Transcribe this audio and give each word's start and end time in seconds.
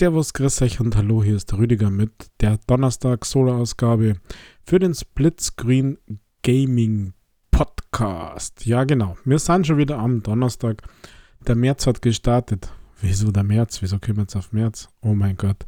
Servus, 0.00 0.32
grüß 0.32 0.62
euch 0.62 0.80
und 0.80 0.96
hallo, 0.96 1.22
hier 1.22 1.36
ist 1.36 1.52
der 1.52 1.58
Rüdiger 1.58 1.90
mit 1.90 2.10
der 2.40 2.58
Donnerstag-Solo-Ausgabe 2.66 4.14
für 4.64 4.78
den 4.78 4.94
Splitscreen 4.94 5.98
Gaming 6.42 7.12
Podcast. 7.50 8.64
Ja, 8.64 8.84
genau, 8.84 9.18
wir 9.26 9.38
sind 9.38 9.66
schon 9.66 9.76
wieder 9.76 9.98
am 9.98 10.22
Donnerstag. 10.22 10.80
Der 11.46 11.54
März 11.54 11.86
hat 11.86 12.00
gestartet. 12.00 12.72
Wieso 13.02 13.30
der 13.30 13.42
März? 13.42 13.82
Wieso 13.82 13.98
kommen 13.98 14.16
wir 14.16 14.22
jetzt 14.22 14.36
auf 14.36 14.54
März? 14.54 14.88
Oh 15.02 15.12
mein 15.12 15.36
Gott. 15.36 15.66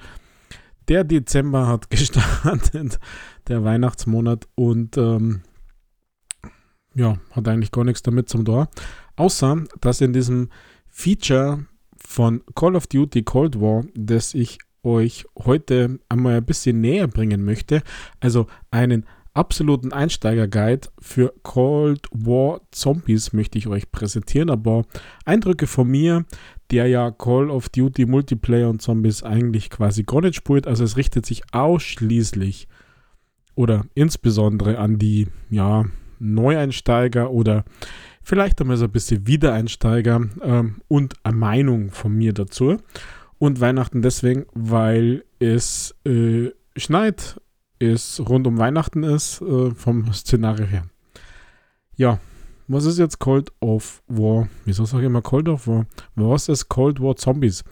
Der 0.88 1.04
Dezember 1.04 1.66
hat 1.66 1.90
gestartet, 1.90 2.98
der 3.48 3.64
Weihnachtsmonat 3.64 4.48
und 4.54 4.96
ähm, 4.96 5.42
ja, 6.94 7.18
hat 7.32 7.48
eigentlich 7.48 7.70
gar 7.70 7.84
nichts 7.84 8.00
damit 8.00 8.30
zum 8.30 8.46
Tor. 8.46 8.70
Außer, 9.14 9.62
dass 9.82 10.00
in 10.00 10.14
diesem 10.14 10.48
Feature 10.88 11.66
von 12.12 12.42
Call 12.54 12.76
of 12.76 12.86
Duty 12.86 13.22
Cold 13.22 13.58
War, 13.58 13.84
das 13.94 14.34
ich 14.34 14.58
euch 14.82 15.24
heute 15.38 15.98
einmal 16.10 16.36
ein 16.36 16.44
bisschen 16.44 16.82
näher 16.82 17.08
bringen 17.08 17.42
möchte. 17.42 17.82
Also 18.20 18.48
einen 18.70 19.06
absoluten 19.32 19.94
Einsteiger-Guide 19.94 20.88
für 21.00 21.32
Cold 21.42 22.06
War 22.12 22.60
Zombies 22.70 23.32
möchte 23.32 23.56
ich 23.56 23.66
euch 23.66 23.90
präsentieren, 23.90 24.50
aber 24.50 24.84
Eindrücke 25.24 25.66
von 25.66 25.88
mir, 25.88 26.26
der 26.70 26.86
ja 26.86 27.10
Call 27.10 27.48
of 27.48 27.70
Duty 27.70 28.04
Multiplayer 28.04 28.68
und 28.68 28.82
Zombies 28.82 29.22
eigentlich 29.22 29.70
quasi 29.70 30.02
gar 30.02 30.20
nicht 30.20 30.36
spielt. 30.36 30.66
Also 30.66 30.84
es 30.84 30.98
richtet 30.98 31.24
sich 31.24 31.42
ausschließlich 31.52 32.68
oder 33.54 33.86
insbesondere 33.94 34.76
an 34.76 34.98
die 34.98 35.28
ja, 35.48 35.86
Neueinsteiger 36.18 37.30
oder 37.30 37.64
vielleicht 38.22 38.60
einmal 38.60 38.76
so 38.76 38.84
ein 38.84 38.92
bisschen 38.92 39.26
Wiedereinsteiger 39.26 40.20
ähm, 40.42 40.80
und 40.88 41.14
eine 41.22 41.36
Meinung 41.36 41.90
von 41.90 42.14
mir 42.14 42.32
dazu. 42.32 42.78
Und 43.38 43.60
Weihnachten 43.60 44.02
deswegen, 44.02 44.46
weil 44.54 45.24
es 45.40 45.94
äh, 46.06 46.50
schneit, 46.76 47.40
es 47.78 48.20
rund 48.20 48.46
um 48.46 48.58
Weihnachten 48.58 49.02
ist, 49.02 49.42
äh, 49.42 49.72
vom 49.72 50.12
Szenario 50.12 50.66
her. 50.66 50.84
Ja, 51.96 52.20
was 52.68 52.84
ist 52.84 52.98
jetzt 52.98 53.18
Cold 53.18 53.52
of 53.60 54.02
War? 54.06 54.48
Wieso 54.64 54.84
sage 54.84 55.02
ich 55.02 55.06
immer 55.06 55.22
Cold 55.22 55.48
of 55.48 55.66
War? 55.66 55.86
Was 56.14 56.48
ist 56.48 56.68
Cold 56.68 57.00
War 57.00 57.16
Zombies? 57.16 57.64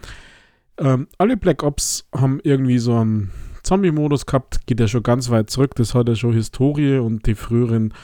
Ähm, 0.78 1.08
alle 1.18 1.36
Black 1.36 1.62
Ops 1.62 2.08
haben 2.12 2.40
irgendwie 2.42 2.78
so 2.78 2.96
einen 2.96 3.30
Zombie-Modus 3.62 4.26
gehabt, 4.26 4.66
geht 4.66 4.80
ja 4.80 4.88
schon 4.88 5.02
ganz 5.02 5.30
weit 5.30 5.50
zurück. 5.50 5.74
Das 5.76 5.94
hat 5.94 6.08
ja 6.08 6.16
schon 6.16 6.32
Historie 6.32 6.98
und 6.98 7.26
die 7.26 7.34
früheren 7.34 7.94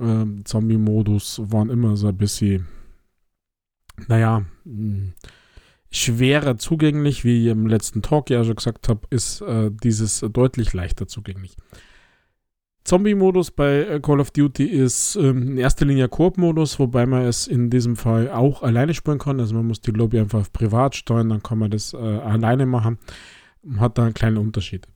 ähm, 0.00 0.44
Zombie-Modus 0.44 1.42
waren 1.44 1.70
immer 1.70 1.96
so 1.96 2.08
ein 2.08 2.16
bisschen, 2.16 2.66
naja, 4.08 4.44
hm, 4.64 5.12
schwerer 5.90 6.56
zugänglich, 6.56 7.24
wie 7.24 7.44
ich 7.44 7.52
im 7.52 7.66
letzten 7.66 8.02
Talk 8.02 8.30
ja 8.30 8.44
schon 8.44 8.56
gesagt 8.56 8.88
habe, 8.88 9.00
ist 9.10 9.40
äh, 9.42 9.70
dieses 9.70 10.20
deutlich 10.20 10.72
leichter 10.72 11.06
zugänglich. 11.06 11.56
Zombie-Modus 12.84 13.50
bei 13.50 13.82
äh, 13.82 14.00
Call 14.00 14.20
of 14.20 14.30
Duty 14.30 14.64
ist 14.64 15.16
ähm, 15.16 15.48
in 15.48 15.58
erster 15.58 15.84
Linie 15.84 16.08
Koop-Modus, 16.08 16.78
wobei 16.78 17.06
man 17.06 17.22
es 17.22 17.46
in 17.46 17.70
diesem 17.70 17.96
Fall 17.96 18.30
auch 18.30 18.62
alleine 18.62 18.94
spielen 18.94 19.18
kann. 19.18 19.38
Also 19.38 19.54
man 19.54 19.66
muss 19.66 19.80
die 19.80 19.90
Lobby 19.90 20.18
einfach 20.18 20.40
auf 20.40 20.52
privat 20.52 20.96
steuern, 20.96 21.28
dann 21.28 21.42
kann 21.42 21.58
man 21.58 21.70
das 21.70 21.92
äh, 21.92 21.96
alleine 21.96 22.66
machen. 22.66 22.98
Hat 23.78 23.98
da 23.98 24.04
einen 24.04 24.14
kleinen 24.14 24.38
Unterschied 24.38 24.88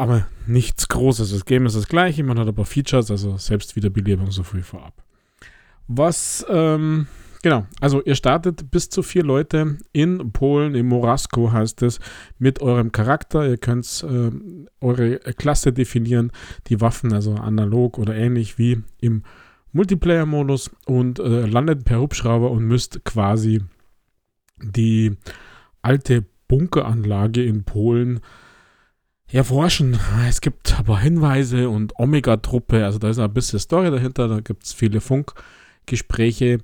aber 0.00 0.26
nichts 0.46 0.88
Großes. 0.88 1.30
Das 1.30 1.44
Game 1.44 1.66
ist 1.66 1.76
das 1.76 1.88
gleiche, 1.88 2.24
man 2.24 2.38
hat 2.38 2.48
aber 2.48 2.64
Features, 2.64 3.10
also 3.10 3.36
Selbstwiederbelebung 3.36 4.30
so 4.30 4.42
früh 4.42 4.62
vorab. 4.62 5.04
Was, 5.88 6.46
ähm, 6.48 7.06
genau, 7.42 7.66
also 7.80 8.02
ihr 8.02 8.14
startet 8.14 8.70
bis 8.70 8.88
zu 8.88 9.02
vier 9.02 9.24
Leute 9.24 9.78
in 9.92 10.32
Polen, 10.32 10.74
in 10.74 10.86
Morasko 10.86 11.52
heißt 11.52 11.82
es, 11.82 12.00
mit 12.38 12.62
eurem 12.62 12.92
Charakter. 12.92 13.46
Ihr 13.46 13.58
könnt 13.58 14.04
äh, 14.08 14.30
eure 14.80 15.18
Klasse 15.18 15.72
definieren, 15.72 16.32
die 16.68 16.80
Waffen, 16.80 17.12
also 17.12 17.34
analog 17.34 17.98
oder 17.98 18.14
ähnlich 18.14 18.56
wie 18.56 18.82
im 19.00 19.22
Multiplayer-Modus 19.72 20.70
und 20.86 21.18
äh, 21.18 21.46
landet 21.46 21.84
per 21.84 22.00
Hubschrauber 22.00 22.50
und 22.50 22.64
müsst 22.64 23.04
quasi 23.04 23.62
die 24.62 25.16
alte 25.82 26.24
Bunkeranlage 26.48 27.44
in 27.44 27.64
Polen 27.64 28.20
erforschen. 29.32 29.98
Es 30.28 30.40
gibt 30.40 30.78
aber 30.78 30.98
Hinweise 31.00 31.68
und 31.68 31.98
Omega-Truppe, 31.98 32.84
also 32.84 32.98
da 32.98 33.10
ist 33.10 33.18
ein 33.18 33.32
bisschen 33.32 33.58
Story 33.58 33.90
dahinter, 33.90 34.28
da 34.28 34.40
gibt 34.40 34.64
es 34.64 34.72
viele 34.72 35.00
Funkgespräche, 35.00 36.58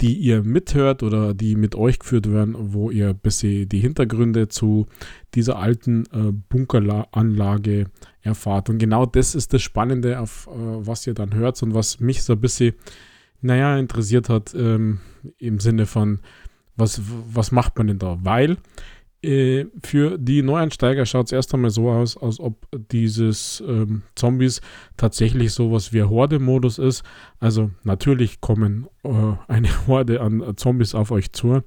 die 0.00 0.14
ihr 0.14 0.42
mithört 0.42 1.02
oder 1.02 1.32
die 1.32 1.54
mit 1.54 1.76
euch 1.76 2.00
geführt 2.00 2.30
werden, 2.30 2.56
wo 2.58 2.90
ihr 2.90 3.10
ein 3.10 3.18
bisschen 3.18 3.68
die 3.68 3.78
Hintergründe 3.78 4.48
zu 4.48 4.86
dieser 5.34 5.58
alten 5.58 6.04
äh, 6.06 6.32
Bunkeranlage 6.48 7.86
erfahrt. 8.20 8.68
Und 8.68 8.78
genau 8.78 9.06
das 9.06 9.36
ist 9.36 9.52
das 9.52 9.62
Spannende, 9.62 10.18
auf 10.18 10.48
äh, 10.48 10.50
was 10.54 11.06
ihr 11.06 11.14
dann 11.14 11.34
hört 11.34 11.62
und 11.62 11.74
was 11.74 12.00
mich 12.00 12.24
so 12.24 12.32
ein 12.32 12.40
bisschen, 12.40 12.74
naja, 13.42 13.78
interessiert 13.78 14.28
hat, 14.28 14.54
ähm, 14.54 14.98
im 15.38 15.60
Sinne 15.60 15.86
von, 15.86 16.18
was, 16.76 17.00
was 17.32 17.52
macht 17.52 17.78
man 17.78 17.86
denn 17.86 17.98
da? 17.98 18.18
Weil 18.22 18.56
für 19.22 20.18
die 20.18 20.42
Neueinsteiger 20.42 21.06
schaut 21.06 21.26
es 21.26 21.32
erst 21.32 21.54
einmal 21.54 21.70
so 21.70 21.90
aus, 21.90 22.16
als 22.16 22.40
ob 22.40 22.66
dieses 22.90 23.62
ähm, 23.66 24.02
Zombies 24.16 24.60
tatsächlich 24.96 25.52
sowas 25.52 25.92
wie 25.92 26.02
Horde-Modus 26.02 26.78
ist. 26.78 27.04
Also 27.38 27.70
natürlich 27.84 28.40
kommen 28.40 28.88
äh, 29.04 29.34
eine 29.46 29.68
Horde 29.86 30.20
an 30.20 30.42
Zombies 30.56 30.96
auf 30.96 31.12
euch 31.12 31.32
zu, 31.32 31.62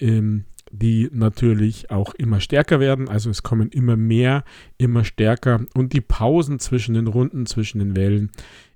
ähm, 0.00 0.44
die 0.70 1.08
natürlich 1.12 1.90
auch 1.90 2.12
immer 2.14 2.40
stärker 2.40 2.78
werden. 2.78 3.08
Also 3.08 3.30
es 3.30 3.42
kommen 3.42 3.70
immer 3.70 3.96
mehr, 3.96 4.44
immer 4.76 5.04
stärker 5.04 5.64
und 5.74 5.94
die 5.94 6.02
Pausen 6.02 6.58
zwischen 6.58 6.94
den 6.94 7.06
Runden, 7.06 7.46
zwischen 7.46 7.78
den 7.78 7.96
Wellen 7.96 8.30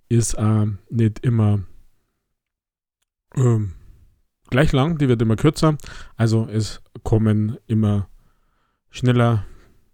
ist 0.09 0.35
äh, 0.35 0.67
nicht 0.89 1.19
immer 1.21 1.61
ähm, 3.37 3.73
gleich 4.51 4.73
lang, 4.73 4.99
die 4.99 5.09
wird 5.09 5.23
immer 5.23 5.37
kürzer. 5.37 5.77
Also 6.17 6.49
es 6.51 6.83
kommen 7.03 7.59
immer 7.67 8.09
schneller, 8.91 9.45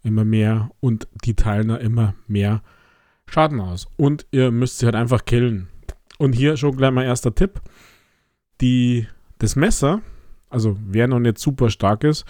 immer 0.02 0.24
mehr 0.24 0.70
und 0.80 1.08
die 1.24 1.34
Teilnehmer 1.34 1.80
immer 1.80 2.14
mehr 2.26 2.62
Schaden 3.26 3.60
aus. 3.60 3.88
Und 3.96 4.26
ihr 4.30 4.50
müsst 4.50 4.78
sie 4.78 4.86
halt 4.86 4.94
einfach 4.94 5.24
killen. 5.24 5.68
Und 6.18 6.34
hier 6.34 6.56
schon 6.56 6.76
gleich 6.76 6.92
mal 6.92 7.04
erster 7.04 7.34
Tipp. 7.34 7.60
Die, 8.60 9.08
das 9.38 9.56
Messer, 9.56 10.02
also 10.50 10.76
wer 10.86 11.08
noch 11.08 11.18
nicht 11.18 11.38
super 11.38 11.70
stark 11.70 12.04
ist, 12.04 12.24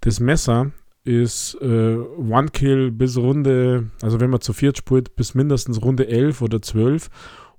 das 0.00 0.20
Messer 0.20 0.70
ist 1.04 1.58
äh, 1.60 1.96
One 1.96 2.48
Kill 2.48 2.90
bis 2.90 3.18
Runde, 3.18 3.90
also 4.00 4.20
wenn 4.20 4.30
man 4.30 4.40
zu 4.40 4.52
viert 4.54 4.78
spielt, 4.78 5.16
bis 5.16 5.34
mindestens 5.34 5.82
Runde 5.82 6.08
11 6.08 6.40
oder 6.40 6.62
12 6.62 7.10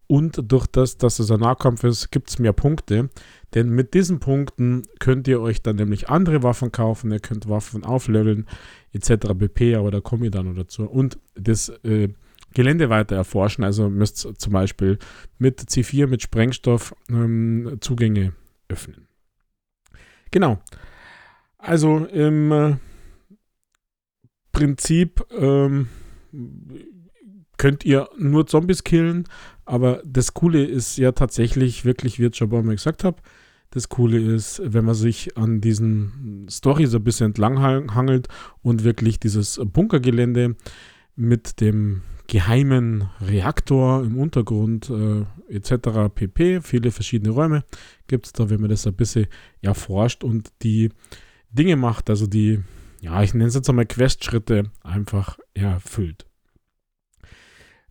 und 0.08 0.52
durch 0.52 0.68
das, 0.68 0.98
dass 0.98 1.20
es 1.20 1.32
ein 1.32 1.40
Nahkampf 1.40 1.84
ist, 1.84 2.12
gibt 2.12 2.30
es 2.30 2.40
mehr 2.40 2.54
Punkte. 2.54 3.10
Denn 3.54 3.70
mit 3.70 3.94
diesen 3.94 4.20
Punkten 4.20 4.84
könnt 5.00 5.28
ihr 5.28 5.42
euch 5.42 5.62
dann 5.62 5.78
nämlich 5.78 6.10
andere 6.10 6.44
Waffen 6.44 6.72
kaufen, 6.72 7.12
ihr 7.12 7.20
könnt 7.20 7.48
Waffen 7.48 7.84
aufleveln, 7.84 8.48
etc. 8.92 9.34
BP, 9.34 9.76
aber 9.76 9.92
da 9.92 10.02
komme 10.02 10.26
ich 10.26 10.32
dann 10.32 10.48
noch 10.48 10.56
dazu. 10.56 10.84
Und 10.84 11.18
das 11.36 11.70
äh, 11.84 12.10
Gelände 12.56 12.90
weiter 12.90 13.16
erforschen. 13.16 13.64
Also 13.64 13.90
müsst 13.90 14.18
zum 14.18 14.54
Beispiel 14.54 14.98
mit 15.38 15.62
C4, 15.62 16.08
mit 16.08 16.24
Sprengstoff 16.24 16.96
ähm, 17.10 17.78
Zugänge 17.82 18.34
öffnen. 18.68 19.08
Genau. 20.32 20.60
Also 21.58 22.06
im 22.06 22.52
äh, 22.52 22.76
Prinzip 24.52 25.26
ähm, 25.32 25.90
könnt 27.58 27.86
ihr 27.86 28.10
nur 28.18 28.48
Zombies 28.48 28.84
killen, 28.84 29.28
aber 29.65 30.01
das 30.06 30.33
Coole 30.33 30.63
ist 30.63 30.97
ja 30.97 31.12
tatsächlich 31.12 31.85
wirklich, 31.85 32.19
wie 32.19 32.27
ich 32.27 32.35
schon 32.35 32.50
mal 32.50 32.63
gesagt 32.63 33.03
habe, 33.03 33.17
das 33.71 33.89
Coole 33.89 34.19
ist, 34.19 34.62
wenn 34.63 34.85
man 34.85 34.95
sich 34.95 35.38
an 35.38 35.59
diesen 35.59 36.47
Story 36.50 36.85
so 36.85 36.97
ein 36.97 37.03
bisschen 37.03 37.27
entlang 37.27 37.59
hangelt 37.94 38.27
und 38.62 38.83
wirklich 38.83 39.19
dieses 39.19 39.59
Bunkergelände 39.63 40.56
mit 41.15 41.59
dem 41.59 42.01
geheimen 42.27 43.09
Reaktor 43.21 44.03
im 44.03 44.17
Untergrund 44.17 44.89
äh, 44.89 45.25
etc. 45.53 46.13
pp. 46.13 46.62
Viele 46.62 46.91
verschiedene 46.91 47.31
Räume 47.31 47.63
gibt 48.07 48.27
es 48.27 48.33
da, 48.33 48.50
wenn 48.50 48.62
man 48.62 48.69
das 48.69 48.88
ein 48.88 48.95
bisschen 48.95 49.27
erforscht 49.62 50.23
und 50.23 50.51
die 50.63 50.89
Dinge 51.51 51.75
macht, 51.75 52.09
also 52.09 52.27
die, 52.27 52.62
ja, 53.01 53.21
ich 53.23 53.33
nenne 53.33 53.47
es 53.47 53.56
jetzt 53.56 53.69
einmal 53.69 53.85
Questschritte 53.85 54.71
einfach 54.83 55.38
erfüllt. 55.53 56.25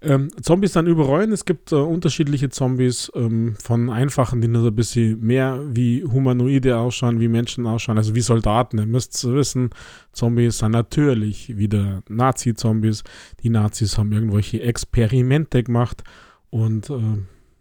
Ähm, 0.04 0.28
Zombies 0.42 0.72
dann 0.72 0.86
überall. 0.86 1.32
Es 1.32 1.44
gibt 1.44 1.72
äh, 1.72 1.76
unterschiedliche 1.76 2.50
Zombies, 2.50 3.10
ähm, 3.14 3.56
von 3.56 3.88
einfachen, 3.90 4.40
die 4.40 4.48
nur 4.48 4.62
so 4.62 4.68
ein 4.68 4.74
bisschen 4.74 5.20
mehr 5.20 5.60
wie 5.72 6.04
Humanoide 6.04 6.76
ausschauen, 6.76 7.20
wie 7.20 7.28
Menschen 7.28 7.66
ausschauen, 7.66 7.96
also 7.96 8.14
wie 8.14 8.20
Soldaten. 8.20 8.78
Ihr 8.78 8.86
müsst 8.86 9.24
wissen, 9.24 9.70
Zombies 10.12 10.58
sind 10.58 10.72
natürlich 10.72 11.56
wieder 11.56 12.02
Nazi-Zombies. 12.08 13.02
Die 13.42 13.48
Nazis 13.48 13.96
haben 13.96 14.12
irgendwelche 14.12 14.60
Experimente 14.62 15.62
gemacht 15.62 16.04
und 16.50 16.90
äh, 16.90 17.18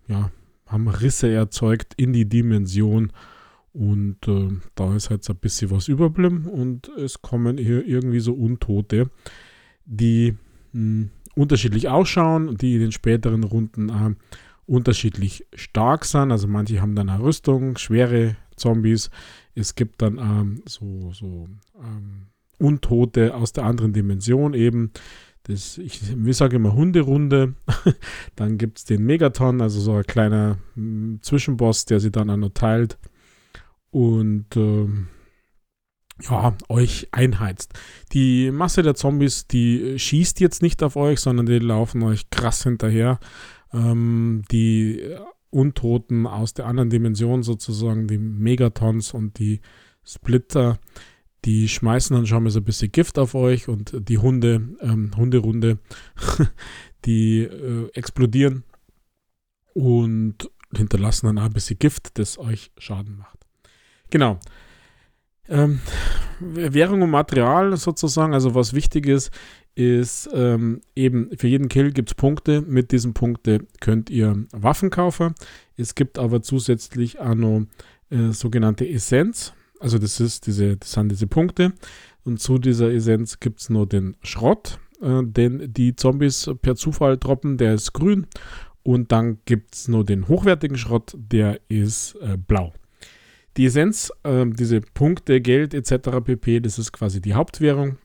ja, 0.08 0.30
haben 0.68 0.88
Risse 0.88 1.32
erzeugt 1.32 1.94
in 1.98 2.14
die 2.14 2.26
Dimension 2.26 3.12
Und 3.74 4.28
äh, 4.28 4.50
da 4.76 4.96
ist 4.96 5.10
halt 5.10 5.24
so 5.24 5.34
ein 5.34 5.40
bisschen 5.40 5.72
was 5.72 5.88
überblieben 5.88 6.46
und 6.46 6.90
es 6.90 7.22
kommen 7.22 7.58
hier 7.58 7.86
irgendwie 7.86 8.20
so 8.20 8.34
Untote, 8.34 9.10
die 9.86 10.36
mh, 10.74 10.80
hm, 10.80 11.10
unterschiedlich 11.36 11.90
ausschauen, 11.90 12.58
die 12.58 12.76
in 12.76 12.82
den 12.82 12.92
späteren 12.92 13.44
Runden 13.44 13.90
äh, 13.90 14.16
unterschiedlich 14.66 15.46
stark 15.54 16.06
sind. 16.06 16.32
Also 16.32 16.48
manche 16.48 16.82
haben 16.82 16.96
dann 16.96 17.10
eine 17.10 17.22
Rüstung, 17.22 17.78
schwere 17.78 18.36
Zombies. 18.56 19.10
Es 19.56 19.76
gibt 19.76 20.02
dann 20.02 20.18
ähm, 20.18 20.62
so, 20.66 21.12
so 21.12 21.48
ähm, 21.80 22.28
Untote 22.60 23.36
aus 23.36 23.54
der 23.54 23.66
anderen 23.66 23.94
Dimension 23.94 24.54
eben. 24.54 24.92
Das, 25.44 25.78
ich, 25.78 26.02
ich 26.14 26.38
sage 26.38 26.56
immer 26.56 26.74
Hunderunde. 26.74 27.56
dann 28.36 28.58
gibt 28.58 28.78
es 28.78 28.86
den 28.86 29.06
Megaton, 29.06 29.62
also 29.62 29.82
so 29.82 29.94
ein 29.96 30.04
kleiner 30.04 30.58
mh, 30.76 31.20
Zwischenboss, 31.22 31.86
der 31.86 32.00
sie 32.00 32.12
dann 32.12 32.30
auch 32.30 32.38
noch 32.38 32.54
teilt 32.54 32.98
und 33.94 34.48
ähm, 34.58 35.08
ja, 36.22 36.56
euch 36.70 37.08
einheizt. 37.12 37.74
Die 38.14 38.52
Masse 38.52 38.84
der 38.84 38.96
Zombies, 38.96 39.48
die 39.48 39.98
schießt 39.98 40.40
jetzt 40.40 40.62
nicht 40.62 40.84
auf 40.84 40.96
euch, 40.96 41.20
sondern 41.20 41.46
die 41.46 41.60
laufen 41.60 42.04
euch 42.04 42.30
krass 42.30 42.64
hinterher. 42.64 43.20
Ähm, 43.74 44.44
die 44.52 45.16
Untoten 45.50 46.28
aus 46.28 46.54
der 46.54 46.66
anderen 46.66 46.90
Dimension 46.90 47.44
sozusagen, 47.44 48.08
die 48.08 48.18
Megatons 48.18 49.14
und 49.14 49.40
die 49.40 49.62
Splitter, 50.06 50.80
die 51.46 51.68
schmeißen 51.68 52.16
dann 52.16 52.26
schon 52.26 52.44
mal 52.44 52.50
so 52.50 52.60
ein 52.60 52.66
bisschen 52.66 52.92
Gift 52.92 53.20
auf 53.20 53.36
euch 53.36 53.68
und 53.68 53.94
die 54.08 54.18
Hunde, 54.18 54.76
ähm, 54.82 55.12
Hunderunde, 55.16 55.80
die 57.06 57.42
äh, 57.42 57.90
explodieren 57.94 58.64
und 59.74 60.50
hinterlassen 60.76 61.28
dann 61.28 61.40
auch 61.40 61.46
ein 61.46 61.54
bisschen 61.54 61.80
Gift, 61.80 62.18
das 62.18 62.38
euch 62.38 62.72
Schaden 62.78 63.18
macht. 63.18 63.40
Genau. 64.10 64.40
Ähm, 65.50 65.82
Währung 66.40 67.02
und 67.02 67.12
Material 67.12 67.76
sozusagen, 67.78 68.34
also 68.34 68.56
was 68.56 68.74
wichtig 68.74 69.08
ist, 69.08 69.32
ist 69.76 70.30
ähm, 70.34 70.82
eben 70.96 71.30
für 71.38 71.48
jeden 71.48 71.70
Kill 71.70 71.92
gibt 71.92 72.10
es 72.10 72.16
Punkte. 72.16 72.62
Mit 72.62 72.92
diesen 72.92 73.14
Punkten 73.14 73.68
könnt 73.80 74.10
ihr 74.10 74.46
Waffen 74.52 74.90
kaufen. 74.90 75.34
Es 75.78 75.96
gibt 75.96 76.20
aber 76.20 76.42
zusätzlich 76.42 77.20
auch 77.20 77.36
noch 77.36 77.66
äh, 78.10 78.32
sogenannte 78.32 78.88
Essenz. 78.88 79.54
Also 79.80 79.98
das 79.98 80.20
ist 80.20 80.48
diese, 80.48 80.78
das 80.78 80.92
sind 80.92 81.10
diese 81.10 81.28
Punkte. 81.28 81.74
Und 82.24 82.40
zu 82.40 82.58
dieser 82.58 82.92
Essenz 82.92 83.40
gibt 83.40 83.62
es 83.62 83.70
noch 83.70 83.86
den 83.86 84.16
Schrott, 84.22 84.80
äh, 85.02 85.24
den 85.24 85.74
die 85.74 85.96
Zombies 85.96 86.50
per 86.62 86.76
Zufall 86.76 87.18
droppen, 87.18 87.58
der 87.58 87.74
ist 87.74 87.94
grün. 87.94 88.28
Und 88.84 89.12
dann 89.12 89.40
gibt 89.46 89.76
es 89.76 89.88
noch 89.88 90.04
den 90.04 90.28
hochwertigen 90.28 90.78
Schrott, 90.78 91.14
der 91.18 91.60
ist 91.70 92.16
äh, 92.22 92.38
blau. 92.38 92.74
Die 93.58 93.66
Essenz, 93.66 94.12
äh, 94.24 94.46
diese 94.48 94.82
Punkte, 94.82 95.42
Geld 95.42 95.74
etc. 95.74 96.22
pp., 96.24 96.60
das 96.60 96.80
ist 96.80 96.92
quasi 96.92 97.22
die 97.22 97.34
Hauptwährung, 97.34 97.98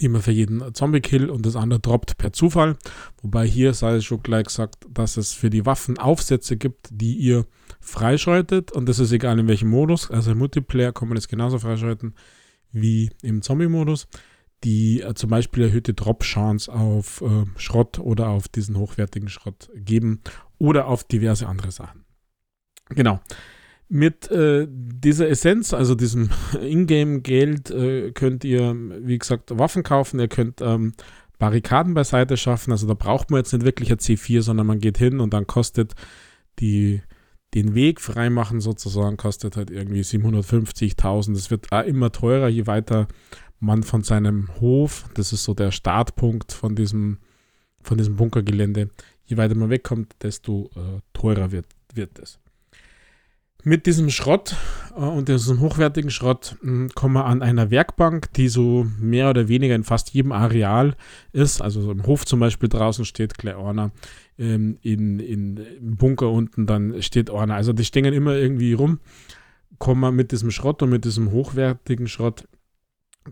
die 0.00 0.08
man 0.08 0.22
für 0.22 0.32
jeden 0.32 0.74
Zombie-Kill 0.74 1.30
und 1.30 1.44
das 1.46 1.56
andere 1.56 1.80
droppt 1.80 2.16
per 2.16 2.32
Zufall. 2.32 2.76
Wobei 3.22 3.46
hier 3.46 3.74
sei 3.74 3.96
es 3.96 4.04
schon 4.04 4.22
gleich 4.22 4.46
gesagt, 4.46 4.86
dass 4.90 5.16
es 5.16 5.32
für 5.32 5.50
die 5.50 5.66
Waffen 5.66 5.98
Aufsätze 5.98 6.56
gibt, 6.56 6.88
die 6.90 7.16
ihr 7.16 7.46
freischaltet 7.80 8.72
und 8.72 8.88
das 8.88 8.98
ist 8.98 9.12
egal 9.12 9.38
in 9.38 9.48
welchem 9.48 9.68
Modus. 9.68 10.10
Also 10.10 10.32
im 10.32 10.38
Multiplayer 10.38 10.92
kann 10.92 11.08
man 11.08 11.16
das 11.16 11.28
genauso 11.28 11.58
freischalten 11.58 12.14
wie 12.72 13.10
im 13.22 13.42
Zombie-Modus, 13.42 14.08
die 14.64 15.02
äh, 15.02 15.14
zum 15.14 15.30
Beispiel 15.30 15.64
erhöhte 15.64 15.94
Drop-Chance 15.94 16.72
auf 16.72 17.20
äh, 17.20 17.44
Schrott 17.56 17.98
oder 17.98 18.28
auf 18.28 18.48
diesen 18.48 18.78
hochwertigen 18.78 19.28
Schrott 19.28 19.70
geben 19.74 20.20
oder 20.58 20.88
auf 20.88 21.04
diverse 21.04 21.46
andere 21.46 21.70
Sachen. 21.70 22.04
Genau. 22.88 23.20
Mit 23.94 24.28
äh, 24.32 24.66
dieser 24.68 25.28
Essenz, 25.28 25.72
also 25.72 25.94
diesem 25.94 26.30
Ingame-Geld, 26.60 27.70
äh, 27.70 28.10
könnt 28.10 28.42
ihr, 28.42 28.74
wie 28.74 29.18
gesagt, 29.18 29.56
Waffen 29.56 29.84
kaufen. 29.84 30.18
Ihr 30.18 30.26
könnt 30.26 30.60
ähm, 30.60 30.94
Barrikaden 31.38 31.94
beiseite 31.94 32.36
schaffen. 32.36 32.72
Also 32.72 32.88
da 32.88 32.94
braucht 32.94 33.30
man 33.30 33.38
jetzt 33.38 33.52
nicht 33.52 33.64
wirklich 33.64 33.92
ein 33.92 33.98
C4, 33.98 34.42
sondern 34.42 34.66
man 34.66 34.80
geht 34.80 34.98
hin 34.98 35.20
und 35.20 35.32
dann 35.32 35.46
kostet 35.46 35.94
die, 36.58 37.02
den 37.54 37.76
Weg 37.76 38.00
freimachen 38.00 38.60
sozusagen, 38.60 39.16
kostet 39.16 39.56
halt 39.56 39.70
irgendwie 39.70 40.00
750.000. 40.00 41.34
Das 41.34 41.52
wird 41.52 41.70
auch 41.70 41.84
immer 41.84 42.10
teurer, 42.10 42.48
je 42.48 42.66
weiter 42.66 43.06
man 43.60 43.84
von 43.84 44.02
seinem 44.02 44.48
Hof, 44.60 45.04
das 45.14 45.32
ist 45.32 45.44
so 45.44 45.54
der 45.54 45.70
Startpunkt 45.70 46.52
von 46.52 46.74
diesem, 46.74 47.18
von 47.80 47.96
diesem 47.96 48.16
Bunkergelände, 48.16 48.90
je 49.24 49.36
weiter 49.36 49.54
man 49.54 49.70
wegkommt, 49.70 50.16
desto 50.20 50.68
äh, 50.74 51.00
teurer 51.12 51.52
wird, 51.52 51.66
wird 51.94 52.18
es. 52.18 52.40
Mit 53.66 53.86
diesem 53.86 54.10
Schrott 54.10 54.56
äh, 54.94 55.00
und 55.00 55.28
diesem 55.28 55.60
hochwertigen 55.60 56.10
Schrott 56.10 56.56
äh, 56.62 56.88
kommen 56.94 57.14
wir 57.14 57.24
an 57.24 57.40
einer 57.40 57.70
Werkbank, 57.70 58.30
die 58.34 58.48
so 58.48 58.86
mehr 59.00 59.30
oder 59.30 59.48
weniger 59.48 59.74
in 59.74 59.84
fast 59.84 60.10
jedem 60.10 60.32
Areal 60.32 60.94
ist. 61.32 61.62
Also 61.62 61.80
so 61.80 61.90
im 61.90 62.06
Hof 62.06 62.26
zum 62.26 62.40
Beispiel 62.40 62.68
draußen 62.68 63.06
steht 63.06 63.32
einer, 63.42 63.90
ähm, 64.38 64.76
in, 64.82 65.18
in, 65.18 65.56
im 65.56 65.96
Bunker 65.96 66.30
unten 66.30 66.66
dann 66.66 67.00
steht 67.00 67.30
einer. 67.30 67.54
Also 67.54 67.72
die 67.72 67.86
stehen 67.86 68.04
immer 68.04 68.34
irgendwie 68.34 68.74
rum. 68.74 69.00
Kommen 69.78 70.00
wir 70.02 70.12
mit 70.12 70.30
diesem 70.30 70.50
Schrott 70.50 70.82
und 70.82 70.90
mit 70.90 71.06
diesem 71.06 71.30
hochwertigen 71.32 72.06
Schrott 72.06 72.46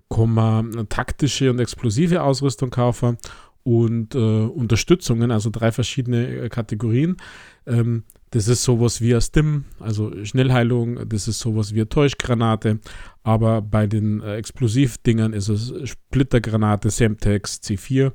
kommen 0.08 0.74
wir 0.74 0.88
taktische 0.88 1.50
und 1.50 1.58
explosive 1.60 2.22
Ausrüstung 2.22 2.70
kaufen 2.70 3.18
und 3.64 4.14
äh, 4.14 4.18
Unterstützungen, 4.18 5.30
also 5.30 5.50
drei 5.50 5.72
verschiedene 5.72 6.26
äh, 6.26 6.48
Kategorien. 6.48 7.18
Ähm, 7.66 8.04
das 8.32 8.48
ist 8.48 8.64
sowas 8.64 9.00
wie 9.02 9.18
Stim, 9.20 9.64
also 9.78 10.24
Schnellheilung, 10.24 11.06
das 11.08 11.28
ist 11.28 11.38
sowas 11.38 11.74
wie 11.74 11.80
eine 11.80 11.88
Täuschgranate, 11.88 12.80
aber 13.22 13.60
bei 13.60 13.86
den 13.86 14.22
äh, 14.22 14.36
Explosivdingern 14.36 15.34
ist 15.34 15.48
es 15.48 15.72
Splittergranate, 15.84 16.90
Semtex, 16.90 17.60
C4 17.62 18.12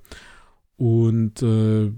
und 0.76 1.42
äh, 1.44 1.92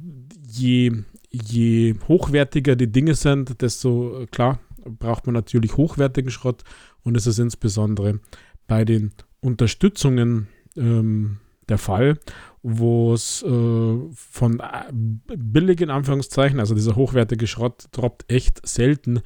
je, 0.49 0.91
je 1.31 1.95
hochwertiger 2.09 2.75
die 2.75 2.91
Dinge 2.91 3.15
sind, 3.15 3.61
desto 3.61 4.23
äh, 4.23 4.27
klar 4.27 4.59
braucht 4.83 5.25
man 5.25 5.33
natürlich 5.33 5.77
hochwertigen 5.77 6.29
Schrott 6.29 6.63
und 7.03 7.15
es 7.15 7.25
ist 7.25 7.39
insbesondere 7.39 8.19
bei 8.67 8.83
den 8.83 9.13
Unterstützungen 9.39 10.49
ähm, 10.75 11.37
der 11.69 11.77
Fall 11.77 12.19
wo 12.61 13.13
es 13.13 13.41
äh, 13.43 13.97
von 14.13 14.59
äh, 14.59 14.91
billig 14.91 15.81
in 15.81 15.89
Anführungszeichen, 15.89 16.59
also 16.59 16.75
dieser 16.75 16.95
hochwertige 16.95 17.47
Schrott 17.47 17.85
droppt 17.91 18.31
echt 18.31 18.67
selten 18.67 19.21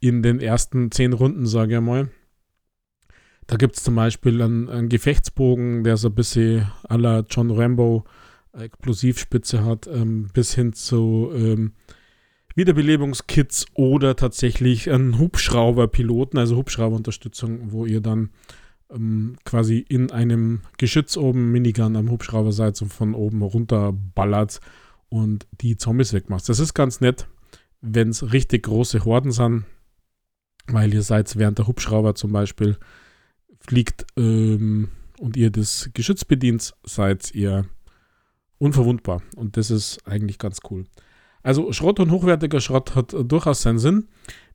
in 0.00 0.22
den 0.22 0.40
ersten 0.40 0.90
zehn 0.90 1.12
Runden, 1.12 1.46
sage 1.46 1.76
ich 1.76 1.80
mal. 1.80 2.08
Da 3.46 3.56
gibt 3.56 3.76
es 3.76 3.82
zum 3.82 3.94
Beispiel 3.94 4.40
einen, 4.42 4.68
einen, 4.68 4.88
Gefechtsbogen, 4.88 5.82
der 5.82 5.96
so 5.96 6.08
ein 6.08 6.14
bisschen 6.14 6.66
à 6.88 6.98
la 6.98 7.24
John 7.28 7.50
Rambo 7.50 8.04
Explosivspitze 8.52 9.64
hat, 9.64 9.86
ähm, 9.86 10.28
bis 10.32 10.54
hin 10.54 10.72
zu 10.72 11.30
ähm, 11.34 11.72
Wiederbelebungskits 12.54 13.66
oder 13.74 14.16
tatsächlich 14.16 14.90
einen 14.90 15.18
Hubschrauberpiloten, 15.18 16.38
also 16.38 16.56
Hubschrauberunterstützung, 16.56 17.72
wo 17.72 17.86
ihr 17.86 18.00
dann 18.00 18.30
quasi 19.44 19.84
in 19.86 20.10
einem 20.10 20.62
Geschütz 20.78 21.16
oben 21.16 21.52
Minigun 21.52 21.96
am 21.96 22.10
Hubschrauber 22.10 22.52
seid 22.52 22.80
und 22.80 22.92
von 22.92 23.14
oben 23.14 23.42
runter 23.42 23.92
ballert 23.92 24.60
und 25.10 25.46
die 25.60 25.76
Zombies 25.76 26.12
wegmacht. 26.12 26.48
Das 26.48 26.58
ist 26.58 26.74
ganz 26.74 27.00
nett, 27.00 27.28
wenn 27.80 28.08
es 28.08 28.32
richtig 28.32 28.64
große 28.64 29.04
Horden 29.04 29.30
sind, 29.30 29.64
weil 30.66 30.92
ihr 30.92 31.02
seid 31.02 31.36
während 31.36 31.58
der 31.58 31.66
Hubschrauber 31.66 32.14
zum 32.14 32.32
Beispiel 32.32 32.78
fliegt 33.60 34.06
ähm, 34.16 34.88
und 35.18 35.36
ihr 35.36 35.50
das 35.50 35.90
Geschütz 35.92 36.24
bedient, 36.24 36.74
seid 36.84 37.34
ihr 37.34 37.66
unverwundbar. 38.58 39.22
Und 39.36 39.56
das 39.56 39.70
ist 39.70 40.06
eigentlich 40.06 40.38
ganz 40.38 40.60
cool. 40.70 40.84
Also 41.42 41.72
Schrott 41.72 42.00
und 42.00 42.10
hochwertiger 42.10 42.60
Schrott 42.60 42.94
hat 42.94 43.14
durchaus 43.14 43.62
seinen 43.62 43.78
Sinn 43.78 44.08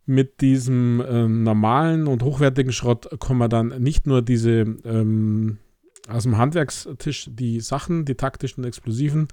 mit 0.05 0.41
diesem 0.41 1.03
ähm, 1.07 1.43
normalen 1.43 2.07
und 2.07 2.23
hochwertigen 2.23 2.73
Schrott 2.73 3.09
kann 3.19 3.37
man 3.37 3.49
dann 3.49 3.81
nicht 3.81 4.05
nur 4.05 4.21
diese 4.21 4.61
ähm, 4.83 5.59
aus 6.07 6.23
dem 6.23 6.37
Handwerkstisch 6.37 7.29
die 7.31 7.61
Sachen, 7.61 8.05
die 8.05 8.15
taktischen, 8.15 8.65
explosiven 8.65 9.29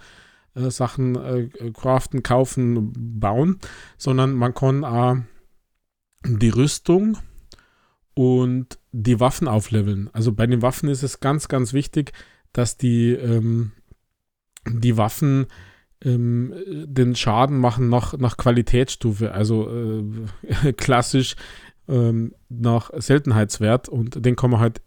äh, 0.55 0.71
Sachen 0.71 1.17
äh, 1.17 1.49
craften, 1.73 2.23
kaufen, 2.23 2.93
bauen, 3.21 3.59
sondern 3.99 4.33
man 4.35 4.55
kann 4.55 4.85
auch 4.85 5.17
die 6.25 6.51
Rüstung 6.51 7.19
und 8.15 8.79
die 8.93 9.21
Waffen 9.21 9.49
aufleveln. 9.49 10.11
Also 10.13 10.33
bei 10.33 10.47
den 10.47 10.63
Waffen 10.63 10.89
ist 10.89 11.03
es 11.03 11.21
ganz, 11.21 11.49
ganz 11.49 11.73
wichtig, 11.73 12.13
dass 12.53 12.77
die, 12.77 13.13
ähm, 13.13 13.73
die 14.69 14.97
Waffen 14.97 15.47
ähm, 16.05 16.55
den 16.67 17.15
Schaden 17.15 17.59
machen 17.59 17.89
nach, 17.89 18.17
nach 18.17 18.37
Qualitätsstufe, 18.37 19.33
also 19.33 19.71
äh, 19.71 20.73
klassisch 20.77 21.37
ähm, 21.89 22.35
nach 22.49 22.91
Seltenheitswert 22.97 23.89
und 23.89 24.25
den 24.25 24.37
kann 24.37 24.51
man 24.51 24.61
halt 24.61 24.81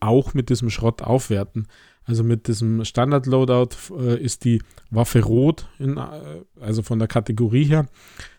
auch 0.00 0.34
mit 0.34 0.48
diesem 0.50 0.70
Schrott 0.70 1.02
aufwerten. 1.02 1.66
Also 2.04 2.24
mit 2.24 2.48
diesem 2.48 2.84
Standard-Loadout 2.86 3.98
äh, 3.98 4.18
ist 4.18 4.44
die 4.44 4.62
Waffe 4.90 5.22
rot, 5.22 5.68
in, 5.78 5.98
äh, 5.98 6.42
also 6.58 6.82
von 6.82 6.98
der 6.98 7.08
Kategorie 7.08 7.64
her. 7.64 7.86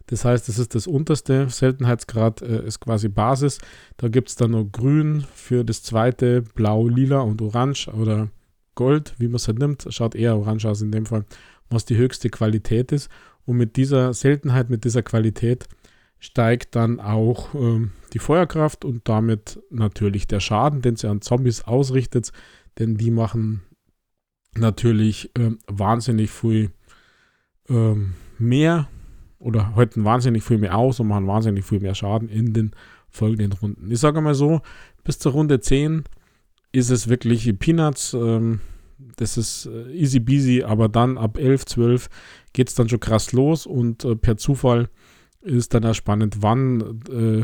Das 0.08 0.26
heißt, 0.26 0.48
das 0.50 0.58
ist 0.58 0.74
das 0.74 0.88
unterste. 0.88 1.50
Seltenheitsgrad 1.50 2.42
äh, 2.42 2.66
ist 2.66 2.80
quasi 2.80 3.10
Basis. 3.10 3.60
Da 3.98 4.08
gibt 4.08 4.30
es 4.30 4.36
dann 4.36 4.52
noch 4.52 4.66
grün 4.66 5.24
für 5.36 5.64
das 5.64 5.84
zweite, 5.84 6.42
blau, 6.42 6.88
lila 6.88 7.20
und 7.20 7.44
orange 7.44 7.90
oder 7.90 8.30
Gold, 8.74 9.14
wie 9.20 9.28
man 9.28 9.36
es 9.36 9.48
halt 9.48 9.60
nimmt. 9.60 9.86
Schaut 9.90 10.16
eher 10.16 10.36
orange 10.36 10.66
aus 10.66 10.82
in 10.82 10.92
dem 10.92 11.06
Fall, 11.06 11.26
was 11.70 11.86
die 11.86 11.98
höchste 11.98 12.30
Qualität 12.30 12.92
ist. 12.92 13.10
Und 13.46 13.58
mit 13.58 13.78
dieser 13.78 14.14
Seltenheit, 14.14 14.70
mit 14.70 14.84
dieser 14.84 15.04
Qualität 15.04 15.68
steigt 16.20 16.76
dann 16.76 17.00
auch 17.00 17.54
ähm, 17.56 17.92
die 18.14 18.20
Feuerkraft 18.20 18.84
und 18.84 19.08
damit 19.08 19.60
natürlich 19.70 20.28
der 20.28 20.40
Schaden, 20.40 20.82
den 20.82 20.96
sie 20.96 21.08
an 21.08 21.22
Zombies 21.22 21.64
ausrichtet, 21.64 22.32
denn 22.78 22.98
die 22.98 23.12
machen 23.12 23.62
natürlich 24.56 25.32
ähm, 25.38 25.60
wahnsinnig 25.68 26.30
viel 26.30 26.72
ähm, 27.70 28.14
mehr 28.38 28.90
oder 29.38 29.76
halten 29.76 30.04
wahnsinnig 30.04 30.44
viel 30.44 30.58
mehr 30.58 30.78
aus 30.78 31.00
und 31.00 31.08
machen 31.08 31.28
wahnsinnig 31.28 31.64
viel 31.64 31.80
mehr 31.80 31.96
Schaden 31.96 32.28
in 32.28 32.54
den 32.54 32.72
folgenden 33.10 33.54
Runden. 33.54 33.90
Ich 33.90 34.00
sage 34.00 34.22
mal 34.22 34.36
so, 34.36 34.62
bis 35.04 35.20
zur 35.20 35.32
Runde 35.32 35.62
10 35.62 36.04
ist 36.72 36.90
es 36.90 37.08
wirklich 37.08 37.58
Peanuts. 37.58 38.14
Ähm, 38.14 38.60
das 39.18 39.38
ist 39.38 39.66
äh, 39.66 39.92
easy 39.94 40.20
peasy, 40.20 40.64
aber 40.64 40.90
dann 40.90 41.18
ab 41.18 41.38
11, 41.38 41.66
12 41.66 42.10
geht 42.54 42.70
es 42.70 42.76
dann 42.76 42.90
schon 42.90 43.00
krass 43.00 43.32
los 43.32 43.66
und 43.66 44.04
äh, 44.06 44.16
per 44.16 44.38
Zufall 44.38 44.90
ist 45.42 45.74
dann 45.74 45.86
auch 45.86 45.94
spannend, 45.94 46.38
wann 46.42 47.02
äh, 47.10 47.44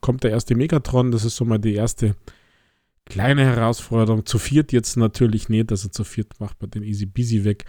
kommt 0.00 0.24
der 0.24 0.30
erste 0.30 0.54
Megatron. 0.54 1.10
Das 1.10 1.24
ist 1.24 1.36
so 1.36 1.44
mal 1.44 1.58
die 1.58 1.74
erste 1.74 2.14
kleine 3.06 3.44
Herausforderung. 3.44 4.26
Zu 4.26 4.38
viert 4.38 4.72
jetzt 4.72 4.96
natürlich 4.96 5.48
nicht, 5.48 5.70
also 5.70 5.88
zu 5.88 6.04
viert 6.04 6.38
macht 6.38 6.60
man 6.60 6.70
den 6.70 6.82
easy 6.82 7.06
peasy 7.06 7.44
weg. 7.44 7.64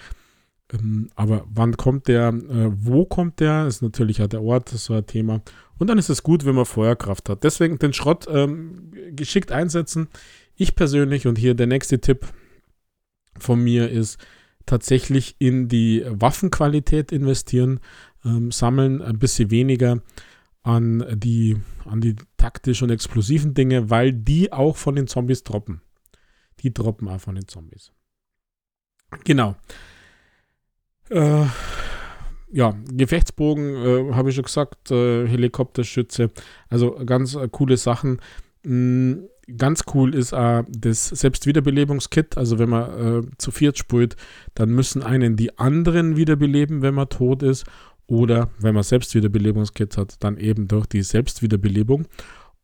Ähm, 0.71 1.09
aber 1.15 1.45
wann 1.49 1.77
kommt 1.77 2.07
der, 2.07 2.29
äh, 2.29 2.71
wo 2.75 3.05
kommt 3.05 3.39
der, 3.39 3.67
ist 3.67 3.81
natürlich 3.81 4.21
auch 4.21 4.27
der 4.27 4.43
Ort, 4.43 4.69
so 4.69 4.93
ein 4.93 5.05
Thema. 5.05 5.41
Und 5.77 5.87
dann 5.87 5.97
ist 5.97 6.09
es 6.09 6.23
gut, 6.23 6.45
wenn 6.45 6.55
man 6.55 6.65
Feuerkraft 6.65 7.29
hat. 7.29 7.43
Deswegen 7.43 7.79
den 7.79 7.93
Schrott 7.93 8.27
ähm, 8.29 8.91
geschickt 9.11 9.51
einsetzen. 9.51 10.09
Ich 10.55 10.75
persönlich 10.75 11.25
und 11.25 11.37
hier 11.37 11.55
der 11.55 11.67
nächste 11.67 11.99
Tipp 11.99 12.27
von 13.39 13.63
mir 13.63 13.89
ist 13.89 14.17
tatsächlich 14.65 15.35
in 15.39 15.67
die 15.67 16.03
Waffenqualität 16.07 17.11
investieren 17.11 17.79
ähm, 18.23 18.51
sammeln, 18.51 19.01
ein 19.01 19.19
bisschen 19.19 19.51
weniger 19.51 20.01
an 20.61 21.05
die, 21.15 21.57
an 21.85 22.01
die 22.01 22.15
taktisch 22.37 22.83
und 22.83 22.89
explosiven 22.89 23.53
Dinge, 23.53 23.89
weil 23.89 24.13
die 24.13 24.51
auch 24.51 24.77
von 24.77 24.95
den 24.95 25.07
Zombies 25.07 25.43
droppen. 25.43 25.81
Die 26.59 26.73
droppen 26.73 27.07
auch 27.07 27.21
von 27.21 27.35
den 27.35 27.47
Zombies. 27.47 27.91
Genau. 29.23 29.55
Äh, 31.09 31.45
ja, 32.51 32.75
Gefechtsbogen, 32.91 33.75
äh, 33.75 34.13
habe 34.13 34.29
ich 34.29 34.35
schon 34.35 34.45
gesagt, 34.45 34.91
äh, 34.91 35.27
Helikopterschütze, 35.27 36.31
also 36.67 36.91
ganz 37.05 37.35
äh, 37.35 37.47
coole 37.49 37.77
Sachen. 37.77 38.21
Mhm, 38.63 39.27
ganz 39.57 39.83
cool 39.93 40.15
ist 40.15 40.31
äh, 40.33 40.63
das 40.69 41.07
Selbstwiederbelebungskit. 41.09 42.37
Also 42.37 42.59
wenn 42.59 42.69
man 42.69 43.23
äh, 43.23 43.27
zu 43.37 43.51
viert 43.51 43.77
spielt, 43.77 44.15
dann 44.55 44.69
müssen 44.69 45.03
einen 45.03 45.35
die 45.35 45.57
anderen 45.57 46.15
wiederbeleben, 46.15 46.81
wenn 46.81 46.93
man 46.93 47.09
tot 47.09 47.43
ist. 47.43 47.65
Oder 48.07 48.49
wenn 48.59 48.73
man 48.73 48.83
Selbstwiederbelebungskits 48.83 49.97
hat, 49.97 50.15
dann 50.23 50.37
eben 50.37 50.67
durch 50.67 50.87
die 50.87 51.03
Selbstwiederbelebung. 51.03 52.07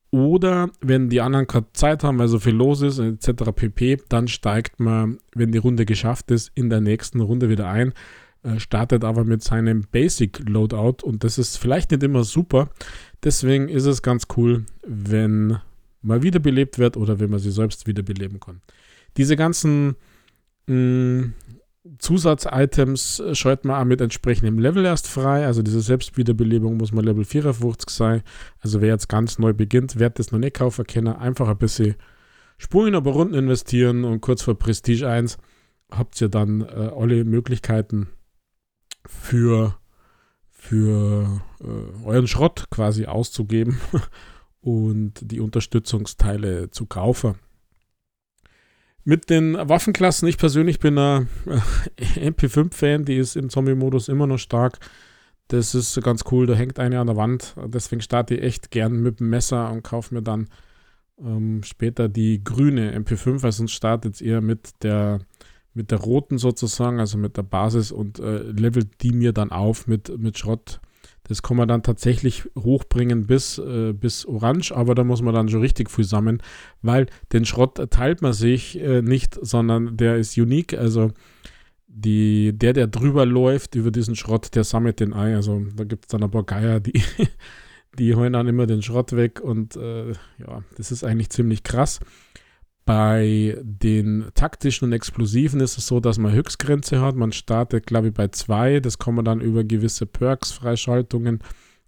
Oder 0.10 0.70
wenn 0.82 1.10
die 1.10 1.22
anderen 1.22 1.46
gerade 1.46 1.68
Zeit 1.74 2.04
haben, 2.04 2.18
weil 2.20 2.30
so 2.30 2.40
viel 2.40 2.56
los 2.56 2.82
ist, 2.82 3.00
etc. 3.00 3.52
pp., 3.54 3.98
dann 4.10 4.28
steigt 4.28 4.80
man, 4.80 5.18
wenn 5.36 5.52
die 5.52 5.58
Runde 5.58 5.86
geschafft 5.86 6.32
ist, 6.32 6.52
in 6.56 6.70
der 6.70 6.82
nächsten 6.82 7.20
Runde 7.20 7.50
wieder 7.50 7.68
ein, 7.68 7.94
äh, 8.44 8.60
startet 8.60 9.04
aber 9.04 9.26
mit 9.26 9.44
seinem 9.44 9.86
Basic 9.92 10.48
Loadout 10.48 11.06
und 11.06 11.24
das 11.24 11.38
ist 11.38 11.58
vielleicht 11.58 11.92
nicht 11.92 12.02
immer 12.02 12.24
super. 12.24 12.70
Deswegen 13.24 13.68
ist 13.68 13.86
es 13.86 14.02
ganz 14.02 14.28
cool, 14.38 14.66
wenn 14.88 15.58
man 16.06 16.24
wiederbelebt 16.24 16.78
wird 16.80 16.98
oder 16.98 17.20
wenn 17.20 17.30
man 17.30 17.40
sie 17.40 17.52
selbst 17.52 17.88
wiederbeleben 17.88 18.40
kann. 18.40 18.62
Diese 19.18 19.36
ganzen 19.36 19.96
mm, 20.68 21.34
Zusatzitems 22.00 23.20
äh, 23.20 23.36
schaltet 23.36 23.66
man 23.66 23.80
auch 23.80 23.86
mit 23.86 24.02
entsprechendem 24.02 24.60
Level 24.60 24.86
erst 24.86 25.08
frei. 25.08 25.46
Also 25.46 25.62
diese 25.62 25.82
Selbstwiederbelebung 25.82 26.78
muss 26.78 26.92
man 26.92 27.06
Level 27.06 27.24
54 27.24 27.90
sein. 27.90 28.24
Also 28.60 28.82
wer 28.82 28.90
jetzt 28.90 29.08
ganz 29.08 29.38
neu 29.38 29.54
beginnt, 29.54 30.00
wird 30.00 30.20
das 30.20 30.32
noch 30.32 30.40
nicht 30.40 30.56
kaufen 30.56 30.86
können. 30.86 31.08
Einfach 31.16 31.48
ein 31.48 31.58
bisschen 31.58 31.96
Spuren 32.58 32.96
aber 32.96 33.12
Runden 33.12 33.36
investieren 33.36 34.04
und 34.06 34.22
kurz 34.22 34.42
vor 34.42 34.58
Prestige 34.58 35.08
1 35.08 35.38
habt 35.92 36.20
ihr 36.22 36.30
dann 36.30 36.62
äh, 36.62 36.92
alle 36.96 37.24
Möglichkeiten 37.24 38.08
für, 39.06 39.78
für 40.50 41.42
äh, 41.62 42.06
euren 42.06 42.28
Schrott 42.28 42.66
quasi 42.72 43.06
auszugeben 43.06 43.80
und 44.66 45.14
die 45.22 45.40
Unterstützungsteile 45.42 46.72
zu 46.72 46.88
kaufen. 46.88 47.36
Mit 49.04 49.30
den 49.30 49.54
Waffenklassen, 49.54 50.28
ich 50.28 50.40
persönlich 50.40 50.80
bin 50.80 50.98
ein 50.98 51.30
MP5-Fan, 52.00 53.06
die 53.06 53.18
ist 53.18 53.36
im 53.36 53.52
Zombie-Modus 53.52 54.10
immer 54.10 54.26
noch 54.26 54.40
stark. 54.40 54.80
Das 55.50 55.76
ist 55.76 56.02
ganz 56.02 56.24
cool, 56.32 56.48
da 56.48 56.56
hängt 56.56 56.80
eine 56.80 57.00
an 57.00 57.06
der 57.06 57.16
Wand. 57.16 57.54
Deswegen 57.68 58.02
starte 58.02 58.34
ich 58.34 58.42
echt 58.42 58.72
gern 58.72 59.04
mit 59.04 59.20
dem 59.20 59.30
Messer 59.30 59.72
und 59.72 59.84
kaufe 59.84 60.16
mir 60.16 60.24
dann 60.24 60.50
ähm, 61.20 61.62
später 61.62 62.10
die 62.10 62.44
grüne 62.44 62.98
MP5, 62.98 63.44
weil 63.44 63.52
sonst 63.52 63.74
startet 63.74 64.20
eher 64.20 64.42
mit 64.42 64.82
der, 64.82 65.20
mit 65.76 65.92
der 65.92 66.00
roten 66.00 66.40
sozusagen, 66.40 67.00
also 67.00 67.20
mit 67.20 67.38
der 67.38 67.44
Basis 67.44 67.92
und 67.92 68.18
äh, 68.18 68.40
levelt 68.40 69.04
die 69.04 69.12
mir 69.12 69.32
dann 69.32 69.52
auf 69.52 69.86
mit, 69.86 70.18
mit 70.18 70.40
Schrott 70.40 70.82
das 71.28 71.42
kann 71.42 71.58
man 71.58 71.68
dann 71.68 71.84
tatsächlich 71.84 72.44
hochbringen 72.58 73.26
bis, 73.26 73.58
äh, 73.58 73.94
bis 73.94 74.26
orange, 74.26 74.72
aber 74.72 74.96
da 74.96 75.04
muss 75.04 75.22
man 75.22 75.34
dann 75.34 75.50
schon 75.50 75.62
richtig 75.62 75.90
viel 75.90 76.06
sammeln, 76.06 76.42
weil 76.82 77.08
den 77.34 77.46
Schrott 77.46 77.80
teilt 77.90 78.22
man 78.22 78.34
sich 78.34 78.80
äh, 78.80 79.02
nicht, 79.02 79.38
sondern 79.42 79.98
der 79.98 80.18
ist 80.18 80.38
unique. 80.38 80.76
Also 80.76 81.12
die, 81.88 82.52
der, 82.54 82.74
der 82.74 82.88
drüber 82.88 83.26
läuft 83.26 83.76
über 83.76 83.92
diesen 83.92 84.16
Schrott, 84.16 84.54
der 84.54 84.64
sammelt 84.64 85.00
den 85.00 85.14
Ei. 85.14 85.36
Also 85.36 85.66
da 85.76 85.84
gibt 85.84 86.06
es 86.06 86.10
dann 86.10 86.24
ein 86.24 86.32
paar 86.32 86.44
Geier, 86.44 86.80
die, 86.80 87.02
die 87.98 88.16
holen 88.16 88.34
dann 88.34 88.48
immer 88.48 88.68
den 88.68 88.82
Schrott 88.82 89.16
weg 89.16 89.42
und 89.42 89.76
äh, 89.76 90.12
ja, 90.38 90.64
das 90.78 90.92
ist 90.92 91.04
eigentlich 91.04 91.30
ziemlich 91.30 91.64
krass. 91.64 92.00
Bei 92.86 93.58
den 93.64 94.26
taktischen 94.36 94.86
und 94.86 94.94
explosiven 94.94 95.60
ist 95.60 95.78
es 95.78 95.88
so, 95.88 96.00
dass 96.00 96.20
man 96.20 96.32
Höchstgrenze 96.32 97.02
hat. 97.02 97.16
Man 97.16 97.32
startet, 97.32 97.88
glaube 97.88 98.10
ich, 98.10 98.14
bei 98.14 98.28
zwei. 98.28 98.80
Das 98.80 99.00
kann 99.00 99.16
man 99.16 99.26
dann 99.26 99.42
über 99.42 99.64
gewisse 99.64 100.06
Perks, 100.06 100.52
Freischaltungen, 100.52 101.40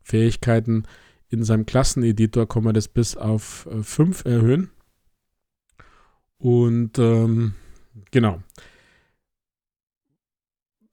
Fähigkeiten 0.01 0.85
in 1.29 1.43
seinem 1.43 1.65
Klasseneditor 1.65 2.47
kann 2.47 2.63
man 2.63 2.73
das 2.73 2.87
bis 2.87 3.17
auf 3.17 3.67
äh, 3.71 3.83
fünf 3.83 4.25
erhöhen. 4.25 4.69
Und 6.37 6.97
ähm, 6.99 7.53
genau. 8.11 8.41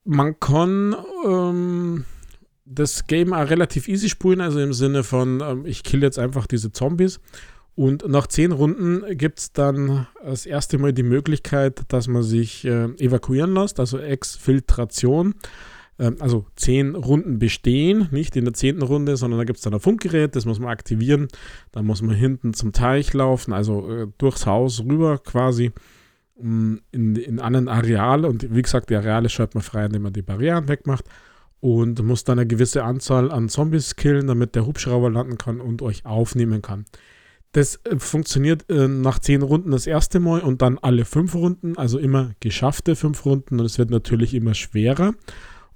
Man 0.05 0.39
kann 0.39 0.97
ähm, 1.27 2.05
das 2.65 3.07
Game 3.07 3.33
auch 3.33 3.49
relativ 3.49 3.89
easy 3.89 4.09
spielen, 4.09 4.41
also 4.41 4.61
im 4.61 4.73
Sinne 4.73 5.05
von, 5.05 5.41
ähm, 5.41 5.67
ich 5.67 5.83
kill 5.83 6.03
jetzt 6.03 6.19
einfach 6.19 6.47
diese 6.47 6.73
Zombies 6.73 7.21
und 7.77 8.09
nach 8.09 8.27
zehn 8.29 8.53
Runden 8.53 9.03
gibt 9.17 9.41
es 9.41 9.53
dann 9.53 10.07
das 10.23 10.47
erste 10.47 10.79
Mal 10.79 10.93
die 10.93 11.03
Möglichkeit, 11.03 11.83
dass 11.89 12.07
man 12.07 12.23
sich 12.23 12.65
äh, 12.65 12.85
evakuieren 12.99 13.53
lässt, 13.55 13.81
also 13.81 13.99
Exfiltration. 13.99 15.35
Ähm, 15.99 16.17
also 16.21 16.47
zehn 16.57 16.95
Runden 16.95 17.39
bestehen, 17.39 18.09
nicht 18.11 18.37
in 18.37 18.45
der 18.45 18.55
zehnten 18.55 18.83
Runde, 18.83 19.17
sondern 19.17 19.39
da 19.39 19.45
gibt 19.45 19.59
es 19.59 19.65
dann 19.65 19.75
ein 19.75 19.81
Funkgerät, 19.81 20.37
das 20.37 20.45
muss 20.45 20.59
man 20.59 20.71
aktivieren. 20.71 21.29
Dann 21.73 21.85
muss 21.85 22.03
man 22.03 22.15
hinten 22.15 22.55
zum 22.55 22.73
Teich 22.73 23.13
laufen, 23.13 23.53
also 23.53 23.91
äh, 23.91 24.07
durchs 24.19 24.47
Haus 24.47 24.85
rüber 24.85 25.19
quasi 25.19 25.73
um, 26.35 26.81
in, 26.93 27.17
in 27.17 27.41
einen 27.41 27.69
Areal. 27.69 28.25
Und 28.25 28.55
wie 28.55 28.63
gesagt, 28.63 28.91
die 28.91 28.97
Areale 28.97 29.29
schreibt 29.29 29.55
man 29.55 29.63
frei, 29.63 29.87
indem 29.87 30.03
man 30.03 30.13
die 30.13 30.23
Barrieren 30.23 30.69
wegmacht. 30.69 31.05
Und 31.61 32.03
muss 32.03 32.25
dann 32.25 32.39
eine 32.39 32.47
gewisse 32.47 32.85
Anzahl 32.85 33.33
an 33.33 33.49
Zombies 33.49 33.97
killen, 33.97 34.27
damit 34.27 34.55
der 34.55 34.67
Hubschrauber 34.67 35.11
landen 35.11 35.39
kann 35.39 35.63
und 35.63 35.81
euch 35.81 36.05
aufnehmen 36.05 36.61
kann. 36.61 36.85
Das 37.55 37.81
äh, 37.85 37.99
funktioniert 37.99 38.69
äh, 38.69 38.89
nach 38.89 39.21
zehn 39.21 39.43
Runden 39.43 39.71
das 39.71 39.87
erste 39.87 40.21
Mal 40.21 40.41
und 40.41 40.61
dann 40.61 40.79
alle 40.79 41.05
fünf 41.05 41.35
Runden, 41.35 41.79
also 41.79 41.99
immer 41.99 42.33
geschaffte 42.41 42.97
fünf 42.97 43.25
Runden 43.25 43.61
und 43.61 43.65
es 43.65 43.79
wird 43.79 43.91
natürlich 43.91 44.35
immer 44.35 44.55
schwerer. 44.55 45.15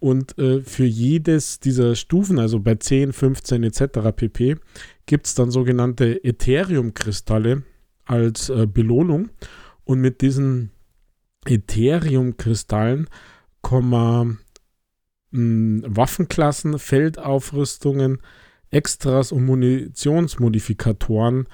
Und 0.01 0.37
äh, 0.39 0.61
für 0.61 0.85
jedes 0.85 1.61
dieser 1.61 1.95
Stufen, 1.95 2.41
also 2.41 2.61
bei 2.61 2.75
10, 2.75 3.13
15 3.13 3.63
etc. 3.63 3.83
pp, 4.15 4.57
gibt 5.07 5.27
es 5.27 5.35
dann 5.35 5.53
sogenannte 5.53 6.23
Ethereum-Kristalle 6.25 7.63
als 8.05 8.49
äh, 8.49 8.67
Belohnung. 8.67 9.31
Und 9.85 10.01
mit 10.01 10.21
diesen 10.21 10.73
Ethereum-Kristallen 11.47 13.09
kommen 13.63 14.41
hm, 15.33 15.85
Waffenklassen, 15.87 16.81
Feldaufrüstungen, 16.81 18.19
Extras 18.71 19.31
und 19.31 19.47
Munitionsmodifikatoren 19.47 21.47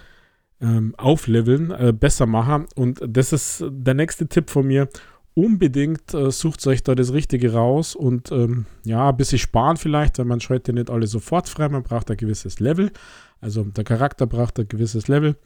ähm, 0.64 0.94
aufleveln, 0.97 1.71
äh, 1.71 1.92
besser 1.92 2.26
machen. 2.26 2.66
Und 2.75 3.00
das 3.06 3.33
ist 3.33 3.64
der 3.68 3.94
nächste 3.94 4.26
Tipp 4.26 4.50
von 4.50 4.66
mir. 4.66 4.88
Unbedingt 5.35 6.14
äh, 6.14 6.30
sucht 6.30 6.66
euch 6.66 6.83
da 6.83 6.94
das 6.94 7.12
Richtige 7.12 7.52
raus 7.52 7.94
und 7.94 8.30
ähm, 8.30 8.66
ja, 8.85 9.11
ein 9.11 9.16
bisschen 9.16 9.38
sparen 9.38 9.76
vielleicht, 9.76 10.18
weil 10.18 10.26
man 10.26 10.40
schaltet 10.40 10.68
ja 10.68 10.75
nicht 10.75 10.90
alle 10.90 11.06
sofort 11.09 11.49
frei, 11.49 11.68
man 11.68 11.83
braucht 11.83 12.11
ein 12.11 12.16
gewisses 12.16 12.61
Level. 12.61 12.92
Also 13.40 13.64
der 13.64 13.85
Charakter 13.85 14.26
braucht 14.26 14.59
ein 14.59 14.68
gewisses 14.68 15.09
Level. 15.09 15.37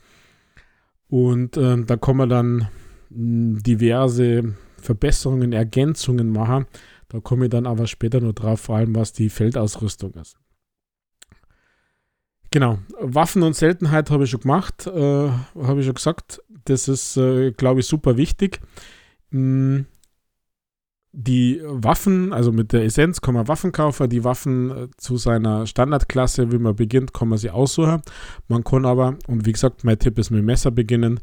Und 1.08 1.56
ähm, 1.56 1.86
da 1.86 1.96
kann 1.96 2.18
man 2.18 2.28
dann 2.28 2.68
hm, 3.10 3.62
diverse 3.62 4.54
Verbesserungen, 4.76 5.52
Ergänzungen 5.52 6.30
machen. 6.30 6.66
Da 7.08 7.20
komme 7.20 7.46
ich 7.46 7.50
dann 7.50 7.66
aber 7.66 7.86
später 7.86 8.20
nur 8.20 8.34
drauf, 8.34 8.60
vor 8.60 8.76
allem 8.76 8.94
was 8.94 9.14
die 9.14 9.30
Feldausrüstung 9.30 10.12
ist. 10.14 10.36
Genau, 12.58 12.80
Waffen 12.98 13.44
und 13.44 13.54
Seltenheit 13.54 14.10
habe 14.10 14.24
ich 14.24 14.30
schon 14.30 14.40
gemacht, 14.40 14.88
äh, 14.88 15.30
habe 15.62 15.78
ich 15.78 15.86
schon 15.86 15.94
gesagt. 15.94 16.42
Das 16.64 16.88
ist, 16.88 17.16
äh, 17.16 17.52
glaube 17.52 17.78
ich, 17.78 17.86
super 17.86 18.16
wichtig. 18.16 18.58
Mm, 19.30 19.82
die 21.12 21.62
Waffen, 21.64 22.32
also 22.32 22.50
mit 22.50 22.72
der 22.72 22.82
Essenz 22.82 23.20
kann 23.20 23.34
man 23.34 23.46
Waffen 23.46 23.70
kaufen. 23.70 24.10
Die 24.10 24.24
Waffen 24.24 24.70
äh, 24.72 24.88
zu 24.96 25.18
seiner 25.18 25.68
Standardklasse, 25.68 26.50
wie 26.50 26.58
man 26.58 26.74
beginnt, 26.74 27.14
kann 27.14 27.28
man 27.28 27.38
sie 27.38 27.50
aussuchen. 27.50 28.02
Man 28.48 28.64
kann 28.64 28.86
aber, 28.86 29.16
und 29.28 29.46
wie 29.46 29.52
gesagt, 29.52 29.84
mein 29.84 30.00
Tipp 30.00 30.18
ist 30.18 30.30
mit 30.30 30.44
Messer 30.44 30.72
beginnen, 30.72 31.20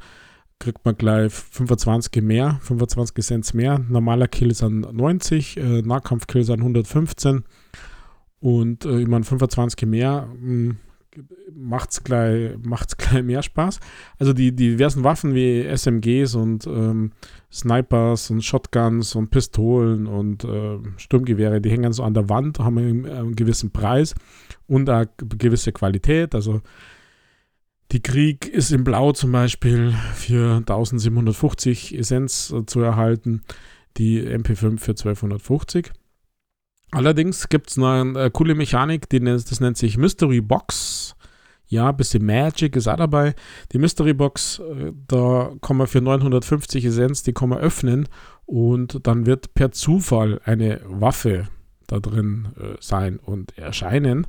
kriegt 0.60 0.86
man 0.86 0.96
gleich 0.96 1.34
25 1.34 2.24
mehr, 2.24 2.60
25 2.62 3.18
Essenz 3.18 3.54
mehr. 3.54 3.80
Normaler 3.90 4.30
Kill 4.30 4.56
sind 4.56 4.90
90, 4.94 5.58
äh, 5.58 5.82
Nahkampfkill 5.82 6.46
sind 6.46 6.62
115. 6.62 7.44
Und 8.40 8.86
äh, 8.86 9.02
ich 9.02 9.08
meine, 9.10 9.26
25 9.26 9.86
mehr, 9.86 10.30
mh, 10.40 10.76
macht 11.54 11.92
es 11.92 12.04
gleich, 12.04 12.58
macht's 12.64 12.98
gleich 12.98 13.24
mehr 13.24 13.42
Spaß. 13.42 13.80
Also 14.20 14.34
die, 14.34 14.56
die 14.56 14.72
diversen 14.72 15.04
Waffen 15.04 15.34
wie 15.36 15.66
SMGs 15.76 16.36
und 16.36 16.68
ähm, 16.68 17.12
Snipers 17.52 18.30
und 18.30 18.44
Shotguns 18.44 19.16
und 19.16 19.30
Pistolen 19.30 20.08
und 20.08 20.44
äh, 20.44 20.80
Sturmgewehre, 20.98 21.62
die 21.62 21.72
hängen 21.72 21.94
so 21.94 22.04
an 22.04 22.14
der 22.14 22.30
Wand, 22.30 22.60
haben 22.60 22.78
einen, 22.78 23.06
einen 23.06 23.36
gewissen 23.36 23.72
Preis 23.72 24.16
und 24.68 24.90
eine 24.90 25.10
gewisse 25.18 25.72
Qualität. 25.72 26.36
Also 26.36 26.62
die 27.92 28.02
Krieg 28.02 28.48
ist 28.48 28.72
in 28.72 28.84
Blau 28.84 29.12
zum 29.12 29.32
Beispiel 29.32 29.94
für 30.16 30.58
1750 30.58 31.98
Essenz 31.98 32.52
äh, 32.52 32.66
zu 32.66 32.82
erhalten, 32.82 33.42
die 33.98 34.22
MP5 34.22 34.80
für 34.80 34.92
1250. 34.92 35.92
Allerdings 36.96 37.50
gibt 37.50 37.70
es 37.70 37.78
eine 37.78 38.18
äh, 38.18 38.30
coole 38.30 38.56
Mechanik, 38.56 39.10
die, 39.10 39.20
das 39.20 39.60
nennt 39.60 39.76
sich 39.76 39.98
Mystery 39.98 40.40
Box. 40.40 41.14
Ja, 41.68 41.90
ein 41.90 41.98
bisschen 41.98 42.26
Magic 42.26 42.78
ist 42.78 42.88
auch 42.88 42.96
dabei. 42.96 43.36
Die 43.74 43.80
Mystery 43.80 44.14
Box, 44.14 44.60
äh, 44.60 44.94
da 45.08 45.52
kann 45.62 45.76
man 45.76 45.88
für 45.88 46.00
950 46.00 46.86
Essenz, 46.86 47.22
die 47.24 47.34
kann 47.34 47.50
man 47.50 47.60
öffnen 47.60 48.08
und 48.46 49.06
dann 49.06 49.26
wird 49.26 49.54
per 49.56 49.72
Zufall 49.72 50.40
eine 50.46 50.80
Waffe 50.86 51.50
da 51.88 52.00
drin 52.00 52.48
äh, 52.58 52.78
sein 52.80 53.18
und 53.18 53.58
erscheinen. 53.58 54.26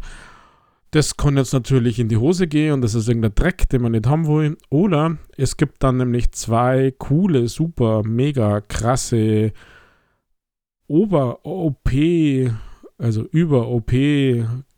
Das 0.91 1.17
kann 1.17 1.37
jetzt 1.37 1.53
natürlich 1.53 2.01
in 2.01 2.09
die 2.09 2.17
Hose 2.17 2.49
gehen 2.49 2.73
und 2.73 2.81
das 2.81 2.95
ist 2.95 3.07
irgendein 3.07 3.37
Dreck, 3.37 3.69
den 3.69 3.83
man 3.83 3.93
nicht 3.93 4.09
haben 4.09 4.27
will. 4.27 4.57
Oder 4.71 5.19
es 5.37 5.57
gibt 5.57 5.85
dann 5.85 5.99
nämlich 5.99 6.33
zwei 6.33 6.93
coole, 6.99 7.47
super, 7.47 8.03
mega 8.03 8.61
krasse 8.61 9.53
Ober-OP, 10.89 11.91
also 12.99 13.23
über-OP, 13.31 13.93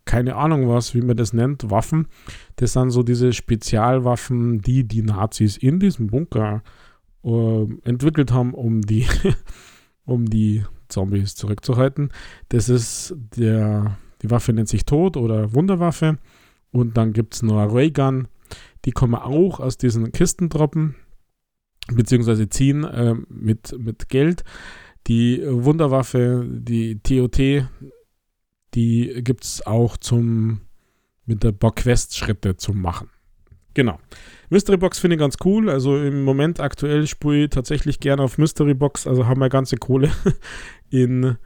keine 0.05 0.37
Ahnung 0.37 0.69
was, 0.69 0.95
wie 0.95 1.03
man 1.03 1.17
das 1.17 1.33
nennt, 1.33 1.71
Waffen. 1.71 2.09
Das 2.57 2.73
sind 2.73 2.91
so 2.91 3.03
diese 3.03 3.33
Spezialwaffen, 3.33 4.61
die 4.63 4.85
die 4.85 5.03
Nazis 5.03 5.57
in 5.57 5.81
diesem 5.81 6.07
Bunker 6.07 6.63
äh, 7.25 7.67
entwickelt 7.85 8.33
haben, 8.33 8.55
um 8.55 8.81
die, 8.81 9.07
um 10.07 10.25
die 10.25 10.65
Zombies 10.89 11.35
zurückzuhalten. 11.35 12.11
Das 12.49 12.69
ist 12.69 13.15
der, 13.37 13.99
die 14.23 14.31
Waffe 14.31 14.53
nennt 14.53 14.69
sich 14.69 14.87
Tod 14.87 15.17
oder 15.17 15.55
Wunderwaffe. 15.55 16.19
Und 16.71 16.97
dann 16.97 17.13
gibt 17.13 17.35
es 17.35 17.43
noch 17.43 17.73
Raygun. 17.73 18.29
Die 18.85 18.93
kommen 18.93 19.15
auch 19.15 19.61
aus 19.61 19.77
diesen 19.77 20.13
Kisten 20.13 20.49
droppen, 20.49 20.95
beziehungsweise 21.93 22.49
ziehen 22.49 22.85
äh, 22.85 23.15
mit, 23.29 23.79
mit 23.79 24.09
Geld. 24.09 24.45
Die 25.09 25.43
Wunderwaffe, 25.45 26.47
die 26.49 27.01
TOT, 27.01 27.39
die 28.75 29.23
gibt 29.25 29.45
es 29.45 29.67
auch 29.67 29.97
zum 29.97 30.61
mit 31.25 31.43
der 31.43 31.53
Bock-Quest-Schritte 31.53 32.57
zu 32.57 32.73
machen. 32.73 33.11
Genau. 33.75 33.99
Mystery 34.49 34.79
Box 34.79 34.99
finde 34.99 35.17
ich 35.17 35.21
ganz 35.21 35.37
cool. 35.45 35.71
Also 35.71 35.97
im 35.97 36.25
Moment 36.25 36.59
aktuell 36.59 37.07
spiele 37.07 37.45
ich 37.45 37.51
tatsächlich 37.51 38.01
gerne 38.01 38.23
auf 38.23 38.39
Mystery 38.39 38.75
Box. 38.75 39.07
Also 39.07 39.27
haben 39.27 39.41
wir 39.41 39.51
ganze 39.51 39.77
Kohle 39.77 40.11
in, 40.91 41.37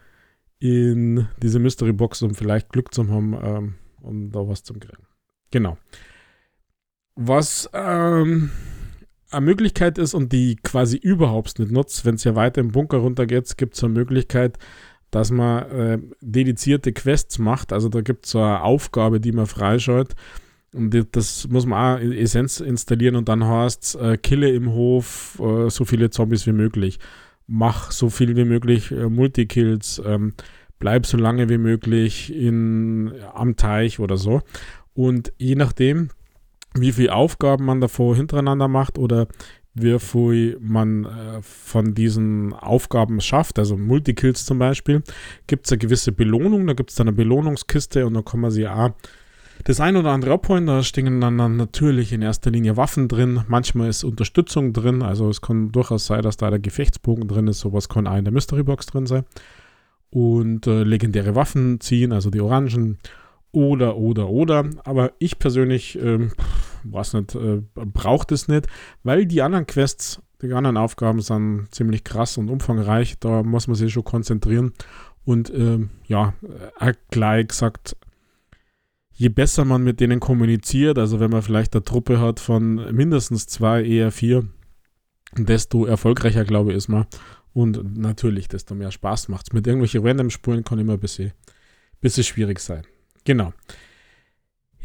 in 0.61 1.29
diese 1.43 1.59
Mystery 1.59 1.93
Box, 1.93 2.23
um 2.23 2.35
vielleicht 2.35 2.71
Glück 2.71 2.95
zu 2.95 3.09
haben, 3.09 3.37
ähm, 3.43 3.75
um 4.01 4.31
da 4.31 4.49
was 4.49 4.63
zu 4.63 4.73
kriegen. 4.75 5.03
Genau. 5.51 5.77
Was 7.17 7.69
ähm, 7.75 8.51
eine 9.33 9.45
Möglichkeit 9.45 9.99
ist 9.99 10.15
und 10.15 10.33
die 10.33 10.57
quasi 10.57 10.97
überhaupt 10.97 11.59
nicht 11.59 11.71
nutzt, 11.71 12.05
wenn 12.05 12.17
es 12.17 12.25
ja 12.25 12.35
weiter 12.35 12.61
im 12.61 12.73
Bunker 12.73 12.99
runtergeht, 12.99 13.57
gibt 13.57 13.75
es 13.75 13.85
eine 13.85 13.93
Möglichkeit, 13.93 14.59
dass 15.11 15.31
man 15.31 15.71
äh, 15.71 15.99
dedizierte 16.21 16.93
Quests 16.93 17.39
macht. 17.39 17.73
Also 17.73 17.89
da 17.89 18.01
gibt 18.01 18.27
es 18.27 18.33
so 18.33 18.41
eine 18.41 18.63
Aufgabe, 18.63 19.21
die 19.21 19.33
man 19.33 19.47
freischaltet. 19.47 20.17
Und 20.75 21.07
das 21.15 21.49
muss 21.49 21.67
man 21.67 21.99
auch 21.99 22.01
in 22.01 22.13
Essenz 22.13 22.61
installieren 22.61 23.17
und 23.17 23.29
dann 23.29 23.45
heißt 23.45 23.97
äh, 23.97 24.17
kille 24.17 24.51
im 24.51 24.73
Hof 24.73 25.39
äh, 25.39 25.69
so 25.69 25.85
viele 25.85 26.09
Zombies 26.09 26.47
wie 26.47 26.53
möglich. 26.53 26.99
Mach 27.47 27.91
so 27.91 28.09
viel 28.09 28.37
wie 28.37 28.47
möglich 28.47 28.91
äh, 28.91 29.11
Multikills. 29.11 30.01
Ähm, 30.05 30.33
bleib 30.79 31.05
so 31.05 31.19
lange 31.19 31.51
wie 31.51 31.59
möglich 31.59 32.35
in, 32.35 33.13
am 33.35 33.57
Teich 33.57 34.01
oder 34.01 34.17
so. 34.17 34.41
Und 34.95 35.33
je 35.37 35.57
nachdem, 35.57 36.09
wie 36.75 36.93
viele 36.93 37.15
Aufgaben 37.15 37.65
man 37.65 37.81
davor 37.81 38.17
hintereinander 38.17 38.69
macht 38.69 38.99
oder 38.99 39.27
wie 39.75 39.99
viel 39.99 40.59
man 40.61 41.05
äh, 41.05 41.43
von 41.43 41.95
diesen 41.95 42.53
Aufgaben 42.53 43.21
schafft, 43.21 43.59
also 43.59 43.77
Multikills 43.77 44.45
zum 44.45 44.59
Beispiel, 44.59 45.03
gibt 45.47 45.67
es 45.67 45.73
eine 45.73 45.79
gewisse 45.79 46.13
Belohnung, 46.13 46.67
da 46.67 46.75
gibt 46.75 46.91
es 46.91 46.97
dann 46.97 47.09
eine 47.09 47.17
Belohnungskiste 47.17 48.07
und 48.07 48.15
da 48.15 48.23
kann 48.23 48.41
man 48.41 48.51
sie 48.51 48.69
auch 48.69 48.91
das 49.65 49.81
ein 49.81 49.97
oder 49.97 50.11
andere 50.11 50.33
abholen, 50.33 50.67
da 50.67 50.83
stehen 50.83 51.21
dann, 51.21 51.39
dann 51.39 51.57
natürlich 51.57 52.13
in 52.13 52.21
erster 52.21 52.51
Linie 52.51 52.77
Waffen 52.77 53.09
drin, 53.09 53.43
manchmal 53.49 53.89
ist 53.89 54.05
Unterstützung 54.05 54.73
drin, 54.73 55.03
also 55.03 55.29
es 55.29 55.41
kann 55.41 55.71
durchaus 55.71 56.07
sein, 56.07 56.23
dass 56.23 56.37
da 56.37 56.51
der 56.51 56.59
Gefechtsbogen 56.59 57.29
drin 57.29 57.47
ist, 57.47 57.61
sowas 57.61 57.89
kann 57.89 58.07
auch 58.07 58.17
in 58.17 58.25
der 58.25 58.33
Mystery 58.33 58.65
Box 58.65 58.87
drin 58.87 59.07
sein. 59.07 59.25
Und 60.11 60.67
äh, 60.67 60.83
legendäre 60.83 61.35
Waffen 61.35 61.81
ziehen, 61.81 62.13
also 62.13 62.29
die 62.29 62.43
Orangen 62.43 62.99
oder, 63.51 63.97
oder, 63.97 64.29
oder. 64.29 64.69
Aber 64.85 65.13
ich 65.19 65.39
persönlich, 65.39 65.99
ähm, 65.99 66.33
weiß 66.85 67.15
nicht, 67.15 67.35
äh, 67.35 67.63
braucht 67.75 68.33
es 68.33 68.49
nicht, 68.49 68.67
weil 69.03 69.27
die 69.27 69.43
anderen 69.43 69.67
Quests, 69.67 70.21
die 70.41 70.53
anderen 70.53 70.77
Aufgaben 70.77 71.21
sind 71.21 71.69
ziemlich 71.71 72.05
krass 72.05 72.37
und 72.39 72.49
umfangreich. 72.49 73.19
Da 73.21 73.43
muss 73.43 73.69
man 73.69 73.77
sich 73.77 73.93
schon 73.93 74.05
konzentrieren. 74.05 74.73
Und 75.25 75.53
ähm, 75.55 75.91
ja, 76.07 76.35
äh, 76.81 76.95
gleich 77.11 77.49
gesagt, 77.49 77.97
je 79.13 79.29
besser 79.29 79.65
man 79.65 79.85
mit 79.85 80.01
denen 80.01 80.21
kommuniziert, 80.21 80.99
also 80.99 81.21
wenn 81.21 81.31
man 81.31 81.43
vielleicht 81.43 81.75
eine 81.75 81.85
Truppe 81.85 82.21
hat 82.21 82.41
von 82.41 82.93
mindestens 82.95 83.47
zwei, 83.47 83.85
eher 83.85 84.11
vier, 84.11 84.49
desto 85.37 85.85
erfolgreicher, 85.87 86.45
glaube 86.45 86.73
ich, 86.73 86.77
ist 86.77 86.89
man. 86.89 87.07
Und 87.55 87.99
natürlich, 87.99 88.49
desto 88.49 88.75
mehr 88.75 88.91
Spaß 88.91 89.29
macht 89.29 89.49
es. 89.49 89.53
Mit 89.53 89.67
irgendwelchen 89.67 90.05
Random-Spuren 90.05 90.65
kann 90.65 90.79
immer 90.79 90.95
ein 90.95 91.01
bisschen, 91.01 91.33
bisschen 92.01 92.25
schwierig 92.25 92.59
sein. 92.59 92.83
Genau. 93.25 93.53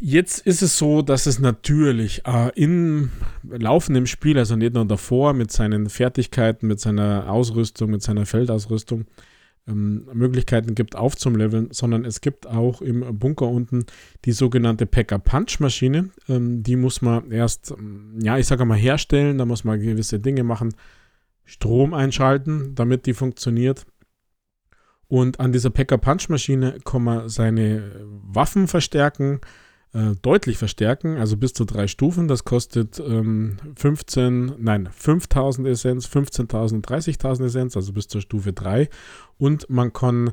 Jetzt 0.00 0.46
ist 0.46 0.62
es 0.62 0.78
so, 0.78 1.02
dass 1.02 1.26
es 1.26 1.40
natürlich 1.40 2.22
äh, 2.24 2.50
im 2.54 3.10
laufenden 3.42 4.06
Spiel, 4.06 4.38
also 4.38 4.54
nicht 4.54 4.74
nur 4.74 4.84
davor, 4.84 5.32
mit 5.32 5.50
seinen 5.50 5.88
Fertigkeiten, 5.88 6.68
mit 6.68 6.78
seiner 6.78 7.28
Ausrüstung, 7.28 7.90
mit 7.90 8.02
seiner 8.02 8.24
Feldausrüstung, 8.24 9.06
ähm, 9.66 10.08
Möglichkeiten 10.12 10.76
gibt 10.76 10.94
aufzumleveln, 10.94 11.68
sondern 11.72 12.04
es 12.04 12.20
gibt 12.20 12.46
auch 12.46 12.80
im 12.80 13.18
Bunker 13.18 13.48
unten 13.48 13.86
die 14.24 14.32
sogenannte 14.32 14.86
Packer-Punch-Maschine. 14.86 16.10
Ähm, 16.28 16.62
die 16.62 16.76
muss 16.76 17.02
man 17.02 17.32
erst, 17.32 17.72
ähm, 17.72 18.18
ja, 18.22 18.38
ich 18.38 18.46
sage 18.46 18.64
mal, 18.64 18.78
herstellen, 18.78 19.36
da 19.38 19.46
muss 19.46 19.64
man 19.64 19.80
gewisse 19.80 20.20
Dinge 20.20 20.44
machen, 20.44 20.74
Strom 21.44 21.92
einschalten, 21.92 22.74
damit 22.76 23.06
die 23.06 23.14
funktioniert. 23.14 23.84
Und 25.08 25.40
an 25.40 25.52
dieser 25.52 25.70
Packer-Punch-Maschine 25.70 26.78
kann 26.84 27.02
man 27.02 27.28
seine 27.28 28.06
Waffen 28.22 28.68
verstärken, 28.68 29.40
äh, 29.94 30.14
deutlich 30.22 30.58
verstärken, 30.58 31.16
also 31.16 31.36
bis 31.36 31.52
zu 31.52 31.64
drei 31.64 31.86
Stufen. 31.86 32.28
Das 32.28 32.44
kostet 32.44 33.00
ähm, 33.00 33.56
15, 33.76 34.54
nein, 34.58 34.88
5000 34.92 35.66
Essenz, 35.68 36.06
15.000, 36.06 36.84
30.000 36.84 37.46
Essenz, 37.46 37.76
also 37.76 37.92
bis 37.92 38.08
zur 38.08 38.20
Stufe 38.20 38.52
3. 38.52 38.88
Und 39.38 39.70
man 39.70 39.92
kann 39.92 40.32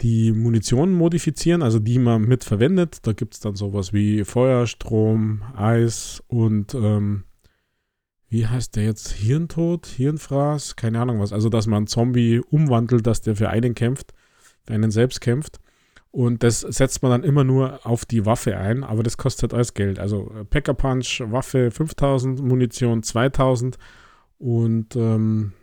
die 0.00 0.32
Munition 0.32 0.92
modifizieren, 0.92 1.62
also 1.62 1.78
die 1.78 1.98
man 1.98 2.22
mitverwendet. 2.22 3.06
Da 3.06 3.12
gibt 3.12 3.34
es 3.34 3.40
dann 3.40 3.56
sowas 3.56 3.92
wie 3.92 4.24
Feuer, 4.24 4.66
Strom, 4.66 5.42
Eis 5.56 6.22
und 6.28 6.74
ähm, 6.74 7.24
wie 8.28 8.46
heißt 8.46 8.76
der 8.76 8.84
jetzt? 8.84 9.12
Hirntod, 9.12 9.86
Hirnfraß, 9.86 10.76
keine 10.76 11.00
Ahnung 11.00 11.20
was. 11.20 11.34
Also, 11.34 11.50
dass 11.50 11.66
man 11.66 11.78
einen 11.78 11.86
Zombie 11.86 12.40
umwandelt, 12.40 13.06
dass 13.06 13.20
der 13.20 13.36
für 13.36 13.50
einen 13.50 13.74
kämpft, 13.74 14.14
für 14.66 14.72
einen 14.72 14.90
selbst 14.90 15.20
kämpft. 15.20 15.60
Und 16.12 16.42
das 16.42 16.60
setzt 16.60 17.02
man 17.02 17.10
dann 17.10 17.24
immer 17.24 17.42
nur 17.42 17.84
auf 17.86 18.04
die 18.04 18.26
Waffe 18.26 18.58
ein, 18.58 18.84
aber 18.84 19.02
das 19.02 19.16
kostet 19.16 19.54
alles 19.54 19.72
Geld. 19.72 19.98
Also 19.98 20.30
äh, 20.38 20.44
Packer 20.44 20.74
Punch, 20.74 21.22
Waffe 21.24 21.70
5000, 21.70 22.40
Munition 22.42 23.02
2000 23.02 23.78
und 24.38 24.94
ähm, 24.94 25.54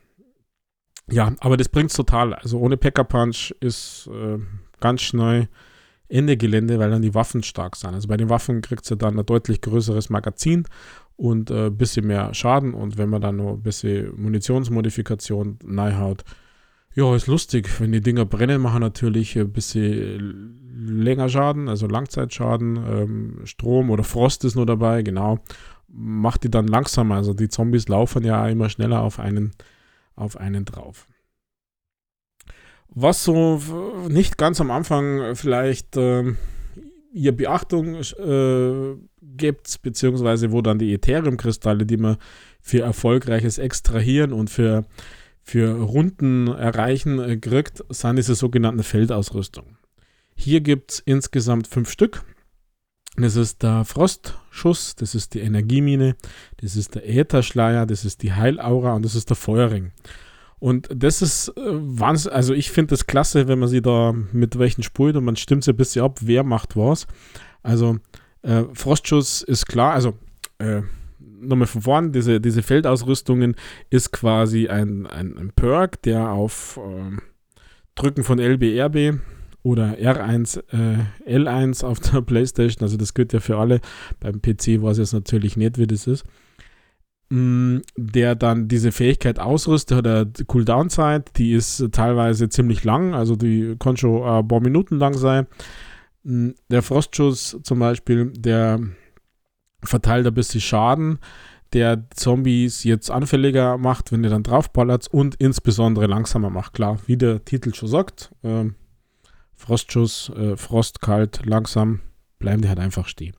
ja, 1.12 1.34
aber 1.40 1.56
das 1.56 1.70
bringt 1.70 1.96
total. 1.96 2.34
Also 2.34 2.60
ohne 2.60 2.78
Packer 2.78 3.04
Punch 3.04 3.52
ist 3.60 4.10
äh, 4.12 4.40
ganz 4.80 5.02
schnell 5.02 5.50
Ende 6.08 6.36
Gelände, 6.36 6.80
weil 6.80 6.90
dann 6.90 7.04
die 7.04 7.14
Waffen 7.14 7.44
stark 7.44 7.76
sind. 7.76 7.94
Also 7.94 8.08
bei 8.08 8.18
den 8.18 8.30
Waffen 8.30 8.62
kriegt 8.62 8.90
ihr 8.90 8.98
dann 8.98 9.20
ein 9.20 9.26
deutlich 9.28 9.62
größeres 9.62 10.10
Magazin 10.10 10.66
und 11.16 11.52
ein 11.52 11.68
äh, 11.68 11.70
bisschen 11.70 12.08
mehr 12.08 12.34
Schaden 12.34 12.74
und 12.74 12.98
wenn 12.98 13.10
man 13.10 13.22
dann 13.22 13.36
noch 13.36 13.54
ein 13.54 13.62
bisschen 13.62 14.20
Munitionsmodifikation 14.20 15.60
haut, 15.78 16.24
ja, 16.96 17.16
ist 17.16 17.28
lustig. 17.28 17.70
Wenn 17.80 17.92
die 17.92 18.02
Dinger 18.02 18.26
brennen, 18.26 18.62
machen 18.62 18.82
natürlich 18.82 19.38
ein 19.38 19.52
bisschen 19.52 20.60
länger 20.76 21.30
Schaden, 21.30 21.70
also 21.70 21.88
Langzeitschaden. 21.88 22.78
Ähm, 22.78 23.42
Strom 23.46 23.90
oder 23.90 24.04
Frost 24.04 24.44
ist 24.46 24.56
nur 24.56 24.66
dabei, 24.66 25.02
genau. 25.04 25.40
Macht 25.88 26.44
die 26.44 26.52
dann 26.52 26.68
langsamer. 26.68 27.16
Also 27.16 27.34
die 27.34 27.50
Zombies 27.50 27.88
laufen 27.88 28.24
ja 28.24 28.48
immer 28.48 28.70
schneller 28.70 29.02
auf 29.02 29.20
einen, 29.20 29.52
auf 30.16 30.38
einen 30.38 30.66
drauf. 30.66 31.08
Was 32.90 33.24
so 33.24 33.62
nicht 34.10 34.38
ganz 34.38 34.60
am 34.60 34.72
Anfang 34.72 35.36
vielleicht 35.36 35.96
äh, 35.96 36.34
ihr 37.14 37.36
Beachtung 37.36 37.96
äh, 37.96 38.96
gibt, 39.22 39.82
beziehungsweise 39.84 40.52
wo 40.52 40.62
dann 40.62 40.80
die 40.80 40.94
Ethereum-Kristalle, 40.94 41.86
die 41.86 41.98
man 41.98 42.18
für 42.62 42.82
erfolgreiches 42.82 43.58
Extrahieren 43.58 44.34
und 44.34 44.50
für 44.50 44.86
für 45.44 45.82
Runden 45.82 46.48
erreichen 46.48 47.20
äh, 47.20 47.38
kriegt, 47.38 47.84
sind 47.90 48.18
diese 48.18 48.36
sogenannten 48.36 48.84
Feldausrüstung. 48.84 49.78
Hier 50.36 50.62
gibt 50.62 50.92
es 50.92 51.00
insgesamt 51.00 51.68
fünf 51.68 51.90
Stück. 51.90 52.24
Das 53.18 53.36
ist 53.36 53.64
der 53.64 53.84
Frostschuss, 53.84 54.96
das 54.96 55.14
ist 55.14 55.34
die 55.34 55.42
Energiemine, 55.42 56.16
das 56.58 56.78
ist 56.78 56.96
der 56.96 57.10
Ätherschleier, 57.10 57.86
das 57.86 58.06
ist 58.06 58.22
die 58.24 58.34
Heilaura 58.34 58.94
und 58.94 59.04
das 59.04 59.16
ist 59.16 59.30
der 59.30 59.36
Feuerring. 59.36 59.92
Und 60.60 60.90
das 60.94 61.22
ist 61.22 61.50
äh, 61.50 61.62
Wahnsinn, 61.66 62.32
also 62.32 62.54
ich 62.54 62.72
finde 62.72 62.92
das 62.92 63.08
klasse, 63.08 63.48
wenn 63.48 63.60
man 63.60 63.70
sie 63.70 63.82
da 63.82 64.14
mit 64.14 64.60
welchen 64.60 64.84
spult 64.84 65.16
und 65.16 65.26
man 65.26 65.36
stimmt 65.36 65.64
sie 65.64 65.72
ein 65.72 65.78
bisschen 65.78 66.04
ab, 66.04 66.20
wer 66.22 66.44
macht 66.44 66.78
was. 66.78 67.08
Also 67.64 67.98
äh, 68.42 68.64
Frostschuss 68.74 69.42
ist 69.42 69.66
klar, 69.66 69.94
also 69.94 70.14
äh, 70.60 70.82
nochmal 71.42 71.68
von 71.68 71.82
vorn, 71.82 72.12
diese, 72.12 72.42
diese 72.42 72.64
Feldausrüstungen 72.64 73.56
ist 73.90 74.12
quasi 74.12 74.68
ein, 74.68 75.08
ein, 75.08 75.38
ein 75.38 75.52
Perk, 75.56 76.02
der 76.04 76.30
auf 76.30 76.78
äh, 76.78 77.18
Drücken 77.96 78.24
von 78.24 78.40
LBRB 78.40 79.20
oder 79.64 79.98
R1, 79.98 80.64
äh, 80.72 81.38
L1 81.38 81.86
auf 81.86 82.00
der 82.00 82.22
Playstation, 82.26 82.84
also 82.84 82.98
das 82.98 83.14
gilt 83.14 83.34
ja 83.34 83.40
für 83.40 83.58
alle, 83.58 83.82
beim 84.20 84.42
PC 84.42 84.82
weiß 84.82 84.98
ich 84.98 85.04
jetzt 85.04 85.14
natürlich 85.14 85.58
nicht, 85.58 85.78
wie 85.78 85.88
das 85.88 86.08
ist, 86.08 86.24
mm, 87.30 87.80
der 87.98 88.36
dann 88.36 88.68
diese 88.68 88.92
Fähigkeit 88.92 89.40
ausrüstet, 89.40 89.98
hat 89.98 90.08
eine 90.08 90.32
Cooldown-Zeit, 90.48 91.38
die 91.38 91.54
ist 91.54 91.90
teilweise 91.92 92.50
ziemlich 92.50 92.84
lang, 92.84 93.14
also 93.14 93.36
die 93.36 93.76
kann 93.80 93.98
schon 93.98 94.24
ein 94.24 94.48
paar 94.48 94.62
Minuten 94.62 94.98
lang 94.98 95.14
sein. 95.16 95.48
Mm, 96.24 96.52
der 96.70 96.82
Frostschuss 96.82 97.60
zum 97.64 97.80
Beispiel, 97.80 98.32
der 98.36 98.80
verteilt 99.84 100.28
ein 100.28 100.34
bisschen 100.34 100.62
Schaden, 100.62 101.20
der 101.74 102.10
Zombies 102.12 102.84
jetzt 102.84 103.12
anfälliger 103.12 103.78
macht, 103.78 104.12
wenn 104.12 104.24
ihr 104.24 104.30
dann 104.30 104.44
draufballert 104.44 105.08
und 105.08 105.36
insbesondere 105.36 106.08
langsamer 106.08 106.50
macht. 106.50 106.74
Klar, 106.74 107.00
wie 107.06 107.18
der 107.18 107.46
Titel 107.46 107.74
schon 107.74 107.90
sagt, 107.90 108.32
äh, 108.44 108.66
Frostschuss, 109.56 110.30
äh, 110.36 110.58
Frost, 110.58 111.02
kalt, 111.02 111.46
langsam, 111.46 112.02
bleiben 112.40 112.62
die 112.62 112.70
halt 112.70 112.80
einfach 112.80 113.08
stehen. 113.08 113.36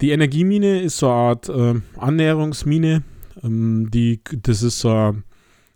Die 0.00 0.10
Energiemine 0.10 0.80
ist 0.80 0.98
so 0.98 1.08
eine 1.08 1.16
Art 1.16 1.48
äh, 1.48 1.74
Annäherungsmine. 1.96 3.02
Ähm, 3.42 3.90
die, 3.90 4.22
das 4.30 4.62
ist 4.62 4.80
so 4.80 4.90
eine, 4.90 5.22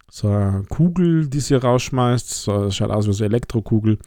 so 0.09 0.29
eine 0.29 0.65
Kugel, 0.69 1.29
die 1.29 1.41
sie 1.41 1.55
rausschmeißt. 1.55 2.31
So, 2.31 2.65
das 2.65 2.77
schaut 2.77 2.91
aus 2.91 3.09
wie 3.09 3.13
so 3.13 3.25
eine 3.25 3.35
Elektrokugel. 3.35 3.99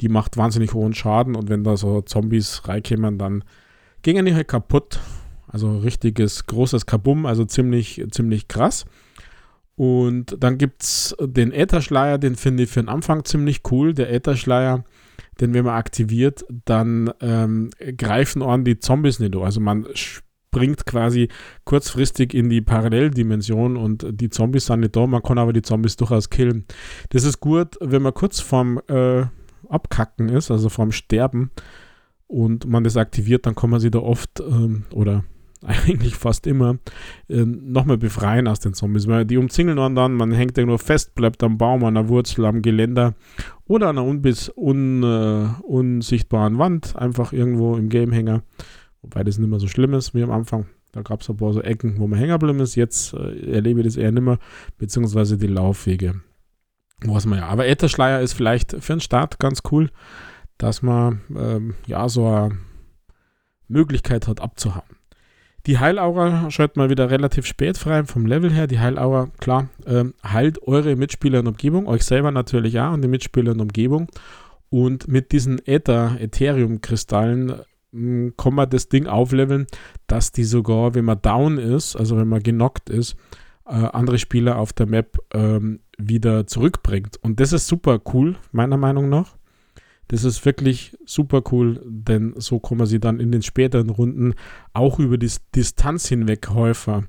Die 0.00 0.08
macht 0.08 0.36
wahnsinnig 0.36 0.74
hohen 0.74 0.94
Schaden 0.94 1.34
und 1.34 1.48
wenn 1.48 1.64
da 1.64 1.76
so 1.76 2.02
Zombies 2.02 2.68
reinkommen, 2.68 3.18
dann 3.18 3.44
gingen 4.02 4.26
die 4.26 4.34
halt 4.34 4.48
kaputt. 4.48 5.00
Also 5.46 5.78
richtiges 5.78 6.46
großes 6.46 6.86
Kabum, 6.86 7.26
also 7.26 7.44
ziemlich, 7.44 8.02
ziemlich 8.10 8.48
krass. 8.48 8.86
Und 9.76 10.36
dann 10.38 10.58
gibt 10.58 10.82
es 10.82 11.16
den 11.20 11.52
Ätherschleier, 11.52 12.18
den 12.18 12.36
finde 12.36 12.62
ich 12.62 12.70
für 12.70 12.80
den 12.80 12.88
Anfang 12.88 13.24
ziemlich 13.24 13.60
cool. 13.70 13.94
Der 13.94 14.12
Ätherschleier, 14.12 14.84
den 15.40 15.54
wenn 15.54 15.64
man 15.64 15.74
aktiviert, 15.74 16.44
dann 16.64 17.10
ähm, 17.20 17.70
greifen 17.96 18.42
an 18.42 18.64
die 18.64 18.78
Zombies 18.78 19.18
nicht. 19.18 19.36
Also 19.36 19.60
man 19.60 19.86
springt 19.94 20.86
quasi 20.86 21.28
kurzfristig 21.64 22.34
in 22.34 22.50
die 22.50 22.60
Paralleldimension 22.60 23.76
und 23.76 24.06
die 24.10 24.28
Zombies 24.28 24.66
sind 24.66 24.80
nicht 24.80 24.94
da, 24.94 25.06
man 25.06 25.22
kann 25.22 25.38
aber 25.38 25.52
die 25.52 25.62
Zombies 25.62 25.96
durchaus 25.96 26.28
killen. 26.28 26.66
Das 27.08 27.24
ist 27.24 27.40
gut, 27.40 27.76
wenn 27.80 28.02
man 28.02 28.12
kurz 28.12 28.40
vorm 28.40 28.80
äh, 28.88 29.24
Abkacken 29.68 30.28
ist, 30.28 30.50
also 30.50 30.68
vorm 30.68 30.92
Sterben 30.92 31.50
und 32.32 32.66
man 32.66 32.82
das 32.82 32.96
aktiviert, 32.96 33.44
dann 33.44 33.54
kann 33.54 33.68
man 33.68 33.78
sich 33.78 33.90
da 33.90 33.98
oft 33.98 34.40
ähm, 34.40 34.84
oder 34.92 35.24
eigentlich 35.62 36.16
fast 36.16 36.46
immer 36.46 36.78
äh, 37.28 37.44
nochmal 37.44 37.98
befreien 37.98 38.48
aus 38.48 38.58
den 38.58 38.72
Zombies. 38.72 39.06
Weil 39.06 39.26
die 39.26 39.36
umzingeln 39.36 39.78
einen 39.78 39.94
dann, 39.94 40.14
man 40.14 40.32
hängt 40.32 40.56
irgendwo 40.56 40.78
fest, 40.78 41.14
bleibt 41.14 41.42
am 41.42 41.58
Baum, 41.58 41.84
an 41.84 41.94
der 41.94 42.08
Wurzel, 42.08 42.46
am 42.46 42.62
Geländer 42.62 43.14
oder 43.66 43.88
an 43.88 43.98
einer 43.98 44.08
unbis 44.08 44.50
un, 44.56 45.02
äh, 45.02 45.62
unsichtbaren 45.62 46.58
Wand, 46.58 46.96
einfach 46.96 47.34
irgendwo 47.34 47.76
im 47.76 47.90
Gamehänger. 47.90 48.42
Wobei 49.02 49.24
das 49.24 49.38
nicht 49.38 49.50
mehr 49.50 49.60
so 49.60 49.68
schlimm 49.68 49.92
ist 49.92 50.14
wie 50.14 50.22
am 50.22 50.30
Anfang. 50.30 50.66
Da 50.92 51.02
gab 51.02 51.20
es 51.20 51.28
ein 51.28 51.36
paar 51.36 51.52
so 51.52 51.60
Ecken, 51.60 51.98
wo 51.98 52.06
man 52.06 52.18
hängen 52.18 52.60
ist. 52.60 52.76
Jetzt 52.76 53.12
äh, 53.12 53.52
erlebe 53.52 53.80
ich 53.80 53.86
das 53.86 53.96
eher 53.96 54.10
nicht 54.10 54.22
mehr, 54.22 54.38
beziehungsweise 54.78 55.36
die 55.36 55.48
Laufwege. 55.48 56.22
Was 57.04 57.26
man 57.26 57.40
ja. 57.40 57.48
Aber 57.48 57.66
Ätherschleier 57.66 58.20
ist 58.20 58.32
vielleicht 58.32 58.72
für 58.80 58.94
den 58.94 59.00
Start 59.00 59.38
ganz 59.38 59.62
cool 59.70 59.90
dass 60.62 60.80
man 60.80 61.22
ähm, 61.36 61.74
ja 61.86 62.08
so 62.08 62.26
eine 62.26 62.56
Möglichkeit 63.66 64.28
hat 64.28 64.40
abzuhauen. 64.40 64.96
Die 65.66 65.80
Heilaura 65.80 66.50
schaut 66.50 66.76
mal 66.76 66.88
wieder 66.88 67.10
relativ 67.10 67.46
spät 67.46 67.78
frei 67.78 68.04
vom 68.04 68.26
Level 68.26 68.52
her. 68.52 68.68
Die 68.68 68.78
Heilaura, 68.78 69.28
klar, 69.38 69.68
ähm, 69.86 70.14
heilt 70.24 70.62
eure 70.62 70.94
Mitspieler 70.94 71.40
in 71.40 71.48
Umgebung, 71.48 71.88
euch 71.88 72.04
selber 72.04 72.30
natürlich 72.30 72.78
auch 72.78 72.92
und 72.92 73.02
die 73.02 73.08
Mitspieler 73.08 73.52
in 73.52 73.60
Umgebung. 73.60 74.08
Und 74.70 75.08
mit 75.08 75.32
diesen 75.32 75.60
Äther, 75.66 76.16
Ethereum-Kristallen 76.20 77.54
hm, 77.92 78.34
kann 78.36 78.54
man 78.54 78.70
das 78.70 78.88
Ding 78.88 79.06
aufleveln, 79.08 79.66
dass 80.06 80.30
die 80.30 80.44
sogar, 80.44 80.94
wenn 80.94 81.04
man 81.04 81.22
down 81.22 81.58
ist, 81.58 81.96
also 81.96 82.16
wenn 82.16 82.28
man 82.28 82.42
genockt 82.42 82.88
ist, 82.88 83.16
äh, 83.66 83.72
andere 83.72 84.18
Spieler 84.18 84.58
auf 84.58 84.72
der 84.72 84.86
Map 84.86 85.18
ähm, 85.34 85.80
wieder 85.98 86.46
zurückbringt. 86.46 87.16
Und 87.20 87.40
das 87.40 87.52
ist 87.52 87.66
super 87.66 88.00
cool, 88.12 88.36
meiner 88.52 88.76
Meinung 88.76 89.08
nach. 89.08 89.36
Das 90.12 90.24
ist 90.24 90.44
wirklich 90.44 90.94
super 91.06 91.42
cool, 91.52 91.80
denn 91.86 92.34
so 92.36 92.58
kommen 92.58 92.84
sie 92.84 93.00
dann 93.00 93.18
in 93.18 93.32
den 93.32 93.40
späteren 93.40 93.88
Runden 93.88 94.34
auch 94.74 94.98
über 94.98 95.16
die 95.16 95.30
Distanz 95.54 96.06
hinweg 96.06 96.50
häufer 96.50 97.04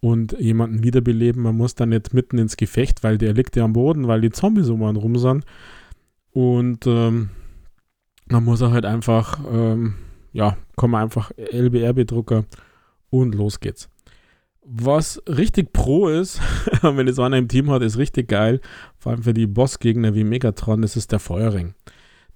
und 0.00 0.32
jemanden 0.32 0.82
wiederbeleben. 0.82 1.44
Man 1.44 1.56
muss 1.56 1.76
dann 1.76 1.90
nicht 1.90 2.12
mitten 2.12 2.38
ins 2.38 2.56
Gefecht, 2.56 3.04
weil 3.04 3.18
der 3.18 3.34
liegt 3.34 3.54
ja 3.54 3.62
am 3.62 3.74
Boden, 3.74 4.08
weil 4.08 4.20
die 4.20 4.32
Zombies 4.32 4.68
um 4.68 4.82
einen 4.82 4.96
rum 4.96 5.16
sind. 5.16 5.44
Und 6.32 6.88
ähm, 6.88 7.30
man 8.26 8.42
muss 8.42 8.60
er 8.62 8.72
halt 8.72 8.84
einfach, 8.84 9.38
ähm, 9.48 9.94
ja, 10.32 10.56
kommen 10.74 10.96
einfach 10.96 11.30
LBRB-Drucker 11.36 12.46
und 13.10 13.36
los 13.36 13.60
geht's. 13.60 13.88
Was 14.62 15.22
richtig 15.28 15.72
pro 15.72 16.08
ist, 16.08 16.40
wenn 16.82 17.06
es 17.06 17.20
einer 17.20 17.38
im 17.38 17.46
Team 17.46 17.70
hat, 17.70 17.82
ist 17.82 17.96
richtig 17.96 18.26
geil. 18.26 18.60
Vor 18.98 19.12
allem 19.12 19.22
für 19.22 19.34
die 19.34 19.46
Bossgegner 19.46 20.16
wie 20.16 20.24
Megatron, 20.24 20.82
das 20.82 20.96
ist 20.96 21.12
der 21.12 21.20
Feuerring. 21.20 21.74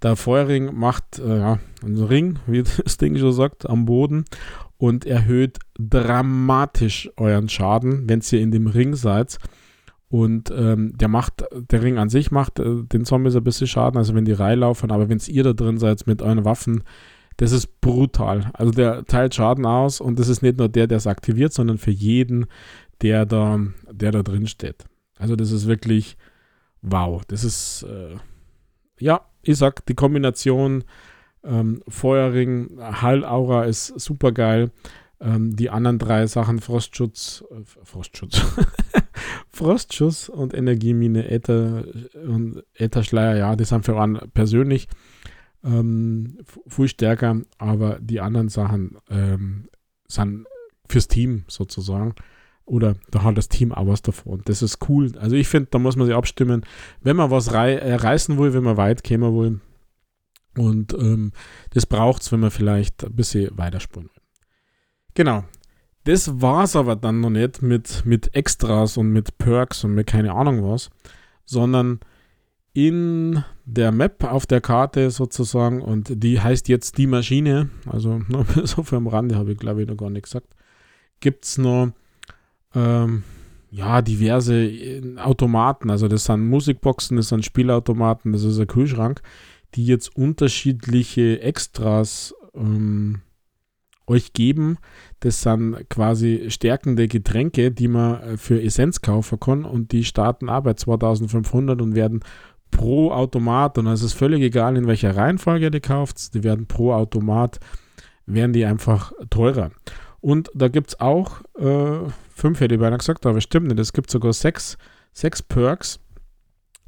Der 0.01 0.15
Feuerring 0.15 0.75
macht 0.77 1.19
äh, 1.19 1.39
ja, 1.39 1.59
einen 1.83 2.03
Ring, 2.03 2.39
wie 2.47 2.63
das 2.63 2.97
Ding 2.97 3.17
schon 3.17 3.33
sagt, 3.33 3.69
am 3.69 3.85
Boden 3.85 4.25
und 4.77 5.05
erhöht 5.05 5.59
dramatisch 5.79 7.09
euren 7.17 7.49
Schaden, 7.49 8.09
wenn 8.09 8.21
ihr 8.31 8.41
in 8.41 8.51
dem 8.51 8.67
Ring 8.67 8.95
seid. 8.95 9.37
Und 10.09 10.51
ähm, 10.55 10.93
der 10.95 11.07
macht, 11.07 11.43
der 11.51 11.81
Ring 11.81 11.97
an 11.97 12.09
sich 12.09 12.31
macht 12.31 12.59
äh, 12.59 12.83
den 12.83 13.05
Zombies 13.05 13.35
ein 13.35 13.43
bisschen 13.43 13.67
Schaden, 13.67 13.97
also 13.97 14.13
wenn 14.13 14.25
die 14.25 14.33
reinlaufen, 14.33 14.91
aber 14.91 15.09
wenn 15.09 15.19
ihr 15.27 15.43
da 15.43 15.53
drin 15.53 15.77
seid 15.77 16.05
mit 16.07 16.21
euren 16.21 16.45
Waffen, 16.45 16.83
das 17.37 17.51
ist 17.51 17.81
brutal. 17.81 18.51
Also 18.53 18.71
der 18.71 19.05
teilt 19.05 19.35
Schaden 19.35 19.65
aus 19.65 19.99
und 19.99 20.19
das 20.19 20.29
ist 20.29 20.41
nicht 20.41 20.57
nur 20.57 20.69
der, 20.69 20.87
der 20.87 20.97
es 20.97 21.07
aktiviert, 21.07 21.53
sondern 21.53 21.77
für 21.77 21.91
jeden, 21.91 22.45
der 23.01 23.25
da, 23.25 23.59
der 23.91 24.11
da 24.11 24.23
drin 24.23 24.47
steht. 24.47 24.85
Also 25.17 25.35
das 25.35 25.51
ist 25.51 25.67
wirklich 25.67 26.17
wow. 26.81 27.23
Das 27.27 27.43
ist 27.43 27.83
äh, 27.83 28.15
ja 28.99 29.21
ich 29.45 29.57
sag, 29.57 29.85
die 29.85 29.93
Kombination 29.93 30.83
ähm, 31.43 31.81
Feuerring, 31.87 32.77
Hallaura 32.79 33.65
ist 33.65 33.99
super 33.99 34.31
geil. 34.31 34.71
Ähm, 35.19 35.55
die 35.55 35.69
anderen 35.69 35.97
drei 35.97 36.27
Sachen, 36.27 36.59
Frostschutz, 36.59 37.43
äh, 37.49 37.61
Frostschutz, 37.83 38.41
Frostschuss 39.49 40.27
und 40.27 40.53
Energiemine, 40.53 41.29
Äther 41.29 41.85
und 42.25 42.63
Ätherschleier, 42.73 43.37
ja, 43.37 43.55
die 43.55 43.63
sind 43.63 43.85
für 43.85 43.99
einen 43.99 44.19
persönlich 44.33 44.89
ähm, 45.63 46.39
viel 46.67 46.89
stärker, 46.89 47.41
aber 47.57 47.97
die 48.01 48.19
anderen 48.19 48.49
Sachen 48.49 48.97
ähm, 49.09 49.69
sind 50.07 50.47
fürs 50.89 51.07
Team 51.07 51.45
sozusagen. 51.47 52.13
Oder 52.65 52.95
da 53.11 53.23
hat 53.23 53.37
das 53.37 53.47
Team 53.47 53.71
auch 53.71 53.87
was 53.87 54.01
davon. 54.01 54.41
Das 54.45 54.61
ist 54.61 54.89
cool. 54.89 55.11
Also 55.19 55.35
ich 55.35 55.47
finde, 55.47 55.69
da 55.71 55.77
muss 55.77 55.95
man 55.95 56.07
sich 56.07 56.15
abstimmen, 56.15 56.65
wenn 57.01 57.15
man 57.15 57.29
was 57.29 57.53
rei 57.53 57.75
äh, 57.75 57.95
reißen 57.95 58.37
will, 58.37 58.53
wenn 58.53 58.63
man 58.63 58.77
weit 58.77 59.03
kommen 59.03 59.37
will. 59.37 59.59
Und 60.57 60.93
ähm, 60.93 61.31
das 61.71 61.85
braucht 61.85 62.23
es, 62.23 62.31
wenn 62.31 62.39
man 62.39 62.51
vielleicht 62.51 63.03
ein 63.03 63.15
bisschen 63.15 63.55
weiterspulen 63.57 64.09
will. 64.09 64.21
Genau. 65.13 65.43
Das 66.05 66.41
war 66.41 66.63
es 66.63 66.75
aber 66.75 66.95
dann 66.95 67.21
noch 67.21 67.31
nicht 67.31 67.61
mit, 67.61 68.05
mit 68.05 68.35
Extras 68.35 68.97
und 68.97 69.11
mit 69.11 69.37
Perks 69.37 69.83
und 69.83 69.95
mit 69.95 70.07
keine 70.07 70.33
Ahnung 70.33 70.63
was, 70.63 70.91
sondern 71.45 71.99
in 72.73 73.43
der 73.65 73.91
Map 73.91 74.23
auf 74.23 74.45
der 74.45 74.61
Karte 74.61 75.09
sozusagen 75.09 75.81
und 75.81 76.11
die 76.23 76.39
heißt 76.41 76.67
jetzt 76.67 76.97
die 76.99 77.07
Maschine, 77.07 77.69
also 77.87 78.21
so 78.65 78.83
für 78.83 78.97
am 78.97 79.07
Rande 79.07 79.35
habe 79.35 79.53
ich 79.53 79.57
glaube 79.57 79.81
ich 79.81 79.87
noch 79.87 79.97
gar 79.97 80.11
nicht 80.11 80.23
gesagt, 80.23 80.47
gibt 81.21 81.45
es 81.45 81.57
noch 81.57 81.93
ähm, 82.75 83.23
ja, 83.71 84.01
diverse 84.01 84.55
äh, 84.55 85.17
Automaten, 85.17 85.89
also 85.89 86.07
das 86.07 86.25
sind 86.25 86.47
Musikboxen, 86.47 87.17
das 87.17 87.29
sind 87.29 87.45
Spielautomaten, 87.45 88.31
das 88.31 88.43
ist 88.43 88.59
ein 88.59 88.67
Kühlschrank, 88.67 89.21
die 89.75 89.85
jetzt 89.85 90.15
unterschiedliche 90.15 91.41
Extras 91.41 92.33
ähm, 92.55 93.21
euch 94.07 94.33
geben. 94.33 94.77
Das 95.19 95.41
sind 95.41 95.89
quasi 95.89 96.45
stärkende 96.49 97.07
Getränke, 97.07 97.71
die 97.71 97.87
man 97.87 98.21
äh, 98.21 98.37
für 98.37 98.61
Essenz 98.61 99.01
kaufen 99.01 99.39
kann 99.39 99.65
und 99.65 99.91
die 99.91 100.03
starten 100.03 100.49
auch 100.49 100.63
bei 100.63 100.73
2500 100.73 101.81
und 101.81 101.95
werden 101.95 102.21
pro 102.71 103.11
Automat, 103.11 103.77
und 103.77 103.87
es 103.87 104.01
ist 104.01 104.13
völlig 104.13 104.41
egal, 104.41 104.75
in 104.75 104.87
welcher 104.87 105.15
Reihenfolge 105.15 105.71
du 105.71 105.79
kaufst, 105.79 106.33
die 106.33 106.43
werden 106.43 106.65
pro 106.65 106.93
Automat, 106.93 107.59
werden 108.25 108.53
die 108.53 108.65
einfach 108.65 109.13
teurer. 109.29 109.71
Und 110.25 110.49
da 110.55 110.69
gibt 110.69 110.87
es 110.87 110.99
auch, 110.99 111.41
äh, 111.55 112.09
fünf 112.33 112.59
hätte 112.59 112.73
ich 112.73 112.81
beinahe 112.81 112.97
gesagt, 112.97 113.27
aber 113.27 113.41
stimmt 113.41 113.67
nicht, 113.67 113.77
es 113.77 113.93
gibt 113.93 114.09
sogar 114.09 114.33
sechs, 114.33 114.75
sechs 115.13 115.43
Perks, 115.43 115.99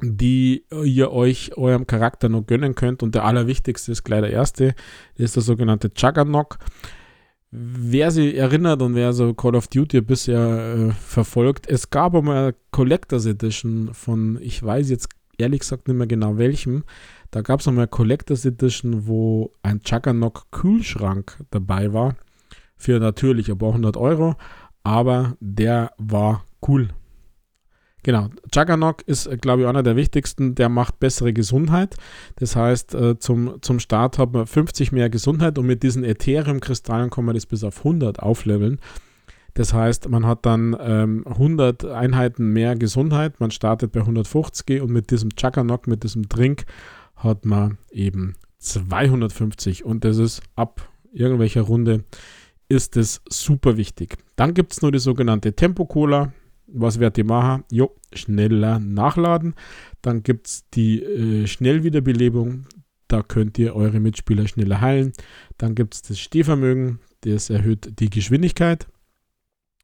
die 0.02 0.66
ihr 0.84 1.12
euch 1.12 1.56
eurem 1.56 1.86
Charakter 1.86 2.30
noch 2.30 2.48
gönnen 2.48 2.74
könnt. 2.74 3.04
Und 3.04 3.14
der 3.14 3.26
allerwichtigste 3.26 3.92
ist 3.92 4.04
gleich 4.04 4.22
der 4.22 4.32
erste, 4.32 4.74
ist 5.14 5.36
der 5.36 5.44
sogenannte 5.44 5.92
Juggernock. 5.96 6.58
Wer 7.52 8.10
sich 8.10 8.36
erinnert 8.36 8.82
und 8.82 8.96
wer 8.96 9.14
so 9.14 9.36
Call 9.36 9.56
of 9.56 9.68
Duty 9.68 10.02
bisher 10.02 10.76
äh, 10.76 10.92
verfolgt, 10.94 11.70
es 11.70 11.92
gab 11.92 12.16
einmal 12.16 12.38
eine 12.38 12.56
Collectors 12.72 13.28
Edition 13.28 13.94
von, 13.94 14.40
ich 14.42 14.64
weiß 14.64 14.90
jetzt 14.90 15.10
ehrlich 15.38 15.60
gesagt 15.60 15.88
nicht 15.88 15.98
mehr 15.98 16.08
genau 16.08 16.40
welchem. 16.40 16.86
Da 17.30 17.42
gab 17.42 17.60
es 17.60 17.68
einmal 17.68 17.88
Collectors 17.88 18.46
Edition, 18.46 19.06
wo 19.06 19.54
ein 19.62 19.80
Juggernock 19.86 20.50
Kühlschrank 20.50 21.38
dabei 21.52 21.94
war. 21.94 22.16
Für 22.78 23.00
natürlich 23.00 23.50
ein 23.52 23.58
paar 23.58 23.74
hundert 23.74 23.98
Euro. 23.98 24.36
Aber 24.84 25.36
der 25.40 25.92
war 25.98 26.46
cool. 26.68 26.90
Genau, 28.04 28.30
Juggernock 28.54 29.02
ist, 29.02 29.30
glaube 29.42 29.64
ich, 29.64 29.68
einer 29.68 29.84
der 29.84 29.98
wichtigsten. 29.98 30.56
Der 30.56 30.70
macht 30.70 31.00
bessere 31.00 31.34
Gesundheit. 31.34 31.98
Das 32.38 32.56
heißt, 32.56 32.96
äh, 32.96 33.20
zum, 33.20 33.62
zum 33.62 33.80
Start 33.80 34.18
hat 34.18 34.32
man 34.32 34.48
50 34.48 34.94
mehr 34.94 35.10
Gesundheit 35.10 35.58
und 35.58 35.66
mit 35.66 35.84
diesen 35.84 36.06
Ethereum-Kristallen 36.06 37.10
kann 37.10 37.26
man 37.26 37.36
das 37.36 37.46
bis 37.46 37.66
auf 37.66 37.80
100 37.80 38.20
aufleveln. 38.20 38.80
Das 39.56 39.74
heißt, 39.74 40.08
man 40.08 40.26
hat 40.26 40.46
dann 40.46 40.78
ähm, 40.80 41.26
100 41.26 41.84
Einheiten 41.86 42.54
mehr 42.54 42.76
Gesundheit, 42.76 43.40
man 43.40 43.50
startet 43.50 43.92
bei 43.92 44.02
150 44.02 44.82
und 44.82 44.92
mit 44.92 45.10
diesem 45.10 45.36
Chuckernock, 45.36 45.88
mit 45.88 46.04
diesem 46.04 46.30
Drink, 46.30 46.66
hat 47.16 47.44
man 47.44 47.78
eben 47.92 48.36
250 48.60 49.84
und 49.84 50.06
das 50.06 50.18
ist 50.18 50.44
ab 50.56 50.88
irgendwelcher 51.12 51.62
Runde 51.62 52.04
ist 52.70 52.98
es 52.98 53.22
super 53.30 53.78
wichtig. 53.78 54.18
Dann 54.36 54.54
gibt 54.54 54.74
es 54.74 54.82
nur 54.82 54.92
die 54.92 55.00
sogenannte 55.00 55.54
Tempo-Cola. 55.54 56.34
Was 56.68 57.00
wird 57.00 57.16
die 57.16 57.24
machen? 57.24 57.64
Jo, 57.72 57.96
schneller 58.14 58.80
nachladen. 58.80 59.56
Dann 60.02 60.24
gibt 60.24 60.48
es 60.48 60.70
die 60.70 61.02
äh, 61.02 61.48
Schnellwiederbelebung. 61.48 62.66
Da 63.08 63.24
könnt 63.24 63.58
ihr 63.58 63.76
eure 63.76 64.02
Mitspieler 64.02 64.48
schneller 64.48 64.82
heilen. 64.82 65.14
Dann 65.58 65.76
gibt 65.76 65.94
es 65.94 66.02
das 66.02 66.20
Stehvermögen. 66.20 67.00
Das 67.22 67.50
erhöht 67.50 68.00
die 68.00 68.10
Geschwindigkeit. 68.10 68.88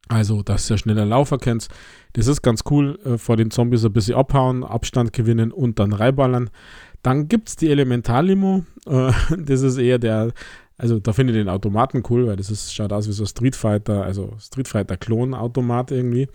Also, 0.10 0.44
dass 0.44 0.70
ihr 0.70 0.78
schneller 0.78 1.06
Laufer 1.06 1.38
kennt. 1.38 1.70
Das 2.14 2.28
ist 2.28 2.42
ganz 2.42 2.64
cool. 2.70 3.00
Äh, 3.06 3.18
vor 3.18 3.38
den 3.38 3.52
Zombies 3.52 3.86
ein 3.86 3.94
bisschen 3.94 4.16
abhauen, 4.16 4.64
Abstand 4.64 5.14
gewinnen 5.14 5.52
und 5.52 5.80
dann 5.80 5.94
reiballern. 5.94 6.50
Dann 7.02 7.28
gibt 7.28 7.50
es 7.50 7.56
die 7.56 7.70
Elementarlimo. 7.70 8.66
Äh, 8.86 9.12
das 9.38 9.62
ist 9.62 9.78
eher 9.78 10.00
der, 10.00 10.34
also 10.84 11.00
da 11.00 11.14
finde 11.14 11.32
ich 11.32 11.40
den 11.40 11.48
Automaten 11.48 12.04
cool, 12.10 12.28
weil 12.28 12.36
das 12.36 12.52
ist, 12.52 12.76
schaut 12.76 12.92
aus 12.92 13.08
wie 13.08 13.14
so 13.14 13.26
Street 13.26 13.56
Fighter, 13.56 14.04
also 14.04 14.34
Street 14.38 14.68
Fighter-Klon-Automat 14.68 15.92
irgendwie. 15.92 16.28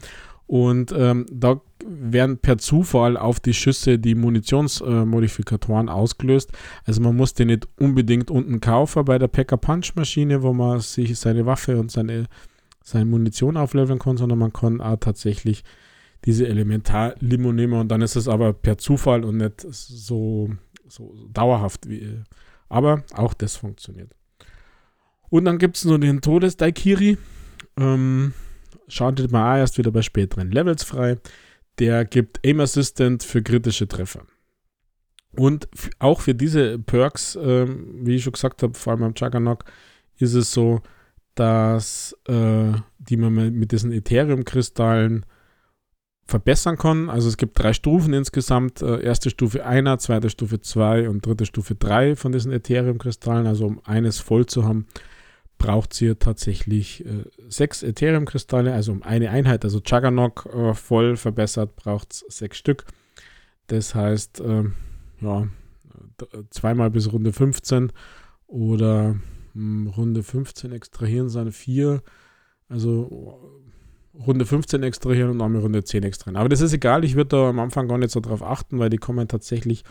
Und 0.47 0.91
ähm, 0.97 1.27
da 1.31 1.61
werden 1.87 2.39
per 2.39 2.57
Zufall 2.57 3.19
auf 3.19 3.41
die 3.41 3.53
Schüsse 3.53 3.99
die 3.99 4.15
Munitionsmodifikatoren 4.15 5.89
äh, 5.89 5.91
ausgelöst. 5.91 6.51
Also 6.87 7.03
man 7.03 7.15
muss 7.15 7.35
den 7.35 7.49
nicht 7.49 7.69
unbedingt 7.79 8.31
unten 8.31 8.63
kaufen 8.63 9.05
bei 9.05 9.19
der 9.19 9.29
Packer-Punch-Maschine, 9.29 10.43
wo 10.43 10.55
man 10.55 10.81
sich 10.81 11.19
seine 11.19 11.45
Waffe 11.45 11.79
und 11.79 11.91
seine 11.91 12.25
seine 12.83 13.05
Munition 13.05 13.59
aufleveln 13.59 13.99
kann, 13.99 14.17
sondern 14.17 14.39
man 14.39 14.55
kann 14.55 14.81
auch 14.81 14.97
tatsächlich 14.97 15.63
diese 16.25 16.49
Elementar-Limo 16.49 17.53
nehmen 17.53 17.75
und 17.75 17.89
dann 17.89 18.01
ist 18.01 18.17
es 18.17 18.29
aber 18.29 18.55
per 18.55 18.79
Zufall 18.79 19.27
und 19.27 19.37
nicht 19.37 19.61
so, 19.61 20.49
so 20.89 21.15
dauerhaft 21.31 21.87
wie. 21.87 22.23
Aber 22.71 23.05
auch 23.15 23.35
das 23.35 23.57
funktioniert. 23.57 24.18
Und 25.31 25.45
dann 25.45 25.59
gibt 25.59 25.77
es 25.77 25.85
nur 25.85 25.99
den 25.99 26.21
Todes-Daikiri. 26.21 27.19
Ähm, 27.79 28.33
schaltet 28.89 29.31
man 29.31 29.43
auch 29.43 29.59
erst 29.59 29.79
wieder 29.79 29.91
bei 29.91 30.03
späteren 30.03 30.51
Levels 30.51 30.85
frei. 30.85 31.19
Der 31.79 32.05
gibt 32.05 32.45
Aim 32.45 32.61
Assistant 32.61 33.23
für 33.23 33.43
kritische 33.43 33.87
Treffer. 33.87 34.23
Und 35.37 35.69
auch 35.99 36.21
für 36.21 36.35
diese 36.35 36.79
Perks, 36.79 37.39
ähm, 37.41 38.01
wie 38.03 38.17
ich 38.17 38.25
schon 38.25 38.33
gesagt 38.33 38.63
habe, 38.63 38.75
vor 38.75 38.93
allem 38.93 39.03
am 39.03 39.15
Juggernock, 39.15 39.65
ist 40.17 40.35
es 40.35 40.53
so, 40.53 40.81
dass 41.35 42.17
äh, 42.27 42.73
die 42.99 43.17
man 43.17 43.35
mit 43.53 43.71
diesen 43.71 43.93
Ethereum-Kristallen 43.93 45.25
verbessern 46.25 46.77
kann. 46.77 47.09
Also 47.09 47.29
es 47.29 47.37
gibt 47.37 47.59
drei 47.59 47.73
Stufen 47.73 48.13
insgesamt. 48.13 48.83
Äh, 48.83 49.01
erste 49.01 49.31
Stufe 49.31 49.65
1, 49.65 50.03
zweite 50.03 50.31
Stufe 50.31 50.61
2 50.61 51.09
und 51.09 51.25
dritte 51.25 51.47
Stufe 51.47 51.75
3 51.75 52.17
von 52.17 52.33
diesen 52.33 52.53
Ethereum-Kristallen. 52.53 53.47
Also 53.47 53.67
um 53.67 53.81
eines 53.85 54.19
voll 54.19 54.47
zu 54.47 54.65
haben, 54.65 54.87
braucht 55.59 55.93
sie 55.93 56.15
tatsächlich 56.15 57.05
äh, 57.05 57.25
sechs 57.49 57.83
Ethereum-Kristalle. 57.83 58.73
Also 58.73 58.93
um 58.93 59.03
eine 59.03 59.31
Einheit, 59.31 59.65
also 59.65 59.81
Juggernock 59.85 60.49
äh, 60.53 60.75
voll 60.75 61.17
verbessert, 61.17 61.77
braucht 61.77 62.13
es 62.13 62.25
sechs 62.29 62.59
Stück. 62.59 62.85
Das 63.67 63.95
heißt, 63.95 64.41
ähm, 64.41 64.75
ja, 65.21 65.49
zweimal 66.51 66.91
bis 66.91 67.13
Runde 67.13 67.33
15 67.33 67.93
oder 68.47 69.17
Runde 69.55 70.23
15 70.23 70.73
extrahieren 70.73 71.29
seine 71.29 71.53
vier. 71.53 72.03
Also 72.69 73.63
Runde 74.15 74.47
15 74.47 74.83
extrahieren 74.83 75.31
und 75.31 75.41
einmal 75.41 75.63
Runde 75.63 75.85
10 75.85 76.03
extrahieren. 76.03 76.37
Aber 76.37 76.49
das 76.49 76.61
ist 76.61 76.73
egal, 76.73 77.05
ich 77.05 77.15
würde 77.15 77.37
da 77.37 77.49
am 77.49 77.59
Anfang 77.59 77.89
gar 77.89 77.99
nicht 77.99 78.11
so 78.11 78.21
drauf 78.21 78.43
achten, 78.43 78.79
weil 78.79 78.91
die 78.91 78.99
kommen 78.99 79.29
tatsächlich 79.29 79.85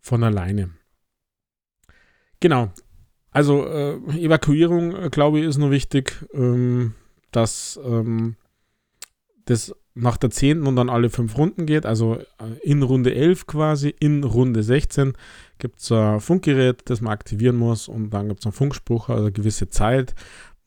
von 0.00 0.22
alleine. 0.22 0.70
Genau. 2.40 2.72
Also 3.30 3.66
äh, 3.66 3.96
Evakuierung, 4.18 4.94
äh, 4.96 5.08
glaube 5.10 5.40
ich, 5.40 5.44
ist 5.46 5.58
nur 5.58 5.70
wichtig, 5.70 6.24
ähm, 6.32 6.94
dass 7.30 7.78
ähm, 7.84 8.36
das 9.44 9.74
nach 9.94 10.16
der 10.16 10.30
10. 10.30 10.62
und 10.62 10.76
dann 10.76 10.88
alle 10.90 11.10
fünf 11.10 11.36
Runden 11.36 11.66
geht, 11.66 11.84
also 11.84 12.16
äh, 12.16 12.24
in 12.62 12.82
Runde 12.82 13.14
11 13.14 13.46
quasi, 13.46 13.94
in 13.98 14.22
Runde 14.22 14.62
16 14.62 15.14
gibt 15.58 15.80
es 15.80 15.90
ein 15.90 16.20
Funkgerät, 16.20 16.82
das 16.86 17.00
man 17.00 17.12
aktivieren 17.12 17.56
muss 17.56 17.88
und 17.88 18.10
dann 18.10 18.28
gibt 18.28 18.40
es 18.40 18.46
einen 18.46 18.52
Funkspruch, 18.52 19.08
also 19.08 19.24
eine 19.24 19.32
gewisse 19.32 19.68
Zeit, 19.68 20.14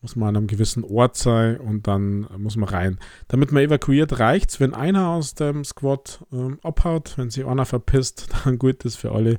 muss 0.02 0.16
man 0.16 0.30
an 0.30 0.38
einem 0.38 0.48
gewissen 0.48 0.84
Ort 0.84 1.16
sein 1.16 1.58
und 1.58 1.88
dann 1.88 2.28
muss 2.38 2.58
man 2.58 2.68
rein. 2.68 3.00
Damit 3.28 3.52
man 3.52 3.64
evakuiert, 3.64 4.20
reicht 4.20 4.50
es, 4.50 4.60
wenn 4.60 4.74
einer 4.74 5.10
aus 5.10 5.36
dem 5.36 5.64
Squad 5.64 6.26
ähm, 6.34 6.60
abhaut, 6.64 7.14
wenn 7.18 7.30
sich 7.30 7.46
einer 7.46 7.66
verpisst, 7.66 8.30
dann 8.44 8.60
gut 8.60 8.84
ist 8.84 8.98
für 8.98 9.12
alle 9.12 9.38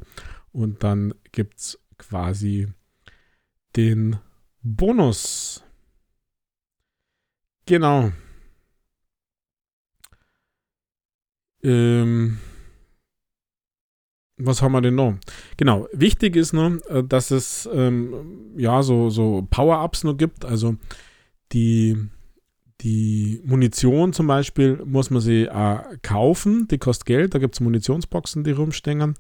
und 0.53 0.83
dann 0.83 1.15
gibt 1.33 1.59
es 1.59 1.79
quasi 1.99 2.69
den 3.77 4.17
Bonus. 4.63 5.65
Genau. 7.67 8.13
Ähm, 11.63 12.39
was 14.37 14.63
haben 14.63 14.73
wir 14.73 14.81
denn 14.81 14.97
noch? 14.97 15.17
Genau, 15.57 15.89
wichtig 15.93 16.37
ist 16.37 16.53
nur, 16.53 16.81
äh, 16.91 17.05
dass 17.05 17.31
es 17.31 17.69
ähm, 17.73 18.53
ja 18.57 18.83
so, 18.83 19.11
so 19.11 19.47
Power-Ups 19.51 20.05
noch 20.05 20.17
gibt. 20.17 20.45
Also 20.45 20.77
Die, 21.53 21.97
die 22.81 23.43
Munition 23.45 24.13
zum 24.15 24.27
Beispiel 24.27 24.81
muss 24.87 25.11
man 25.11 25.21
sie 25.21 25.45
äh, 25.45 25.99
kaufen, 26.03 26.67
die 26.69 26.79
kostet 26.79 27.07
Geld, 27.07 27.35
da 27.35 27.39
gibt 27.39 27.55
es 27.55 27.61
Munitionsboxen, 27.61 28.43
die 28.43 28.53
rumstehen. 28.53 29.15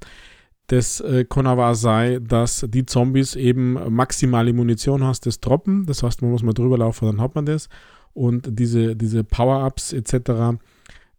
Das 0.68 1.01
äh, 1.01 1.27
auch 1.29 1.75
sein, 1.75 2.25
dass 2.27 2.64
die 2.68 2.87
Zombies 2.87 3.37
eben 3.37 3.75
maximale 3.94 4.53
Munition 4.53 5.05
hast, 5.05 5.27
das 5.27 5.40
droppen. 5.40 5.87
Das 5.87 6.03
heißt, 6.03 6.22
man 6.22 6.31
muss 6.31 6.42
mal 6.42 6.55
drüber 6.55 6.79
laufen, 6.79 7.07
dann 7.07 7.20
hat 7.20 7.35
man 7.35 7.46
das. 7.46 7.68
Und 8.14 8.59
diese, 8.59 8.96
diese 8.96 9.25
Power-Ups 9.25 9.92
etc. 9.92 10.59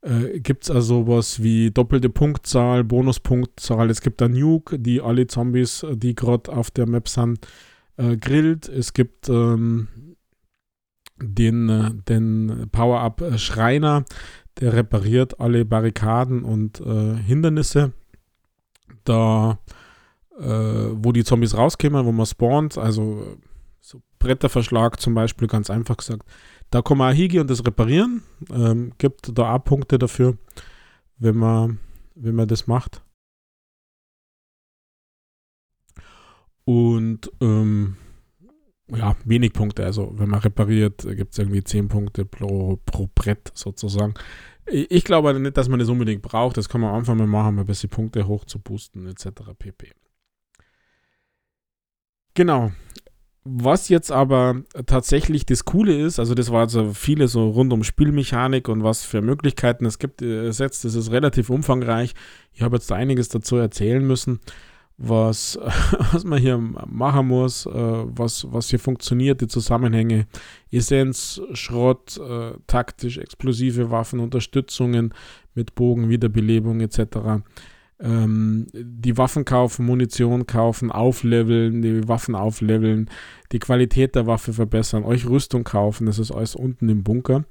Äh, 0.02 0.40
gibt 0.40 0.64
es 0.64 0.72
also 0.72 1.06
sowas 1.06 1.42
wie 1.42 1.72
doppelte 1.72 2.10
Punktzahl, 2.10 2.84
Bonuspunktzahl. 2.84 3.90
Es 3.90 4.02
gibt 4.02 4.22
ein 4.22 4.34
Nuke, 4.34 4.80
die 4.80 5.02
alle 5.02 5.28
Zombies, 5.28 5.86
die 5.94 6.16
gerade 6.16 6.52
auf 6.52 6.72
der 6.72 6.88
Map 6.88 7.08
sind, 7.08 7.46
äh, 7.98 8.18
grillt. 8.18 8.68
Es 8.70 8.94
gibt 8.94 9.30
ähm, 9.30 9.88
den, 11.22 11.70
äh, 11.70 11.92
den 12.08 12.68
Power-Up 12.72 13.22
äh, 13.22 13.38
Schreiner, 13.38 14.06
der 14.60 14.74
repariert 14.74 15.40
alle 15.40 15.66
Barrikaden 15.66 16.44
und 16.44 16.82
äh, 16.82 17.16
Hindernisse. 17.16 17.94
Da, 19.04 19.60
äh, 20.40 20.46
wo 20.46 21.12
die 21.12 21.24
Zombies 21.24 21.56
rauskommen, 21.56 22.06
wo 22.06 22.12
man 22.12 22.26
spawnt, 22.26 22.78
also 22.78 23.38
so 23.80 24.02
Bretterverschlag 24.20 25.00
zum 25.00 25.14
Beispiel, 25.14 25.48
ganz 25.48 25.70
einfach 25.70 25.98
gesagt. 25.98 26.24
Da 26.70 26.82
kann 26.82 26.98
man 26.98 27.14
auch 27.14 27.16
hingehen 27.16 27.42
und 27.42 27.50
das 27.50 27.66
reparieren. 27.66 28.24
Ähm, 28.50 28.94
gibt 28.98 29.38
da 29.38 29.54
auch 29.54 29.64
Punkte 29.64 30.00
dafür, 30.00 30.38
wenn 31.18 31.38
man, 31.38 31.80
wenn 32.16 32.36
man 32.36 32.48
das 32.48 32.66
macht. 32.68 33.04
Und 36.66 37.32
ähm, 37.42 37.98
ja, 38.88 39.16
wenig 39.26 39.54
Punkte. 39.54 39.86
Also 39.86 40.14
wenn 40.18 40.30
man 40.30 40.42
repariert, 40.42 41.04
gibt 41.04 41.34
es 41.34 41.40
irgendwie 41.40 41.64
10 41.64 41.88
Punkte 41.88 42.26
pro, 42.26 42.80
pro 42.86 43.10
Brett 43.14 43.52
sozusagen. 43.54 44.14
Ich 44.66 45.04
glaube 45.04 45.38
nicht, 45.40 45.58
dass 45.58 45.68
man 45.68 45.80
das 45.80 45.90
unbedingt 45.90 46.22
braucht. 46.22 46.58
Das 46.58 46.70
kann 46.70 46.82
man 46.82 46.96
einfach 46.96 47.16
mal 47.16 47.28
machen, 47.28 47.60
ein 47.60 47.66
bisschen 47.66 47.90
Punkte 47.90 48.28
hoch 48.28 48.46
zu 48.46 48.60
boosten, 48.60 49.08
etc. 49.08 49.28
pp. 49.58 49.92
Genau. 52.34 52.72
Was 53.46 53.90
jetzt 53.90 54.10
aber 54.10 54.64
tatsächlich 54.86 55.46
das 55.46 55.66
Coole 55.66 56.00
ist, 56.00 56.18
also 56.18 56.34
das 56.34 56.50
war 56.50 56.62
also 56.62 56.94
viele 56.94 57.28
so 57.28 57.50
rund 57.50 57.74
um 57.74 57.84
Spielmechanik 57.84 58.70
und 58.70 58.84
was 58.86 59.04
für 59.04 59.22
Möglichkeiten 59.22 59.86
es 59.86 60.00
gibt, 60.00 60.22
ersetzt, 60.22 60.86
das 60.86 60.96
ist 60.96 61.12
relativ 61.12 61.50
umfangreich. 61.50 62.14
Ich 62.54 62.62
habe 62.62 62.78
jetzt 62.78 62.90
einiges 62.90 63.28
dazu 63.28 63.58
erzählen 63.58 64.06
müssen 64.06 64.40
was, 64.98 65.58
was 66.12 66.24
man 66.24 66.40
hier 66.40 66.58
machen 66.58 67.28
muss, 67.28 67.66
äh, 67.66 67.72
was, 67.72 68.52
was 68.52 68.70
hier 68.70 68.80
funktioniert, 68.80 69.42
die 69.42 69.48
Zusammenhänge, 69.48 70.28
Essenz, 70.72 71.42
Schrott, 71.54 72.18
äh, 72.18 72.54
taktisch 72.68 73.18
explosive 73.18 73.92
Waffen, 73.92 74.20
Unterstützungen 74.20 75.14
mit 75.56 75.76
Bogen, 75.76 76.10
Wiederbelebung 76.10 76.82
etc. 76.82 77.44
Ähm, 78.00 78.68
die 78.74 79.18
Waffen 79.18 79.46
kaufen, 79.46 79.86
Munition 79.86 80.46
kaufen, 80.48 80.92
aufleveln, 80.92 81.82
die 81.82 82.08
Waffen 82.08 82.36
aufleveln, 82.36 83.10
die 83.52 83.60
Qualität 83.60 84.16
der 84.16 84.28
Waffe 84.28 84.54
verbessern, 84.54 85.04
euch 85.04 85.28
Rüstung 85.28 85.64
kaufen, 85.64 86.06
das 86.06 86.20
ist 86.20 86.32
alles 86.32 86.56
unten 86.56 86.90
im 86.90 87.04
Bunker. 87.04 87.46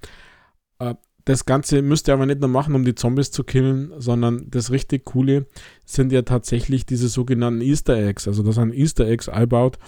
Äh, 0.79 0.95
das 1.25 1.45
Ganze 1.45 1.83
müsst 1.83 2.09
ihr 2.09 2.15
aber 2.15 2.27
nicht 2.27 2.41
nur 2.41 2.49
machen, 2.49 2.75
um 2.75 2.85
die 2.85 2.95
Zombies 2.95 3.31
zu 3.31 3.45
killen, 3.45 3.93
sondern 3.99 4.51
das 4.51 4.71
richtig 4.71 5.05
Coole 5.05 5.47
sind 5.85 6.13
ja 6.13 6.23
tatsächlich 6.23 6.87
diese 6.87 7.09
sogenannten 7.09 7.61
Easter 7.61 7.97
Eggs. 7.97 8.27
Also 8.27 8.43
das 8.43 8.57
sind 8.57 8.75
Easter 8.75 9.07
Eggs 9.07 9.29
einbaut, 9.29 9.79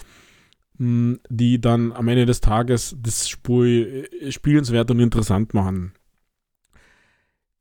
hm, 0.77 1.19
die 1.29 1.59
dann 1.59 1.91
am 1.91 2.07
Ende 2.07 2.25
des 2.25 2.41
Tages 2.41 2.95
das 2.99 3.27
Spiel 3.27 4.07
äh, 4.21 4.31
spielenswert 4.31 4.91
und 4.91 4.99
interessant 4.99 5.53
machen. 5.53 5.93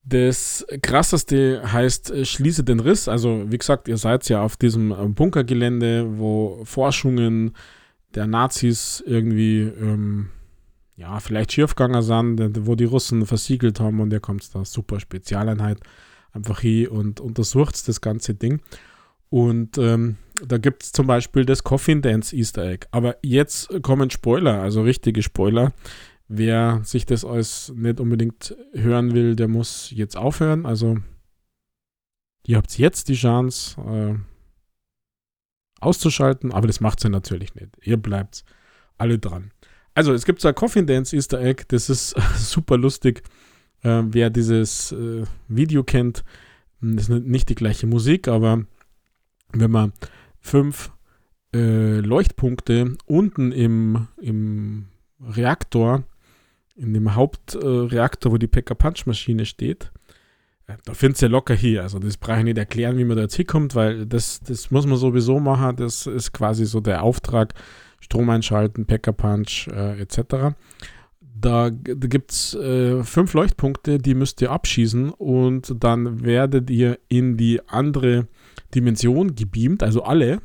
Das 0.05 0.67
krasseste 0.83 1.63
heißt 1.73 2.11
äh, 2.11 2.25
Schließe 2.25 2.63
den 2.63 2.81
Riss. 2.81 3.09
Also 3.09 3.51
wie 3.51 3.59
gesagt, 3.59 3.89
ihr 3.89 3.97
seid 3.97 4.29
ja 4.29 4.43
auf 4.43 4.57
diesem 4.57 4.93
äh, 4.93 5.09
Bunkergelände, 5.09 6.19
wo 6.19 6.61
Forschungen 6.65 7.57
der 8.15 8.27
Nazis 8.27 9.03
irgendwie 9.07 9.61
ähm, 9.63 10.29
ja, 10.97 11.19
vielleicht 11.21 11.53
Schiefganger 11.53 12.03
sind, 12.03 12.67
wo 12.67 12.75
die 12.75 12.85
Russen 12.85 13.27
versiegelt 13.27 13.81
haben 13.81 14.01
und 14.01 14.11
der 14.11 14.21
kommt 14.21 14.55
da, 14.55 14.65
super 14.65 15.01
Spezialeinheit, 15.01 15.81
einfach 16.33 16.61
hier 16.61 16.93
und 16.93 17.21
untersucht 17.21 17.89
das 17.89 18.01
ganze 18.01 18.35
Ding. 18.35 18.61
Und 19.29 19.79
ähm, 19.79 20.17
da 20.47 20.59
gibt 20.59 20.85
es 20.85 20.93
zum 20.93 21.07
Beispiel 21.07 21.45
das 21.45 21.65
Coffin 21.65 22.03
Dance 22.03 22.37
Easter 22.37 22.65
Egg. 22.65 22.87
Aber 22.93 23.17
jetzt 23.23 23.83
kommen 23.83 24.11
Spoiler, 24.11 24.63
also 24.63 24.83
richtige 24.83 25.23
Spoiler. 25.23 25.73
Wer 26.29 26.81
sich 26.85 27.05
das 27.05 27.25
alles 27.25 27.73
nicht 27.75 28.01
unbedingt 28.01 28.57
hören 28.73 29.13
will, 29.13 29.37
der 29.37 29.49
muss 29.49 29.91
jetzt 29.91 30.17
aufhören. 30.17 30.67
Also, 30.67 30.99
ihr 32.47 32.57
habt 32.57 32.79
jetzt 32.79 33.09
die 33.09 33.15
Chance 33.15 33.81
äh, 33.81 34.15
auszuschalten, 35.81 36.53
aber 36.53 36.67
das 36.67 36.81
macht 36.81 37.01
sie 37.01 37.09
natürlich 37.11 37.55
nicht. 37.55 37.71
Ihr 37.83 37.97
bleibt 37.97 38.45
alle 38.97 39.19
dran. 39.19 39.51
Also, 39.95 40.13
es 40.13 40.25
gibt 40.25 40.41
so 40.41 40.49
ein 40.49 40.55
Coffin 40.55 40.87
Dance 40.87 41.15
Easter 41.15 41.41
Egg, 41.41 41.65
das 41.69 41.89
ist 41.89 42.15
super 42.37 42.77
lustig. 42.77 43.23
Äh, 43.83 44.03
wer 44.07 44.31
dieses 44.31 44.93
äh, 44.93 45.25
Video 45.49 45.85
kennt, 45.85 46.25
hm, 46.81 46.97
das 46.97 47.09
ist 47.09 47.25
nicht 47.25 47.49
die 47.49 47.55
gleiche 47.55 47.87
Musik, 47.87 48.29
aber 48.29 48.65
wenn 49.53 49.71
man 49.71 49.93
fünf 50.41 50.91
äh, 51.55 52.01
Leuchtpunkte 52.01 52.97
unten 53.07 53.53
im, 53.53 54.09
im 54.21 54.87
Reaktor, 55.21 56.05
in 56.77 56.93
dem 56.93 57.15
Hauptreaktor, 57.15 58.33
wo 58.33 58.37
die 58.37 58.49
Packer-Punch-Maschine 58.49 59.47
steht, 59.47 59.93
äh, 60.67 60.75
da 60.85 60.95
findet 60.95 61.23
ihr 61.23 61.29
locker 61.29 61.55
hier. 61.55 61.83
Also 61.83 61.99
das 61.99 62.17
brauche 62.17 62.39
ich 62.39 62.45
nicht 62.45 62.59
erklären, 62.59 62.99
wie 62.99 63.05
man 63.05 63.17
da 63.17 63.23
jetzt 63.23 63.37
hinkommt, 63.37 63.75
weil 63.75 64.07
das, 64.07 64.41
das 64.41 64.71
muss 64.71 64.87
man 64.87 64.97
sowieso 64.97 65.39
machen. 65.39 65.77
Das 65.77 66.07
ist 66.07 66.33
quasi 66.33 66.67
so 66.67 66.81
der 66.81 67.03
Auftrag 67.03 67.55
Strom 68.05 68.29
einschalten, 68.29 68.85
Packer-Punch 68.85 69.69
äh, 69.69 70.01
etc. 70.01 70.55
Da, 71.37 71.71
da 71.71 71.71
gibt 71.71 72.33
es 72.33 72.55
äh, 72.55 73.03
fünf 73.03 73.33
Leuchtpunkte, 73.33 73.99
die 73.99 74.15
müsst 74.15 74.43
ihr 74.43 74.51
abschießen 74.51 75.11
und 75.11 75.75
dann 75.83 76.23
werdet 76.23 76.71
ihr 76.71 76.99
in 77.09 77.37
die 77.37 77.67
andere 77.67 78.29
Dimension 78.75 79.35
gebeamt, 79.35 79.83
also 79.83 80.03
alle, 80.03 80.41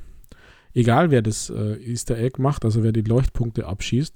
egal 0.74 1.12
wer 1.12 1.22
das 1.22 1.50
äh, 1.50 1.76
Easter 1.84 2.18
Egg 2.18 2.42
macht, 2.42 2.64
also 2.64 2.82
wer 2.82 2.94
die 2.94 3.02
Leuchtpunkte 3.02 3.68
abschießt, 3.68 4.16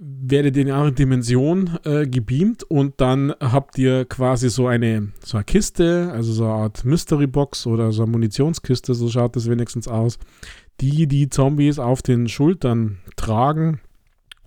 werdet 0.00 0.56
ihr 0.56 0.62
in 0.62 0.68
eine 0.68 0.78
andere 0.78 0.94
Dimension 0.94 1.78
äh, 1.84 2.06
gebeamt 2.06 2.62
und 2.64 3.00
dann 3.02 3.34
habt 3.38 3.76
ihr 3.76 4.06
quasi 4.06 4.48
so 4.48 4.66
eine, 4.66 5.12
so 5.22 5.36
eine 5.36 5.44
Kiste, 5.44 6.10
also 6.12 6.32
so 6.32 6.44
eine 6.44 6.54
Art 6.54 6.84
Mystery 6.86 7.26
Box 7.26 7.66
oder 7.66 7.92
so 7.92 8.02
eine 8.02 8.12
Munitionskiste, 8.12 8.94
so 8.94 9.08
schaut 9.10 9.36
das 9.36 9.48
wenigstens 9.48 9.88
aus, 9.88 10.18
die 10.80 11.06
die 11.06 11.28
Zombies 11.28 11.78
auf 11.78 12.02
den 12.02 12.28
Schultern 12.28 12.98
tragen 13.16 13.80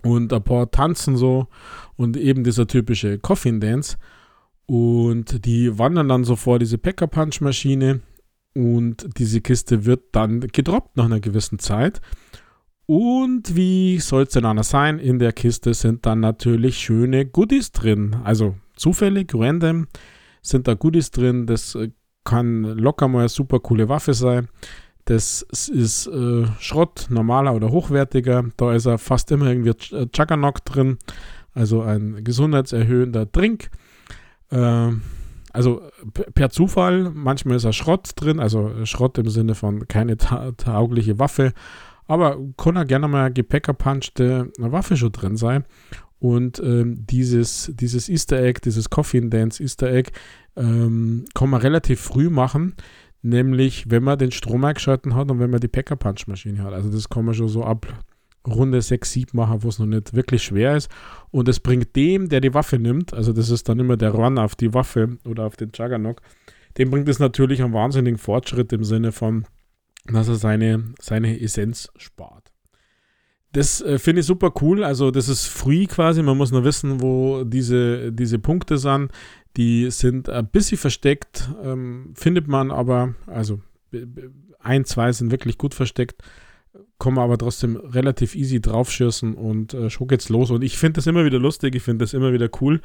und 0.02 0.32
ein 0.32 0.42
paar 0.42 0.70
tanzen 0.70 1.16
so 1.16 1.48
und 1.96 2.16
eben 2.16 2.44
dieser 2.44 2.66
typische 2.66 3.18
Coffin 3.18 3.60
Dance 3.60 3.96
und 4.66 5.44
die 5.44 5.78
wandern 5.78 6.08
dann 6.08 6.24
so 6.24 6.36
vor 6.36 6.58
diese 6.58 6.78
Packer 6.78 7.06
Punch 7.06 7.40
Maschine 7.40 8.00
und 8.54 9.18
diese 9.18 9.40
Kiste 9.40 9.84
wird 9.84 10.02
dann 10.12 10.40
gedroppt 10.40 10.96
nach 10.96 11.06
einer 11.06 11.20
gewissen 11.20 11.58
Zeit. 11.58 12.00
Und 12.86 13.56
wie 13.56 13.98
soll 13.98 14.24
es 14.24 14.30
denn 14.30 14.44
anders 14.44 14.68
sein? 14.68 14.98
In 14.98 15.18
der 15.18 15.32
Kiste 15.32 15.74
sind 15.74 16.06
dann 16.06 16.20
natürlich 16.20 16.78
schöne 16.78 17.26
Goodies 17.26 17.72
drin. 17.72 18.16
Also 18.24 18.56
zufällig, 18.76 19.32
random 19.34 19.86
sind 20.42 20.68
da 20.68 20.74
Goodies 20.74 21.10
drin. 21.10 21.46
Das 21.46 21.76
kann 22.24 22.62
locker 22.62 23.08
mal 23.08 23.20
eine 23.20 23.28
super 23.28 23.60
coole 23.60 23.88
Waffe 23.88 24.14
sein. 24.14 24.48
Das 25.06 25.42
ist 25.42 26.06
äh, 26.06 26.46
Schrott, 26.60 27.06
normaler 27.10 27.54
oder 27.54 27.70
hochwertiger. 27.70 28.44
Da 28.56 28.72
ist 28.72 28.86
er 28.86 28.98
fast 28.98 29.30
immer 29.32 29.46
irgendwie 29.46 29.94
äh, 29.94 30.06
Juggernaut 30.14 30.60
drin, 30.64 30.98
also 31.52 31.82
ein 31.82 32.24
gesundheitserhöhender 32.24 33.26
Drink. 33.26 33.70
Äh, 34.50 34.92
also 35.52 35.82
per 36.34 36.50
Zufall, 36.50 37.10
manchmal 37.14 37.56
ist 37.56 37.64
er 37.64 37.72
Schrott 37.72 38.10
drin, 38.16 38.40
also 38.40 38.84
Schrott 38.84 39.18
im 39.18 39.28
Sinne 39.28 39.54
von 39.54 39.86
keine 39.86 40.16
ta 40.16 40.50
taugliche 40.52 41.18
Waffe, 41.20 41.52
aber 42.08 42.38
kann 42.56 42.74
er 42.74 42.84
gerne 42.84 43.06
mal 43.06 43.32
gepackerpunchte 43.32 44.50
Waffe 44.58 44.96
schon 44.96 45.12
drin 45.12 45.36
sein. 45.36 45.64
Und 46.18 46.58
ähm, 46.60 47.06
dieses, 47.06 47.70
dieses 47.74 48.08
Easter 48.08 48.42
Egg, 48.42 48.60
dieses 48.64 48.90
Coffin 48.90 49.30
Dance 49.30 49.62
Easter 49.62 49.92
Egg, 49.92 50.10
ähm, 50.56 51.26
kann 51.34 51.50
man 51.50 51.60
relativ 51.60 52.00
früh 52.00 52.30
machen 52.30 52.74
nämlich 53.24 53.90
wenn 53.90 54.04
man 54.04 54.18
den 54.18 54.30
Strom 54.30 54.64
eingeschalten 54.64 55.14
hat 55.14 55.30
und 55.30 55.40
wenn 55.40 55.50
man 55.50 55.60
die 55.60 55.68
Packer-Punch-Maschine 55.68 56.62
hat. 56.62 56.74
Also 56.74 56.90
das 56.90 57.08
kann 57.08 57.24
man 57.24 57.34
schon 57.34 57.48
so 57.48 57.64
ab 57.64 57.86
Runde 58.46 58.82
6, 58.82 59.10
7 59.10 59.36
machen, 59.36 59.62
wo 59.62 59.68
es 59.68 59.78
noch 59.78 59.86
nicht 59.86 60.12
wirklich 60.12 60.42
schwer 60.42 60.76
ist. 60.76 60.90
Und 61.30 61.48
es 61.48 61.60
bringt 61.60 61.96
dem, 61.96 62.28
der 62.28 62.42
die 62.42 62.52
Waffe 62.52 62.78
nimmt, 62.78 63.14
also 63.14 63.32
das 63.32 63.48
ist 63.48 63.68
dann 63.68 63.80
immer 63.80 63.96
der 63.96 64.10
Run 64.10 64.38
auf 64.38 64.54
die 64.54 64.74
Waffe 64.74 65.18
oder 65.26 65.46
auf 65.46 65.56
den 65.56 65.70
Juggernaut, 65.74 66.20
dem 66.76 66.90
bringt 66.90 67.08
es 67.08 67.18
natürlich 67.18 67.62
einen 67.62 67.72
wahnsinnigen 67.72 68.18
Fortschritt 68.18 68.72
im 68.74 68.84
Sinne 68.84 69.12
von, 69.12 69.46
dass 70.06 70.28
er 70.28 70.34
seine, 70.34 70.92
seine 71.00 71.40
Essenz 71.40 71.88
spart. 71.96 72.52
das 73.52 73.80
äh, 73.80 73.98
finde 73.98 74.20
ich 74.20 74.26
super 74.26 74.52
cool. 74.60 74.84
Also, 74.84 75.10
das 75.10 75.28
ist 75.28 75.46
free 75.46 75.86
quasi. 75.86 76.22
Man 76.22 76.36
muss 76.36 76.52
nur 76.52 76.64
wissen, 76.64 77.00
wo 77.00 77.44
diese, 77.44 78.12
diese 78.12 78.38
Punkte 78.38 78.76
sind. 78.76 79.12
Die 79.56 79.90
sind 79.90 80.28
ein 80.28 80.48
bisschen 80.48 80.78
versteckt, 80.78 81.50
ähm, 81.62 82.12
findet 82.14 82.48
man 82.48 82.70
aber, 82.70 83.14
also 83.26 83.60
ein, 84.58 84.84
zwei 84.84 85.12
sind 85.12 85.30
wirklich 85.30 85.58
gut 85.58 85.74
versteckt, 85.74 86.22
kommen 86.98 87.18
aber 87.18 87.38
trotzdem 87.38 87.76
relativ 87.76 88.34
easy 88.34 88.60
draufschießen 88.60 89.34
und 89.34 89.74
äh, 89.74 89.90
schon 89.90 90.08
geht's 90.08 90.28
los. 90.28 90.50
Und 90.50 90.62
ich 90.64 90.76
finde 90.76 90.98
das 90.98 91.06
immer 91.06 91.24
wieder 91.24 91.38
lustig, 91.38 91.76
ich 91.76 91.82
finde 91.82 92.04
das 92.04 92.14
immer 92.14 92.32
wieder 92.32 92.48
cool. 92.60 92.80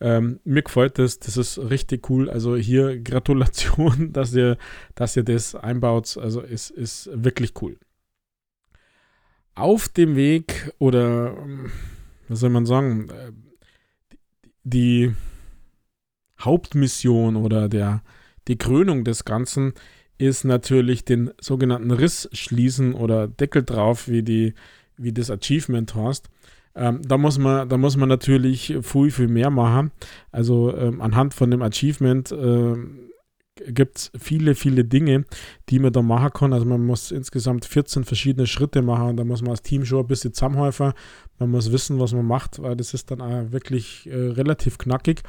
Ähm, 0.00 0.40
mir 0.44 0.62
gefällt 0.62 0.98
das, 0.98 1.18
das 1.18 1.36
ist 1.36 1.58
richtig 1.58 2.08
cool. 2.10 2.30
Also 2.30 2.56
hier 2.56 2.98
Gratulation, 3.00 4.10
dass 4.12 4.34
ihr, 4.34 4.56
dass 4.94 5.16
ihr 5.16 5.24
das 5.24 5.54
einbaut. 5.54 6.16
Also 6.18 6.42
es 6.42 6.70
ist 6.70 7.10
wirklich 7.12 7.52
cool 7.60 7.78
auf 9.56 9.88
dem 9.88 10.14
Weg 10.14 10.70
oder 10.78 11.34
was 12.28 12.40
soll 12.40 12.50
man 12.50 12.66
sagen, 12.66 13.08
äh, 13.08 13.32
die 14.62 15.14
Hauptmission 16.40 17.36
oder 17.36 17.68
der, 17.68 18.02
die 18.48 18.56
Krönung 18.56 19.04
des 19.04 19.24
Ganzen 19.24 19.72
ist 20.18 20.44
natürlich 20.44 21.04
den 21.04 21.30
sogenannten 21.40 21.90
Riss 21.90 22.28
schließen 22.32 22.94
oder 22.94 23.28
Deckel 23.28 23.62
drauf, 23.62 24.08
wie, 24.08 24.22
die, 24.22 24.54
wie 24.96 25.12
das 25.12 25.30
Achievement 25.30 25.94
heißt. 25.94 26.28
Ähm, 26.74 27.00
da, 27.06 27.16
muss 27.16 27.38
man, 27.38 27.68
da 27.68 27.78
muss 27.78 27.96
man 27.96 28.08
natürlich 28.08 28.76
viel, 28.82 29.10
viel 29.10 29.28
mehr 29.28 29.50
machen. 29.50 29.92
Also 30.30 30.76
ähm, 30.76 31.00
anhand 31.00 31.34
von 31.34 31.50
dem 31.50 31.62
Achievement 31.62 32.32
äh, 32.32 32.74
gibt 33.68 33.96
es 33.96 34.12
viele, 34.18 34.54
viele 34.54 34.84
Dinge, 34.84 35.24
die 35.70 35.78
man 35.78 35.92
da 35.92 36.02
machen 36.02 36.30
kann. 36.32 36.52
Also 36.52 36.66
man 36.66 36.84
muss 36.84 37.10
insgesamt 37.10 37.64
14 37.64 38.04
verschiedene 38.04 38.46
Schritte 38.46 38.82
machen 38.82 39.16
da 39.16 39.24
muss 39.24 39.40
man 39.40 39.52
als 39.52 39.62
Team 39.62 39.84
schon 39.84 40.00
ein 40.00 40.06
bisschen 40.06 40.34
zusammenhelfen. 40.34 40.92
Man 41.38 41.50
muss 41.50 41.72
wissen, 41.72 41.98
was 41.98 42.12
man 42.12 42.26
macht, 42.26 42.62
weil 42.62 42.76
das 42.76 42.92
ist 42.92 43.10
dann 43.10 43.22
auch 43.22 43.52
wirklich 43.52 44.06
äh, 44.06 44.14
relativ 44.14 44.76
knackig. 44.78 45.22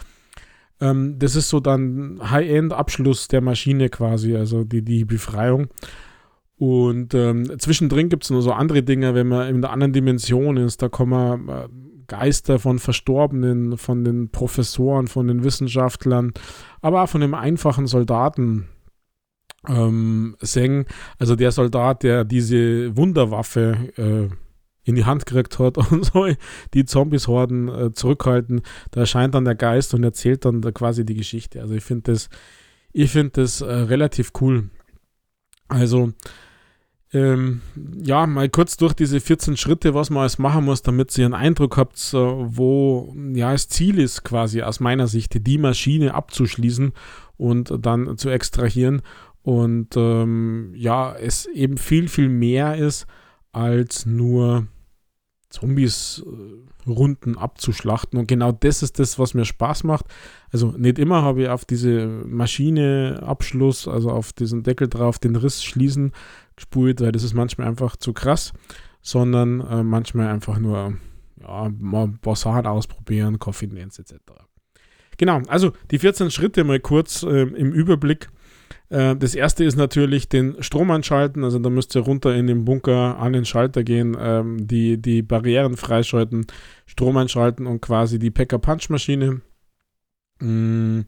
Ähm, 0.79 1.17
das 1.19 1.35
ist 1.35 1.49
so 1.49 1.59
dann 1.59 2.19
High-End-Abschluss 2.21 3.27
der 3.27 3.41
Maschine 3.41 3.89
quasi, 3.89 4.35
also 4.35 4.63
die, 4.63 4.81
die 4.83 5.05
Befreiung. 5.05 5.67
Und 6.57 7.13
ähm, 7.13 7.59
zwischendrin 7.59 8.09
gibt 8.09 8.23
es 8.23 8.29
noch 8.31 8.41
so 8.41 8.51
andere 8.51 8.81
Dinge, 8.81 9.13
wenn 9.13 9.27
man 9.27 9.47
in 9.47 9.61
der 9.61 9.71
anderen 9.71 9.93
Dimension 9.93 10.57
ist, 10.57 10.81
da 10.81 10.89
man 11.05 11.49
äh, 11.49 11.67
Geister 12.07 12.57
von 12.57 12.79
Verstorbenen, 12.79 13.77
von 13.77 14.03
den 14.03 14.29
Professoren, 14.29 15.07
von 15.07 15.27
den 15.27 15.43
Wissenschaftlern, 15.43 16.33
aber 16.81 17.03
auch 17.03 17.09
von 17.09 17.21
dem 17.21 17.33
einfachen 17.33 17.85
Soldaten 17.85 18.67
ähm, 19.67 20.35
singen. 20.39 20.85
Also 21.19 21.35
der 21.35 21.51
Soldat, 21.51 22.03
der 22.03 22.23
diese 22.23 22.95
Wunderwaffe 22.95 23.91
äh, 23.97 24.35
in 24.87 24.95
die 24.95 25.05
Hand 25.05 25.25
gekriegt 25.25 25.59
hat 25.59 25.77
und 25.91 26.05
so 26.05 26.27
die 26.73 26.85
Zombies-Horden 26.85 27.67
äh, 27.67 27.93
zurückhalten, 27.93 28.61
da 28.91 29.01
erscheint 29.01 29.35
dann 29.35 29.45
der 29.45 29.55
Geist 29.55 29.93
und 29.93 30.03
erzählt 30.03 30.45
dann 30.45 30.61
da 30.61 30.71
quasi 30.71 31.05
die 31.05 31.15
Geschichte. 31.15 31.61
Also 31.61 31.75
ich 31.75 31.83
finde 31.83 32.13
das, 32.13 32.29
ich 32.93 33.11
finde 33.11 33.41
das 33.41 33.61
äh, 33.61 33.65
relativ 33.65 34.31
cool. 34.41 34.69
Also 35.67 36.13
ähm, 37.13 37.61
ja, 38.03 38.27
mal 38.27 38.49
kurz 38.49 38.75
durch 38.75 38.93
diese 38.93 39.19
14 39.21 39.55
Schritte, 39.55 39.93
was 39.93 40.09
man 40.09 40.21
alles 40.21 40.39
machen 40.39 40.65
muss, 40.65 40.81
damit 40.81 41.17
ihr 41.17 41.25
einen 41.25 41.33
Eindruck 41.33 41.77
habt, 41.77 42.13
wo 42.13 43.15
ja 43.33 43.53
das 43.53 43.69
Ziel 43.69 43.99
ist, 43.99 44.23
quasi 44.23 44.61
aus 44.61 44.79
meiner 44.79 45.07
Sicht, 45.07 45.45
die 45.47 45.57
Maschine 45.57 46.13
abzuschließen 46.13 46.91
und 47.37 47.73
dann 47.85 48.17
zu 48.17 48.29
extrahieren. 48.29 49.01
Und 49.41 49.95
ähm, 49.95 50.73
ja, 50.75 51.15
es 51.15 51.45
eben 51.45 51.77
viel, 51.77 52.09
viel 52.09 52.27
mehr 52.27 52.75
ist, 52.75 53.07
als 53.53 54.05
nur 54.05 54.67
Zombies 55.49 56.23
äh, 56.25 56.89
Runden 56.89 57.37
abzuschlachten. 57.37 58.19
Und 58.19 58.27
genau 58.27 58.51
das 58.51 58.83
ist 58.83 58.99
das, 58.99 59.17
was 59.17 59.33
mir 59.33 59.45
Spaß 59.45 59.83
macht. 59.83 60.05
Also 60.51 60.73
nicht 60.77 60.99
immer 60.99 61.21
habe 61.21 61.43
ich 61.43 61.49
auf 61.49 61.65
diese 61.65 62.07
Maschine 62.07 63.21
Abschluss, 63.23 63.87
also 63.87 64.11
auf 64.11 64.33
diesen 64.33 64.63
Deckel 64.63 64.87
drauf, 64.87 65.19
den 65.19 65.35
Riss 65.35 65.63
schließen 65.63 66.11
gespult, 66.55 67.01
weil 67.01 67.11
das 67.11 67.23
ist 67.23 67.33
manchmal 67.33 67.67
einfach 67.67 67.95
zu 67.95 68.13
krass, 68.13 68.53
sondern 69.01 69.61
äh, 69.61 69.83
manchmal 69.83 70.27
einfach 70.27 70.59
nur 70.59 70.97
ja, 71.41 71.69
mal 71.79 72.05
ein 72.05 72.17
paar 72.19 72.35
Sachen 72.35 72.65
ausprobieren, 72.65 73.37
Dance 73.39 74.01
etc. 74.01 74.15
Genau, 75.17 75.41
also 75.47 75.71
die 75.91 75.99
14 75.99 76.31
Schritte 76.31 76.63
mal 76.63 76.79
kurz 76.79 77.23
äh, 77.23 77.41
im 77.41 77.71
Überblick. 77.71 78.29
Äh, 78.89 79.15
das 79.15 79.35
erste 79.35 79.63
ist 79.63 79.75
natürlich 79.75 80.29
den 80.29 80.61
Strom 80.61 80.91
anschalten, 80.91 81.43
also 81.43 81.59
da 81.59 81.69
müsst 81.69 81.95
ihr 81.95 82.01
runter 82.01 82.35
in 82.35 82.47
den 82.47 82.65
Bunker 82.65 83.19
an 83.19 83.33
den 83.33 83.45
Schalter 83.45 83.83
gehen, 83.83 84.15
ähm, 84.19 84.67
die, 84.67 85.01
die 85.01 85.21
Barrieren 85.21 85.77
freischalten, 85.77 86.45
Strom 86.85 87.17
einschalten 87.17 87.67
und 87.67 87.81
quasi 87.81 88.19
die 88.19 88.31
Packer-Punch-Maschine 88.31 89.41
mm, 90.39 90.99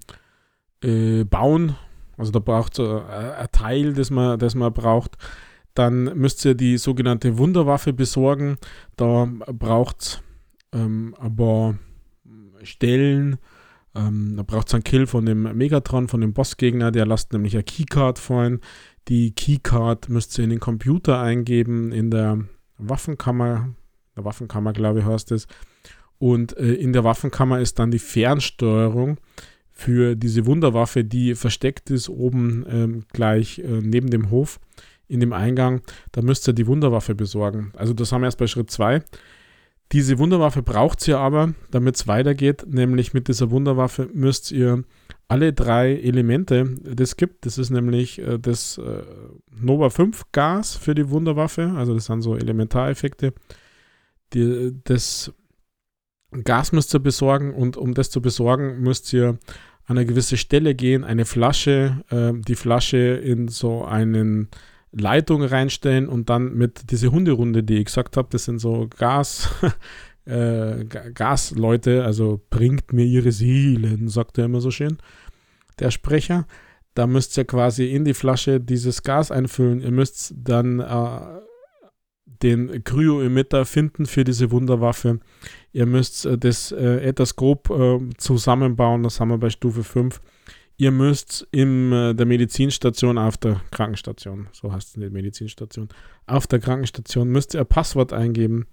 äh, 0.83 1.23
bauen, 1.23 1.75
also 2.19 2.33
da 2.33 2.39
braucht 2.39 2.77
es 2.77 2.85
äh, 2.85 3.01
ein 3.37 3.47
Teil, 3.51 3.93
das 3.93 4.11
man, 4.11 4.37
das 4.37 4.53
man 4.53 4.73
braucht. 4.73 5.17
Dann 5.73 6.03
müsst 6.17 6.43
ihr 6.43 6.53
die 6.53 6.77
sogenannte 6.77 7.37
Wunderwaffe 7.37 7.93
besorgen. 7.93 8.57
Da 8.97 9.29
braucht 9.53 10.01
es 10.01 10.21
ähm, 10.73 11.15
aber 11.17 11.75
Stellen. 12.63 13.37
Ähm, 13.95 14.33
da 14.37 14.43
braucht 14.43 14.67
es 14.67 14.73
einen 14.73 14.83
Kill 14.83 15.07
von 15.07 15.25
dem 15.25 15.43
Megatron, 15.57 16.07
von 16.07 16.21
dem 16.21 16.33
Bossgegner. 16.33 16.91
Der 16.91 17.05
lasst 17.05 17.33
nämlich 17.33 17.55
eine 17.55 17.63
Keycard 17.63 18.19
fallen. 18.19 18.61
Die 19.07 19.31
Keycard 19.31 20.09
müsst 20.09 20.37
ihr 20.37 20.43
in 20.43 20.51
den 20.51 20.59
Computer 20.59 21.19
eingeben, 21.19 21.91
in 21.91 22.11
der 22.11 22.39
Waffenkammer. 22.77 23.69
Der 24.15 24.25
Waffenkammer, 24.25 24.73
glaube 24.73 24.99
ich, 24.99 25.05
heißt 25.05 25.31
es. 25.31 25.47
Und 26.19 26.55
äh, 26.57 26.73
in 26.73 26.93
der 26.93 27.03
Waffenkammer 27.03 27.59
ist 27.59 27.79
dann 27.79 27.91
die 27.91 27.99
Fernsteuerung 27.99 29.17
für 29.71 30.15
diese 30.15 30.45
Wunderwaffe, 30.45 31.05
die 31.05 31.35
versteckt 31.35 31.89
ist 31.89 32.09
oben 32.09 32.65
ähm, 32.69 33.05
gleich 33.13 33.59
äh, 33.59 33.79
neben 33.81 34.09
dem 34.09 34.29
Hof 34.29 34.59
in 35.07 35.21
dem 35.21 35.31
Eingang. 35.31 35.81
Da 36.11 36.21
müsst 36.21 36.47
ihr 36.47 36.53
die 36.53 36.67
Wunderwaffe 36.67 37.15
besorgen. 37.15 37.71
Also 37.77 37.93
das 37.93 38.11
haben 38.11 38.21
wir 38.21 38.27
erst 38.27 38.37
bei 38.37 38.47
Schritt 38.47 38.69
2. 38.69 39.01
Diese 39.91 40.19
Wunderwaffe 40.19 40.61
braucht 40.61 41.07
ihr 41.07 41.17
aber, 41.17 41.53
damit 41.71 41.95
es 41.95 42.07
weitergeht. 42.07 42.65
Nämlich 42.67 43.13
mit 43.13 43.27
dieser 43.27 43.49
Wunderwaffe 43.49 44.09
müsst 44.13 44.51
ihr 44.51 44.83
alle 45.27 45.53
drei 45.53 45.95
Elemente, 45.95 46.75
das 46.83 47.15
gibt, 47.15 47.45
das 47.45 47.59
ist 47.59 47.69
nämlich 47.69 48.19
äh, 48.19 48.39
das 48.39 48.79
äh, 48.79 49.03
Nova 49.51 49.91
5 49.91 50.31
Gas 50.31 50.75
für 50.75 50.95
die 50.95 51.09
Wunderwaffe, 51.09 51.71
also 51.77 51.93
das 51.93 52.05
sind 52.05 52.23
so 52.23 52.35
Elementareffekte. 52.35 53.33
Die, 54.33 54.73
das 54.85 55.31
Gas 56.43 56.71
müsst 56.71 56.95
ihr 56.95 56.99
besorgen 56.99 57.53
und 57.53 57.77
um 57.77 57.93
das 57.93 58.09
zu 58.09 58.21
besorgen, 58.23 58.79
müsst 58.81 59.13
ihr 59.13 59.37
an 59.85 59.97
eine 59.97 60.05
gewisse 60.05 60.37
Stelle 60.37 60.73
gehen, 60.73 61.03
eine 61.03 61.25
Flasche, 61.25 62.03
äh, 62.09 62.33
die 62.33 62.55
Flasche 62.55 62.97
in 62.97 63.49
so 63.49 63.85
eine 63.85 64.47
Leitung 64.91 65.43
reinstellen 65.43 66.07
und 66.07 66.29
dann 66.29 66.53
mit 66.53 66.91
diese 66.91 67.11
Hunderunde, 67.11 67.63
die 67.63 67.77
ich 67.77 67.85
gesagt 67.85 68.17
habe, 68.17 68.29
das 68.31 68.45
sind 68.45 68.59
so 68.59 68.87
Gas, 68.97 69.49
äh, 70.25 70.85
Gasleute, 70.85 72.03
also 72.03 72.41
bringt 72.49 72.93
mir 72.93 73.05
ihre 73.05 73.31
Seelen, 73.31 74.07
sagt 74.07 74.37
er 74.37 74.45
immer 74.45 74.61
so 74.61 74.71
schön, 74.71 74.97
der 75.79 75.91
Sprecher. 75.91 76.47
Da 76.95 77.07
müsst 77.07 77.37
ihr 77.37 77.45
quasi 77.45 77.91
in 77.91 78.03
die 78.03 78.15
Flasche 78.15 78.59
dieses 78.59 79.03
Gas 79.03 79.31
einfüllen. 79.31 79.79
Ihr 79.79 79.91
müsst 79.91 80.33
dann 80.35 80.79
äh, 80.79 81.39
den 82.41 82.83
Kryo-Emitter 82.83 83.65
finden 83.65 84.05
für 84.05 84.23
diese 84.23 84.51
Wunderwaffe. 84.51 85.19
Ihr 85.71 85.85
müsst 85.85 86.25
äh, 86.25 86.37
das 86.37 86.71
äh, 86.71 87.01
etwas 87.01 87.35
grob 87.35 87.69
äh, 87.69 87.99
zusammenbauen, 88.17 89.03
das 89.03 89.19
haben 89.19 89.29
wir 89.29 89.37
bei 89.37 89.49
Stufe 89.49 89.83
5. 89.83 90.21
Ihr 90.79 90.91
müsst 90.91 91.45
in 91.51 91.91
äh, 91.91 92.15
der 92.15 92.25
Medizinstation 92.25 93.17
auf 93.17 93.35
der 93.35 93.61
Krankenstation, 93.69 94.47
so 94.53 94.71
heißt 94.71 94.87
es 94.87 94.95
in 94.95 95.01
der 95.01 95.11
Medizinstation, 95.11 95.89
auf 96.25 96.47
der 96.47 96.59
Krankenstation 96.59 97.27
müsst 97.27 97.53
ihr 97.53 97.59
ein 97.59 97.67
Passwort 97.67 98.13
eingeben. 98.13 98.65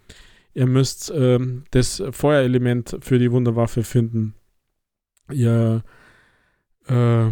Ihr 0.55 0.67
müsst 0.67 1.13
ähm, 1.15 1.65
das 1.73 2.01
Feuerelement 2.13 2.97
für 3.01 3.19
die 3.19 3.33
Wunderwaffe 3.33 3.83
finden. 3.83 4.35
Ihr 5.33 5.83
äh, 6.87 7.31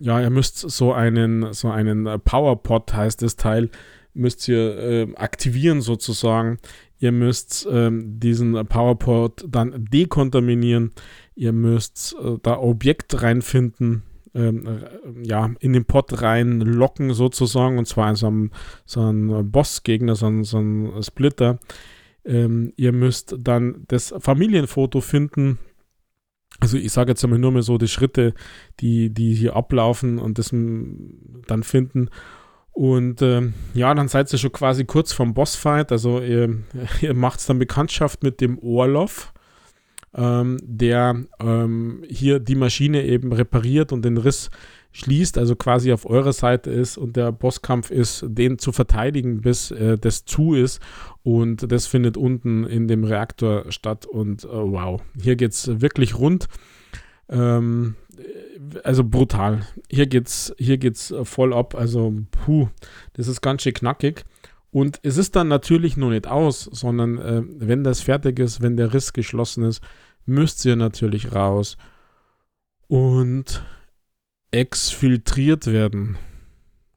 ja, 0.00 0.20
ihr 0.20 0.30
müsst 0.30 0.58
so 0.58 0.92
einen, 0.92 1.54
so 1.54 1.70
einen 1.70 2.20
Powerpod 2.20 2.92
heißt 2.92 3.22
das 3.22 3.36
Teil, 3.36 3.70
müsst 4.12 4.46
ihr 4.48 4.78
äh, 4.78 5.14
aktivieren 5.16 5.80
sozusagen. 5.80 6.58
Ihr 6.98 7.12
müsst 7.12 7.66
ähm, 7.70 8.18
diesen 8.20 8.54
PowerPod 8.66 9.44
dann 9.48 9.86
dekontaminieren. 9.90 10.92
Ihr 11.34 11.52
müsst 11.52 12.16
äh, 12.22 12.38
da 12.42 12.58
Objekt 12.58 13.22
reinfinden, 13.22 14.04
ähm, 14.34 14.66
äh, 14.66 15.26
ja, 15.26 15.50
in 15.60 15.72
den 15.72 15.84
Pod 15.84 16.22
reinlocken 16.22 17.12
sozusagen, 17.12 17.78
und 17.78 17.86
zwar 17.86 18.10
in 18.10 18.16
so 18.16 18.26
einem, 18.28 18.50
so 18.86 19.00
einem 19.00 19.50
Bossgegner, 19.50 20.14
so 20.14 20.26
einem, 20.26 20.44
so 20.44 20.58
einem 20.58 21.02
Splitter. 21.02 21.58
Ähm, 22.24 22.72
ihr 22.76 22.92
müsst 22.92 23.36
dann 23.38 23.84
das 23.88 24.14
Familienfoto 24.18 25.00
finden. 25.00 25.58
Also 26.60 26.78
ich 26.78 26.92
sage 26.92 27.10
jetzt 27.10 27.24
einmal 27.24 27.38
nur 27.38 27.50
mal 27.50 27.62
so 27.62 27.78
die 27.78 27.88
Schritte, 27.88 28.32
die, 28.80 29.10
die 29.10 29.34
hier 29.34 29.56
ablaufen 29.56 30.18
und 30.18 30.38
das 30.38 30.50
dann 30.50 31.62
finden. 31.62 32.08
Und 32.74 33.22
äh, 33.22 33.52
ja, 33.72 33.94
dann 33.94 34.08
seid 34.08 34.32
ihr 34.32 34.38
schon 34.38 34.52
quasi 34.52 34.84
kurz 34.84 35.12
vom 35.12 35.32
Bossfight. 35.32 35.92
Also 35.92 36.20
ihr, 36.20 36.58
ihr 37.00 37.14
macht 37.14 37.48
dann 37.48 37.58
Bekanntschaft 37.60 38.22
mit 38.22 38.40
dem 38.40 38.58
Orlov, 38.58 39.32
ähm, 40.12 40.58
der 40.60 41.24
ähm, 41.38 42.04
hier 42.08 42.40
die 42.40 42.56
Maschine 42.56 43.04
eben 43.04 43.32
repariert 43.32 43.92
und 43.92 44.04
den 44.04 44.16
Riss 44.16 44.50
schließt, 44.90 45.38
also 45.38 45.56
quasi 45.56 45.92
auf 45.92 46.04
eurer 46.08 46.32
Seite 46.32 46.70
ist 46.70 46.96
und 46.98 47.16
der 47.16 47.32
Bosskampf 47.32 47.90
ist, 47.90 48.24
den 48.28 48.58
zu 48.58 48.70
verteidigen, 48.70 49.40
bis 49.40 49.70
äh, 49.70 49.96
das 49.96 50.24
zu 50.24 50.54
ist. 50.54 50.80
Und 51.22 51.70
das 51.70 51.86
findet 51.86 52.16
unten 52.16 52.64
in 52.64 52.88
dem 52.88 53.04
Reaktor 53.04 53.70
statt. 53.70 54.04
Und 54.04 54.44
äh, 54.44 54.48
wow, 54.48 55.00
hier 55.20 55.36
geht 55.36 55.52
es 55.52 55.80
wirklich 55.80 56.18
rund. 56.18 56.48
Ähm, 57.28 57.94
also 58.82 59.04
brutal. 59.04 59.66
Hier 59.90 60.06
geht's, 60.06 60.54
hier 60.58 60.78
geht's 60.78 61.14
voll 61.24 61.52
ab. 61.52 61.74
Also, 61.74 62.14
puh, 62.30 62.68
das 63.14 63.28
ist 63.28 63.40
ganz 63.40 63.62
schön 63.62 63.74
knackig. 63.74 64.24
Und 64.70 64.98
es 65.02 65.18
ist 65.18 65.36
dann 65.36 65.46
natürlich 65.48 65.96
noch 65.96 66.10
nicht 66.10 66.26
aus, 66.26 66.64
sondern 66.64 67.18
äh, 67.18 67.42
wenn 67.46 67.84
das 67.84 68.00
fertig 68.00 68.40
ist, 68.40 68.60
wenn 68.60 68.76
der 68.76 68.92
Riss 68.92 69.12
geschlossen 69.12 69.62
ist, 69.62 69.80
müsst 70.26 70.64
ihr 70.64 70.74
natürlich 70.74 71.32
raus 71.32 71.76
und 72.88 73.64
exfiltriert 74.50 75.68
werden. 75.68 76.16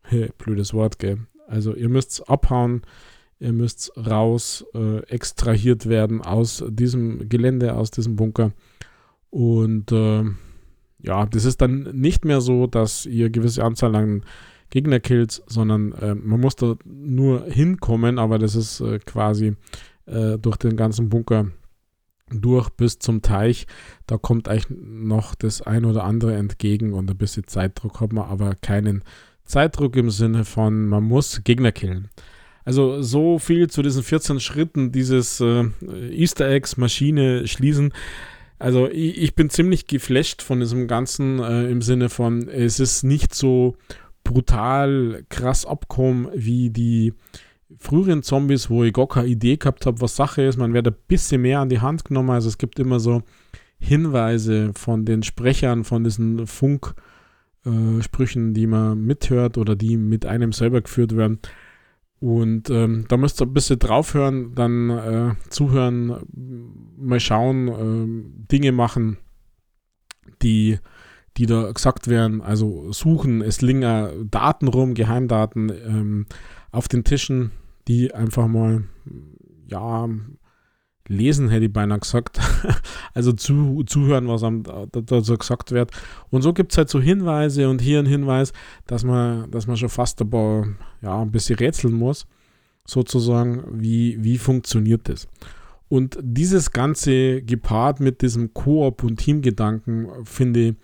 Hey, 0.02 0.32
blödes 0.38 0.74
Wort, 0.74 1.00
gell? 1.00 1.20
Also 1.48 1.76
ihr 1.76 1.90
müsst 1.90 2.28
abhauen, 2.30 2.82
ihr 3.40 3.54
müsst 3.54 3.92
raus, 3.96 4.66
äh, 4.74 5.00
extrahiert 5.08 5.88
werden 5.88 6.22
aus 6.22 6.64
diesem 6.68 7.30
Gelände, 7.30 7.76
aus 7.76 7.92
diesem 7.92 8.16
Bunker. 8.16 8.54
Und 9.30 9.92
äh, 9.92 10.24
ja, 11.00 11.26
das 11.26 11.46
ist 11.46 11.62
dann 11.62 11.84
nicht 11.94 12.26
mehr 12.26 12.42
so, 12.42 12.68
dass 12.68 13.06
ihr 13.06 13.30
gewisse 13.30 13.64
Anzahl 13.64 13.96
an 13.96 14.24
Gegner 14.70 15.00
killt, 15.00 15.44
sondern 15.48 15.94
äh, 15.94 16.16
man 16.16 16.42
muss 16.42 16.56
da 16.56 16.76
nur 16.86 17.46
hinkommen, 17.46 18.20
aber 18.20 18.38
das 18.38 18.56
ist 18.56 18.82
äh, 18.82 19.00
quasi 19.00 19.56
äh, 20.06 20.38
durch 20.38 20.58
den 20.58 20.76
ganzen 20.76 21.10
Bunker 21.10 21.48
durch 22.30 22.70
bis 22.70 23.00
zum 23.00 23.22
Teich. 23.22 23.68
Da 24.06 24.18
kommt 24.18 24.50
eigentlich 24.50 24.68
noch 24.70 25.36
das 25.36 25.62
ein 25.62 25.86
oder 25.86 26.04
andere 26.04 26.36
entgegen 26.36 26.94
und 26.94 27.10
ein 27.10 27.18
bisschen 27.18 27.48
Zeitdruck 27.48 28.02
hat 28.02 28.12
man, 28.12 28.26
aber 28.26 28.56
keinen 28.56 29.04
Zeitdruck 29.46 29.96
im 29.96 30.10
Sinne 30.10 30.44
von, 30.44 30.88
man 30.88 31.04
muss 31.04 31.42
Gegner 31.44 31.72
killen. 31.72 32.10
Also 32.66 33.02
so 33.02 33.40
viel 33.40 33.70
zu 33.70 33.82
diesen 33.82 34.04
14 34.04 34.42
Schritten 34.42 34.92
dieses 34.92 35.40
äh, 35.40 35.70
Easter 36.12 36.50
Eggs 36.50 36.76
Maschine 36.76 37.48
schließen. 37.48 37.94
Also 38.60 38.90
ich, 38.90 39.22
ich, 39.22 39.36
bin 39.36 39.50
ziemlich 39.50 39.88
geflasht 39.88 40.42
von 40.42 40.60
diesem 40.60 40.88
Ganzen 40.88 41.40
äh, 41.40 41.70
im 41.70 41.82
Sinne 41.82 42.10
von, 42.10 42.48
es 42.48 42.80
ist 42.80 43.04
nicht 43.04 43.36
so 43.36 43.76
brutal 44.24 45.24
krass 45.30 45.66
abkommen 45.66 46.28
wie 46.34 46.70
die 46.70 47.14
früheren 47.78 48.24
Zombies, 48.24 48.70
wo 48.70 48.84
ich 48.84 48.94
gar 48.94 49.08
keine 49.08 49.28
Idee 49.28 49.58
gehabt 49.58 49.86
habe, 49.86 50.02
was 50.02 50.16
Sache 50.16 50.42
ist. 50.42 50.58
Man 50.58 50.74
wird 50.74 50.88
ein 50.88 50.96
bisschen 51.08 51.42
mehr 51.42 51.60
an 51.60 51.70
die 51.70 51.82
Hand 51.82 52.06
genommen. 52.06 52.32
Also 52.32 52.50
es 52.50 52.58
gibt 52.58 52.80
immer 52.80 53.00
so 53.00 53.22
Hinweise 53.80 54.72
von 54.74 55.06
den 55.06 55.24
Sprechern 55.24 55.84
von 55.84 56.04
diesen 56.04 56.48
Funksprüchen, 56.48 58.52
äh, 58.52 58.54
die 58.54 58.68
man 58.68 59.02
mithört 59.02 59.58
oder 59.58 59.76
die 59.76 59.98
mit 59.98 60.26
einem 60.26 60.52
selber 60.52 60.82
geführt 60.82 61.16
werden. 61.16 61.40
Und 62.20 62.70
ähm, 62.72 63.06
da 63.08 63.18
müsst 63.18 63.42
ihr 63.42 63.46
ein 63.46 63.54
bisschen 63.54 63.78
draufhören, 63.80 64.56
dann 64.56 64.90
äh, 64.90 65.36
zuhören, 65.50 66.26
mal 66.98 67.20
schauen, 67.20 67.68
äh, 67.68 68.48
Dinge 68.52 68.72
machen, 68.72 69.18
die, 70.42 70.80
die 71.38 71.46
da 71.46 71.72
gesagt 71.72 72.08
werden. 72.08 72.42
Also 72.42 72.92
suchen, 72.92 73.42
es 73.42 73.62
liegen 73.62 74.30
Daten 74.32 74.68
rum, 74.68 74.96
Geheimdaten 74.96 75.70
ähm, 75.70 76.26
auf 76.72 76.88
den 76.88 77.04
Tischen, 77.04 77.52
die 77.88 78.14
einfach 78.14 78.48
mal, 78.48 78.84
ja, 79.68 80.10
lesen, 81.08 81.50
hätte 81.50 81.66
ich 81.66 81.74
beinahe 81.74 82.00
gesagt. 82.00 82.40
also 83.14 83.32
zu, 83.32 83.84
zuhören, 83.86 84.28
was 84.28 84.44
am, 84.44 84.64
da, 84.64 85.22
so 85.22 85.38
gesagt 85.38 85.72
wird. 85.72 85.92
Und 86.30 86.42
so 86.42 86.54
gibt 86.54 86.72
es 86.72 86.78
halt 86.78 86.90
so 86.90 87.00
Hinweise 87.00 87.70
und 87.70 87.82
hier 87.82 88.00
ein 88.00 88.06
Hinweis, 88.06 88.54
dass 88.86 89.04
man, 89.04 89.50
dass 89.52 89.68
man 89.68 89.78
schon 89.78 89.90
fast 89.90 90.22
aber, 90.22 90.68
ja, 91.02 91.22
ein 91.22 91.32
bisschen 91.32 91.58
rätseln 91.58 91.94
muss, 91.94 92.26
sozusagen, 92.86 93.64
wie, 93.72 94.24
wie 94.24 94.38
funktioniert 94.38 95.10
das. 95.10 95.28
Und 95.90 96.18
dieses 96.22 96.72
Ganze 96.72 97.42
gepaart 97.42 98.00
mit 98.00 98.22
diesem 98.22 98.54
Koop- 98.54 99.04
und 99.04 99.18
Teamgedanken, 99.18 100.08
finde 100.26 100.60
ich, 100.60 100.76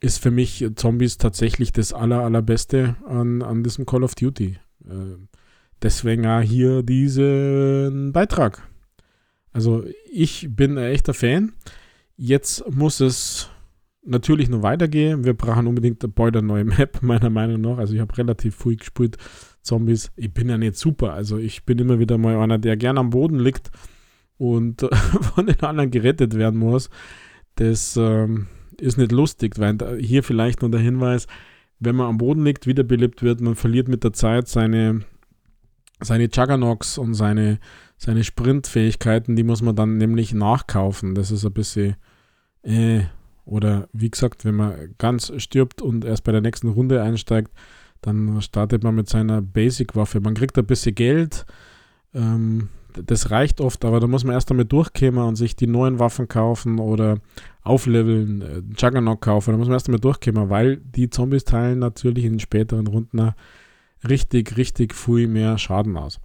ist 0.00 0.18
für 0.18 0.30
mich 0.30 0.66
Zombies 0.76 1.16
tatsächlich 1.16 1.72
das 1.72 1.94
aller, 1.94 2.20
allerbeste 2.22 2.96
an, 3.06 3.40
an 3.42 3.62
diesem 3.62 3.86
Call 3.86 4.04
of 4.04 4.14
Duty. 4.14 4.58
Äh, 4.86 5.16
deswegen 5.82 6.26
auch 6.26 6.42
hier 6.42 6.82
diesen 6.82 8.12
Beitrag. 8.12 8.62
Also 9.54 9.84
ich 10.10 10.48
bin 10.50 10.76
ein 10.76 10.92
echter 10.92 11.14
Fan. 11.14 11.52
Jetzt 12.16 12.68
muss 12.70 13.00
es 13.00 13.48
natürlich 14.04 14.48
noch 14.48 14.62
weitergehen. 14.62 15.24
Wir 15.24 15.34
brauchen 15.34 15.68
unbedingt 15.68 16.04
eine 16.04 16.42
neue 16.42 16.64
Map, 16.64 16.98
meiner 17.02 17.30
Meinung 17.30 17.60
nach. 17.60 17.78
Also 17.78 17.94
ich 17.94 18.00
habe 18.00 18.18
relativ 18.18 18.56
früh 18.56 18.76
gespielt, 18.76 19.16
Zombies. 19.62 20.10
Ich 20.16 20.34
bin 20.34 20.48
ja 20.48 20.58
nicht 20.58 20.76
super. 20.76 21.14
Also 21.14 21.38
ich 21.38 21.64
bin 21.64 21.78
immer 21.78 21.98
wieder 21.98 22.18
mal 22.18 22.36
einer, 22.36 22.58
der 22.58 22.76
gern 22.76 22.98
am 22.98 23.10
Boden 23.10 23.38
liegt 23.38 23.70
und 24.36 24.80
von 25.34 25.46
den 25.46 25.60
anderen 25.60 25.92
gerettet 25.92 26.34
werden 26.34 26.58
muss. 26.58 26.90
Das 27.54 27.96
ähm, 27.96 28.48
ist 28.80 28.98
nicht 28.98 29.12
lustig, 29.12 29.58
weil 29.58 29.78
hier 30.00 30.24
vielleicht 30.24 30.62
noch 30.62 30.70
der 30.70 30.80
Hinweis, 30.80 31.28
wenn 31.78 31.94
man 31.94 32.08
am 32.08 32.18
Boden 32.18 32.44
liegt, 32.44 32.66
wiederbelebt 32.66 33.22
wird, 33.22 33.40
man 33.40 33.54
verliert 33.54 33.86
mit 33.86 34.02
der 34.02 34.12
Zeit 34.12 34.48
seine, 34.48 35.02
seine 36.00 36.24
Juggernauts 36.24 36.98
und 36.98 37.14
seine 37.14 37.60
seine 38.04 38.24
Sprintfähigkeiten, 38.24 39.34
die 39.34 39.44
muss 39.44 39.62
man 39.62 39.74
dann 39.74 39.96
nämlich 39.96 40.34
nachkaufen. 40.34 41.14
Das 41.14 41.30
ist 41.30 41.44
ein 41.44 41.52
bisschen, 41.52 41.96
äh, 42.62 43.00
oder 43.44 43.88
wie 43.92 44.10
gesagt, 44.10 44.44
wenn 44.44 44.56
man 44.56 44.94
ganz 44.98 45.32
stirbt 45.38 45.82
und 45.82 46.04
erst 46.04 46.24
bei 46.24 46.32
der 46.32 46.40
nächsten 46.40 46.68
Runde 46.68 47.02
einsteigt, 47.02 47.50
dann 48.02 48.40
startet 48.42 48.82
man 48.84 48.94
mit 48.94 49.08
seiner 49.08 49.40
Basic-Waffe. 49.40 50.20
Man 50.20 50.34
kriegt 50.34 50.58
ein 50.58 50.66
bisschen 50.66 50.94
Geld, 50.94 51.46
ähm, 52.12 52.68
das 52.92 53.30
reicht 53.30 53.60
oft, 53.60 53.84
aber 53.84 53.98
da 53.98 54.06
muss 54.06 54.22
man 54.22 54.34
erst 54.34 54.50
damit 54.50 54.70
durchkommen 54.70 55.24
und 55.24 55.36
sich 55.36 55.56
die 55.56 55.66
neuen 55.66 55.98
Waffen 55.98 56.28
kaufen 56.28 56.78
oder 56.78 57.18
aufleveln, 57.62 58.42
äh, 58.42 58.62
Juggernaut 58.78 59.20
kaufen. 59.20 59.52
Da 59.52 59.56
muss 59.56 59.66
man 59.66 59.74
erst 59.74 59.88
damit 59.88 60.04
durchkommen, 60.04 60.50
weil 60.50 60.76
die 60.76 61.10
Zombies 61.10 61.44
teilen 61.44 61.78
natürlich 61.80 62.24
in 62.24 62.34
den 62.34 62.40
späteren 62.40 62.86
Runden 62.86 63.32
richtig, 64.06 64.56
richtig 64.56 64.94
viel 64.94 65.26
mehr 65.26 65.58
Schaden 65.58 65.96
aus. 65.96 66.20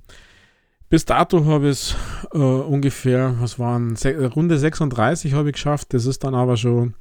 Bis 0.90 1.06
dato 1.06 1.46
habe 1.46 1.70
ich 1.70 1.72
es 1.72 1.96
äh, 2.34 2.38
ungefähr, 2.38 3.36
was 3.40 3.60
waren, 3.60 3.96
Se 3.96 4.26
Runde 4.28 4.58
36 4.58 5.34
habe 5.34 5.50
ich 5.50 5.54
geschafft. 5.54 5.94
Das 5.94 6.08
ist 6.08 6.24
dann 6.24 6.34
aber 6.34 6.58
schon 6.58 6.96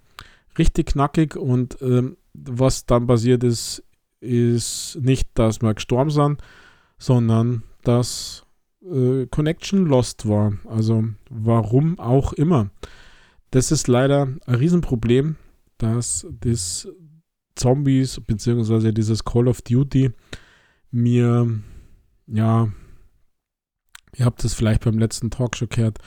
richtig 0.58 0.88
knackig 0.88 1.36
und 1.36 1.78
ähm, 1.80 2.18
was 2.34 2.84
dann 2.84 3.06
passiert 3.06 3.44
ist, 3.44 3.82
ist 4.20 4.98
nicht, 5.00 5.30
dass 5.34 5.62
wir 5.62 5.72
gestorben 5.72 6.10
sind, 6.10 6.42
sondern 6.98 7.62
dass 7.82 8.44
äh, 8.82 9.26
Connection 9.26 9.86
lost 9.86 10.28
war. 10.28 10.52
Also 10.68 11.04
warum 11.30 11.98
auch 11.98 12.34
immer. 12.34 12.70
Das 13.50 13.72
ist 13.72 13.88
leider 13.88 14.28
ein 14.46 14.54
Riesenproblem, 14.54 15.36
dass 15.78 16.26
das 16.40 16.88
Zombies 17.54 18.20
bzw. 18.20 18.92
dieses 18.92 19.24
Call 19.24 19.48
of 19.48 19.62
Duty 19.62 20.10
mir 20.90 21.48
ja 22.26 22.68
Ihr 24.18 24.26
habt 24.26 24.44
es 24.44 24.54
vielleicht 24.54 24.84
beim 24.84 24.98
letzten 24.98 25.30
Talk 25.30 25.56
schon 25.56 25.68
gehört. 25.68 25.98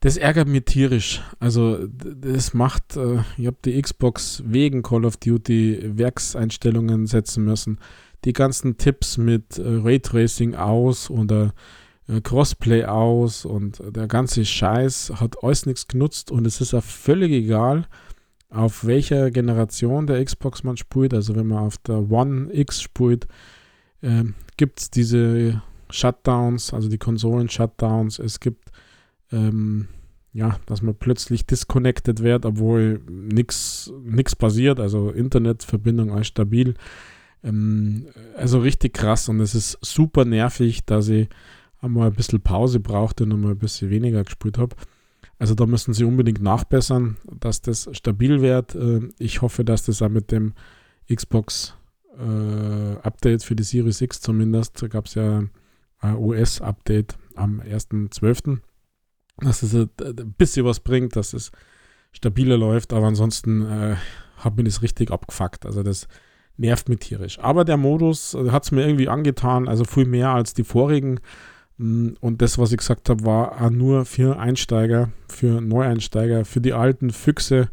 Das 0.00 0.16
ärgert 0.16 0.46
mich 0.46 0.64
tierisch. 0.66 1.22
Also, 1.40 1.86
das 1.88 2.54
macht, 2.54 2.96
äh, 2.96 3.18
ich 3.36 3.46
habe 3.46 3.56
die 3.64 3.80
Xbox 3.80 4.42
wegen 4.46 4.82
Call 4.82 5.04
of 5.04 5.16
Duty 5.16 5.96
Werkseinstellungen 5.98 7.06
setzen 7.06 7.44
müssen. 7.44 7.78
Die 8.24 8.32
ganzen 8.32 8.76
Tipps 8.76 9.16
mit 9.16 9.58
äh, 9.58 9.62
Raytracing 9.64 10.54
aus 10.54 11.10
oder 11.10 11.52
äh, 12.08 12.20
Crossplay 12.20 12.84
aus 12.84 13.44
und 13.44 13.82
der 13.84 14.06
ganze 14.06 14.44
Scheiß 14.44 15.14
hat 15.16 15.42
alles 15.42 15.66
nichts 15.66 15.88
genutzt 15.88 16.30
und 16.30 16.46
es 16.46 16.60
ist 16.60 16.74
auch 16.74 16.84
völlig 16.84 17.32
egal, 17.32 17.88
auf 18.50 18.84
welcher 18.86 19.30
Generation 19.30 20.06
der 20.06 20.24
Xbox 20.24 20.62
man 20.62 20.76
spielt. 20.76 21.12
Also, 21.12 21.34
wenn 21.34 21.48
man 21.48 21.58
auf 21.58 21.78
der 21.78 22.08
One 22.10 22.50
X 22.52 22.82
spielt, 22.82 23.26
äh, 24.02 24.24
gibt 24.56 24.78
es 24.80 24.90
diese 24.90 25.60
Shutdowns, 25.90 26.72
also 26.72 26.88
die 26.88 26.98
Konsolen-Shutdowns. 26.98 28.18
Es 28.18 28.40
gibt, 28.40 28.70
ähm, 29.32 29.88
ja, 30.32 30.58
dass 30.66 30.82
man 30.82 30.94
plötzlich 30.94 31.46
disconnected 31.46 32.22
wird, 32.22 32.46
obwohl 32.46 33.00
nichts 33.08 33.90
passiert, 34.36 34.80
also 34.80 35.10
Internetverbindung 35.10 36.12
als 36.12 36.28
stabil. 36.28 36.74
Ähm, 37.42 38.06
also 38.36 38.60
richtig 38.60 38.94
krass 38.94 39.28
und 39.28 39.40
es 39.40 39.54
ist 39.54 39.78
super 39.80 40.24
nervig, 40.24 40.84
dass 40.84 41.08
ich 41.08 41.28
einmal 41.80 42.08
ein 42.08 42.14
bisschen 42.14 42.40
Pause 42.40 42.80
brauchte 42.80 43.24
und 43.24 43.32
einmal 43.32 43.52
ein 43.52 43.58
bisschen 43.58 43.90
weniger 43.90 44.24
gespielt 44.24 44.58
habe. 44.58 44.76
Also 45.38 45.54
da 45.54 45.66
müssen 45.66 45.94
sie 45.94 46.04
unbedingt 46.04 46.42
nachbessern, 46.42 47.16
dass 47.38 47.60
das 47.60 47.88
stabil 47.92 48.42
wird. 48.42 48.74
Äh, 48.74 49.08
ich 49.18 49.40
hoffe, 49.40 49.64
dass 49.64 49.84
das 49.84 50.02
auch 50.02 50.08
mit 50.08 50.32
dem 50.32 50.54
Xbox 51.12 51.74
äh, 52.18 52.96
Update 53.02 53.44
für 53.44 53.54
die 53.54 53.62
Series 53.62 54.00
X 54.00 54.20
zumindest. 54.20 54.82
Da 54.82 54.88
gab 54.88 55.06
es 55.06 55.14
ja 55.14 55.44
ein 56.00 56.16
US-Update 56.16 57.16
am 57.34 57.60
1.12. 57.60 58.58
Dass 59.38 59.62
es 59.62 59.74
ein 59.74 60.34
bisschen 60.36 60.66
was 60.66 60.80
bringt, 60.80 61.16
dass 61.16 61.32
es 61.32 61.52
stabiler 62.12 62.56
läuft, 62.56 62.92
aber 62.92 63.06
ansonsten 63.06 63.64
äh, 63.66 63.96
hat 64.36 64.56
mir 64.56 64.64
das 64.64 64.82
richtig 64.82 65.10
abgefuckt. 65.10 65.66
Also 65.66 65.82
das 65.82 66.08
nervt 66.56 66.88
mich 66.88 67.00
tierisch. 67.00 67.38
Aber 67.38 67.64
der 67.64 67.76
Modus 67.76 68.34
äh, 68.34 68.50
hat 68.50 68.64
es 68.64 68.72
mir 68.72 68.86
irgendwie 68.86 69.08
angetan, 69.08 69.68
also 69.68 69.84
viel 69.84 70.06
mehr 70.06 70.30
als 70.30 70.54
die 70.54 70.64
vorigen. 70.64 71.20
Mm, 71.76 72.10
und 72.20 72.42
das, 72.42 72.58
was 72.58 72.72
ich 72.72 72.78
gesagt 72.78 73.08
habe, 73.08 73.24
war 73.24 73.70
nur 73.70 74.04
für 74.04 74.38
Einsteiger, 74.38 75.10
für 75.28 75.60
Neueinsteiger, 75.60 76.44
für 76.44 76.60
die 76.60 76.72
alten 76.72 77.10
Füchse 77.10 77.70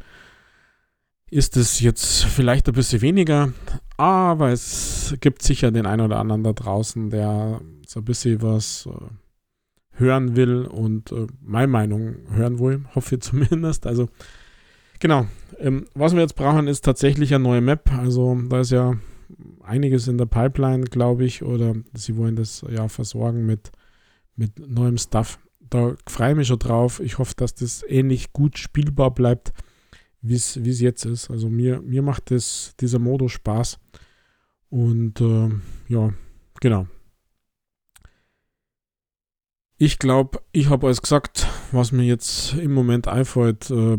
ist 1.32 1.58
es 1.58 1.80
jetzt 1.80 2.24
vielleicht 2.24 2.68
ein 2.68 2.76
bisschen 2.76 3.02
weniger, 3.02 3.52
aber 3.98 4.52
es 4.52 5.16
gibt 5.22 5.42
sicher 5.42 5.72
den 5.72 5.86
einen 5.86 6.06
oder 6.06 6.20
anderen 6.20 6.44
da 6.44 6.54
draußen, 6.54 7.10
der 7.10 7.62
so 7.96 8.02
ein 8.02 8.06
bisschen 8.06 8.42
was 8.42 8.88
äh, 8.92 10.00
hören 10.00 10.36
will 10.36 10.66
und 10.66 11.14
äh, 11.14 11.28
meine 11.42 11.68
Meinung 11.68 12.16
hören 12.30 12.60
will, 12.60 12.84
hoffe 12.94 13.16
ich 13.16 13.22
zumindest. 13.22 13.88
Also 13.88 14.10
genau, 15.00 15.26
ähm, 15.60 15.86
was 15.94 16.14
wir 16.14 16.20
jetzt 16.22 16.36
brauchen, 16.36 16.68
ist 16.68 16.84
tatsächlich 16.84 17.34
eine 17.34 17.44
neue 17.44 17.62
Map. 17.62 17.90
Also 17.94 18.38
da 18.50 18.60
ist 18.60 18.72
ja 18.72 18.98
einiges 19.64 20.10
in 20.10 20.18
der 20.18 20.26
Pipeline, 20.26 20.84
glaube 20.84 21.24
ich, 21.24 21.42
oder 21.42 21.74
sie 21.94 22.18
wollen 22.18 22.36
das 22.36 22.66
ja 22.70 22.90
versorgen 22.90 23.46
mit, 23.46 23.72
mit 24.36 24.60
neuem 24.60 24.98
Stuff. 24.98 25.40
Da 25.62 25.96
freue 26.06 26.32
ich 26.32 26.38
mich 26.38 26.48
schon 26.50 26.60
drauf. 26.60 27.00
Ich 27.00 27.18
hoffe, 27.18 27.34
dass 27.38 27.56
das 27.56 27.84
ähnlich 27.88 28.34
gut 28.34 28.60
spielbar 28.60 29.14
bleibt 29.14 29.54
wie 30.28 30.34
es 30.36 30.82
jetzt 30.82 31.06
ist. 31.06 31.30
Also 31.30 31.50
mir, 31.50 31.82
mir 31.82 32.02
macht 32.02 32.32
das, 32.32 32.74
dieser 32.80 33.00
Modus 33.00 33.34
Spaß. 33.34 33.80
Und 34.70 35.22
äh, 35.22 35.50
ja, 35.88 36.14
genau. 36.60 36.88
Ich 39.78 40.00
glaube, 40.00 40.42
ich 40.54 40.70
habe 40.70 40.88
alles 40.88 41.02
gesagt, 41.02 41.48
was 41.74 41.92
mir 41.92 42.04
jetzt 42.04 42.54
im 42.54 42.74
Moment 42.74 43.10
einfällt. 43.10 43.70
Äh, 43.70 43.98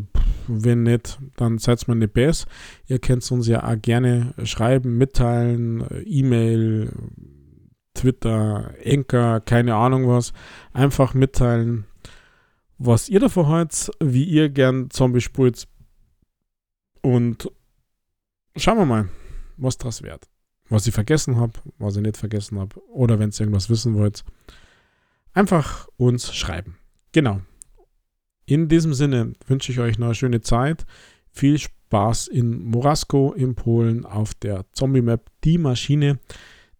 wenn 0.48 0.84
nicht, 0.84 1.18
dann 1.36 1.58
seid 1.58 1.86
mir 1.86 1.96
nicht 1.96 2.14
besser. 2.14 2.46
Ihr 2.86 2.98
könnt 2.98 3.30
uns 3.30 3.46
ja 3.46 3.62
auch 3.62 3.80
gerne 3.80 4.32
schreiben, 4.44 4.96
mitteilen, 4.96 5.84
E-Mail, 6.06 6.92
Twitter, 7.92 8.74
Enker, 8.80 9.40
keine 9.40 9.74
Ahnung 9.74 10.08
was. 10.08 10.32
Einfach 10.72 11.12
mitteilen, 11.12 11.84
was 12.78 13.08
ihr 13.08 13.20
davon 13.20 13.48
haltet, 13.48 13.90
wie 14.00 14.24
ihr 14.24 14.48
gern 14.48 14.88
Zombie 14.90 15.20
spielt. 15.20 15.68
Und 17.02 17.50
schauen 18.56 18.78
wir 18.78 18.86
mal, 18.86 19.08
was 19.58 19.76
das 19.76 20.02
wird. 20.02 20.26
Was 20.68 20.86
ich 20.86 20.94
vergessen 20.94 21.36
habe, 21.36 21.52
was 21.78 21.96
ich 21.96 22.02
nicht 22.02 22.16
vergessen 22.16 22.58
habe. 22.58 22.80
Oder 22.88 23.18
wenn 23.18 23.30
ihr 23.30 23.40
irgendwas 23.40 23.68
wissen 23.68 23.94
wollt, 23.94 24.24
einfach 25.36 25.86
uns 25.96 26.34
schreiben. 26.34 26.78
Genau. 27.12 27.40
In 28.46 28.68
diesem 28.68 28.94
Sinne 28.94 29.34
wünsche 29.46 29.70
ich 29.70 29.78
euch 29.78 29.98
noch 29.98 30.06
eine 30.06 30.14
schöne 30.14 30.40
Zeit. 30.40 30.86
Viel 31.30 31.58
Spaß 31.58 32.28
in 32.28 32.64
Morasko 32.64 33.32
in 33.32 33.54
Polen 33.54 34.04
auf 34.04 34.34
der 34.34 34.64
Zombie-Map. 34.72 35.30
Die 35.44 35.58
Maschine, 35.58 36.18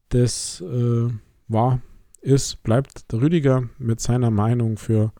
das 0.09 0.61
äh, 0.63 1.09
war, 1.49 1.81
ist, 2.21 2.63
bleibt 2.63 3.13
der 3.13 3.21
Rüdiger 3.21 3.69
mit 3.79 4.01
seiner 4.01 4.31
Meinung 4.31 4.79
für 4.79 5.13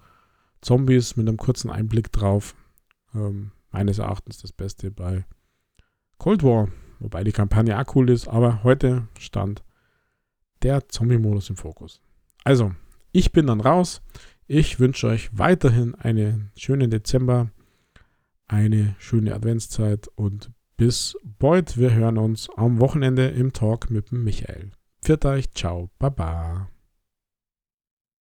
Zombies 0.63 1.17
mit 1.17 1.29
einem 1.29 1.37
kurzen 1.37 1.71
Einblick 1.71 2.11
drauf. 2.13 2.55
Ähm, 3.15 3.53
meines 3.71 3.99
Erachtens 3.99 4.39
das 4.39 4.53
Beste 4.53 4.91
bei 4.91 5.27
Cold 6.19 6.43
War, 6.43 6.69
wobei 6.99 7.25
die 7.25 7.33
Kampagne 7.33 7.79
auch 7.79 7.95
cool 7.95 8.09
ist, 8.09 8.27
aber 8.27 8.63
heute 8.63 9.09
stand 9.19 9.63
der 10.63 10.89
Zombie-Modus 10.89 11.51
im 11.51 11.57
Fokus. 11.57 12.01
Also, 12.45 12.73
ich 13.17 13.33
bin 13.33 13.47
dann 13.47 13.61
raus. 13.61 14.03
Ich 14.47 14.79
wünsche 14.79 15.07
euch 15.07 15.31
weiterhin 15.33 15.95
einen 15.95 16.51
schönen 16.55 16.91
Dezember, 16.91 17.51
eine 18.47 18.95
schöne 18.99 19.35
Adventszeit 19.35 20.09
und 20.15 20.51
bis 20.77 21.17
bald. 21.25 21.79
Wir 21.79 21.95
hören 21.95 22.19
uns 22.19 22.49
am 22.57 22.79
Wochenende 22.79 23.29
im 23.29 23.55
Talk 23.55 23.91
mit 23.91 24.11
dem 24.11 24.23
Michael. 24.23 24.71
Pfiat 25.03 25.25
euch, 25.25 25.51
ciao, 25.53 25.89
baba. 25.99 26.69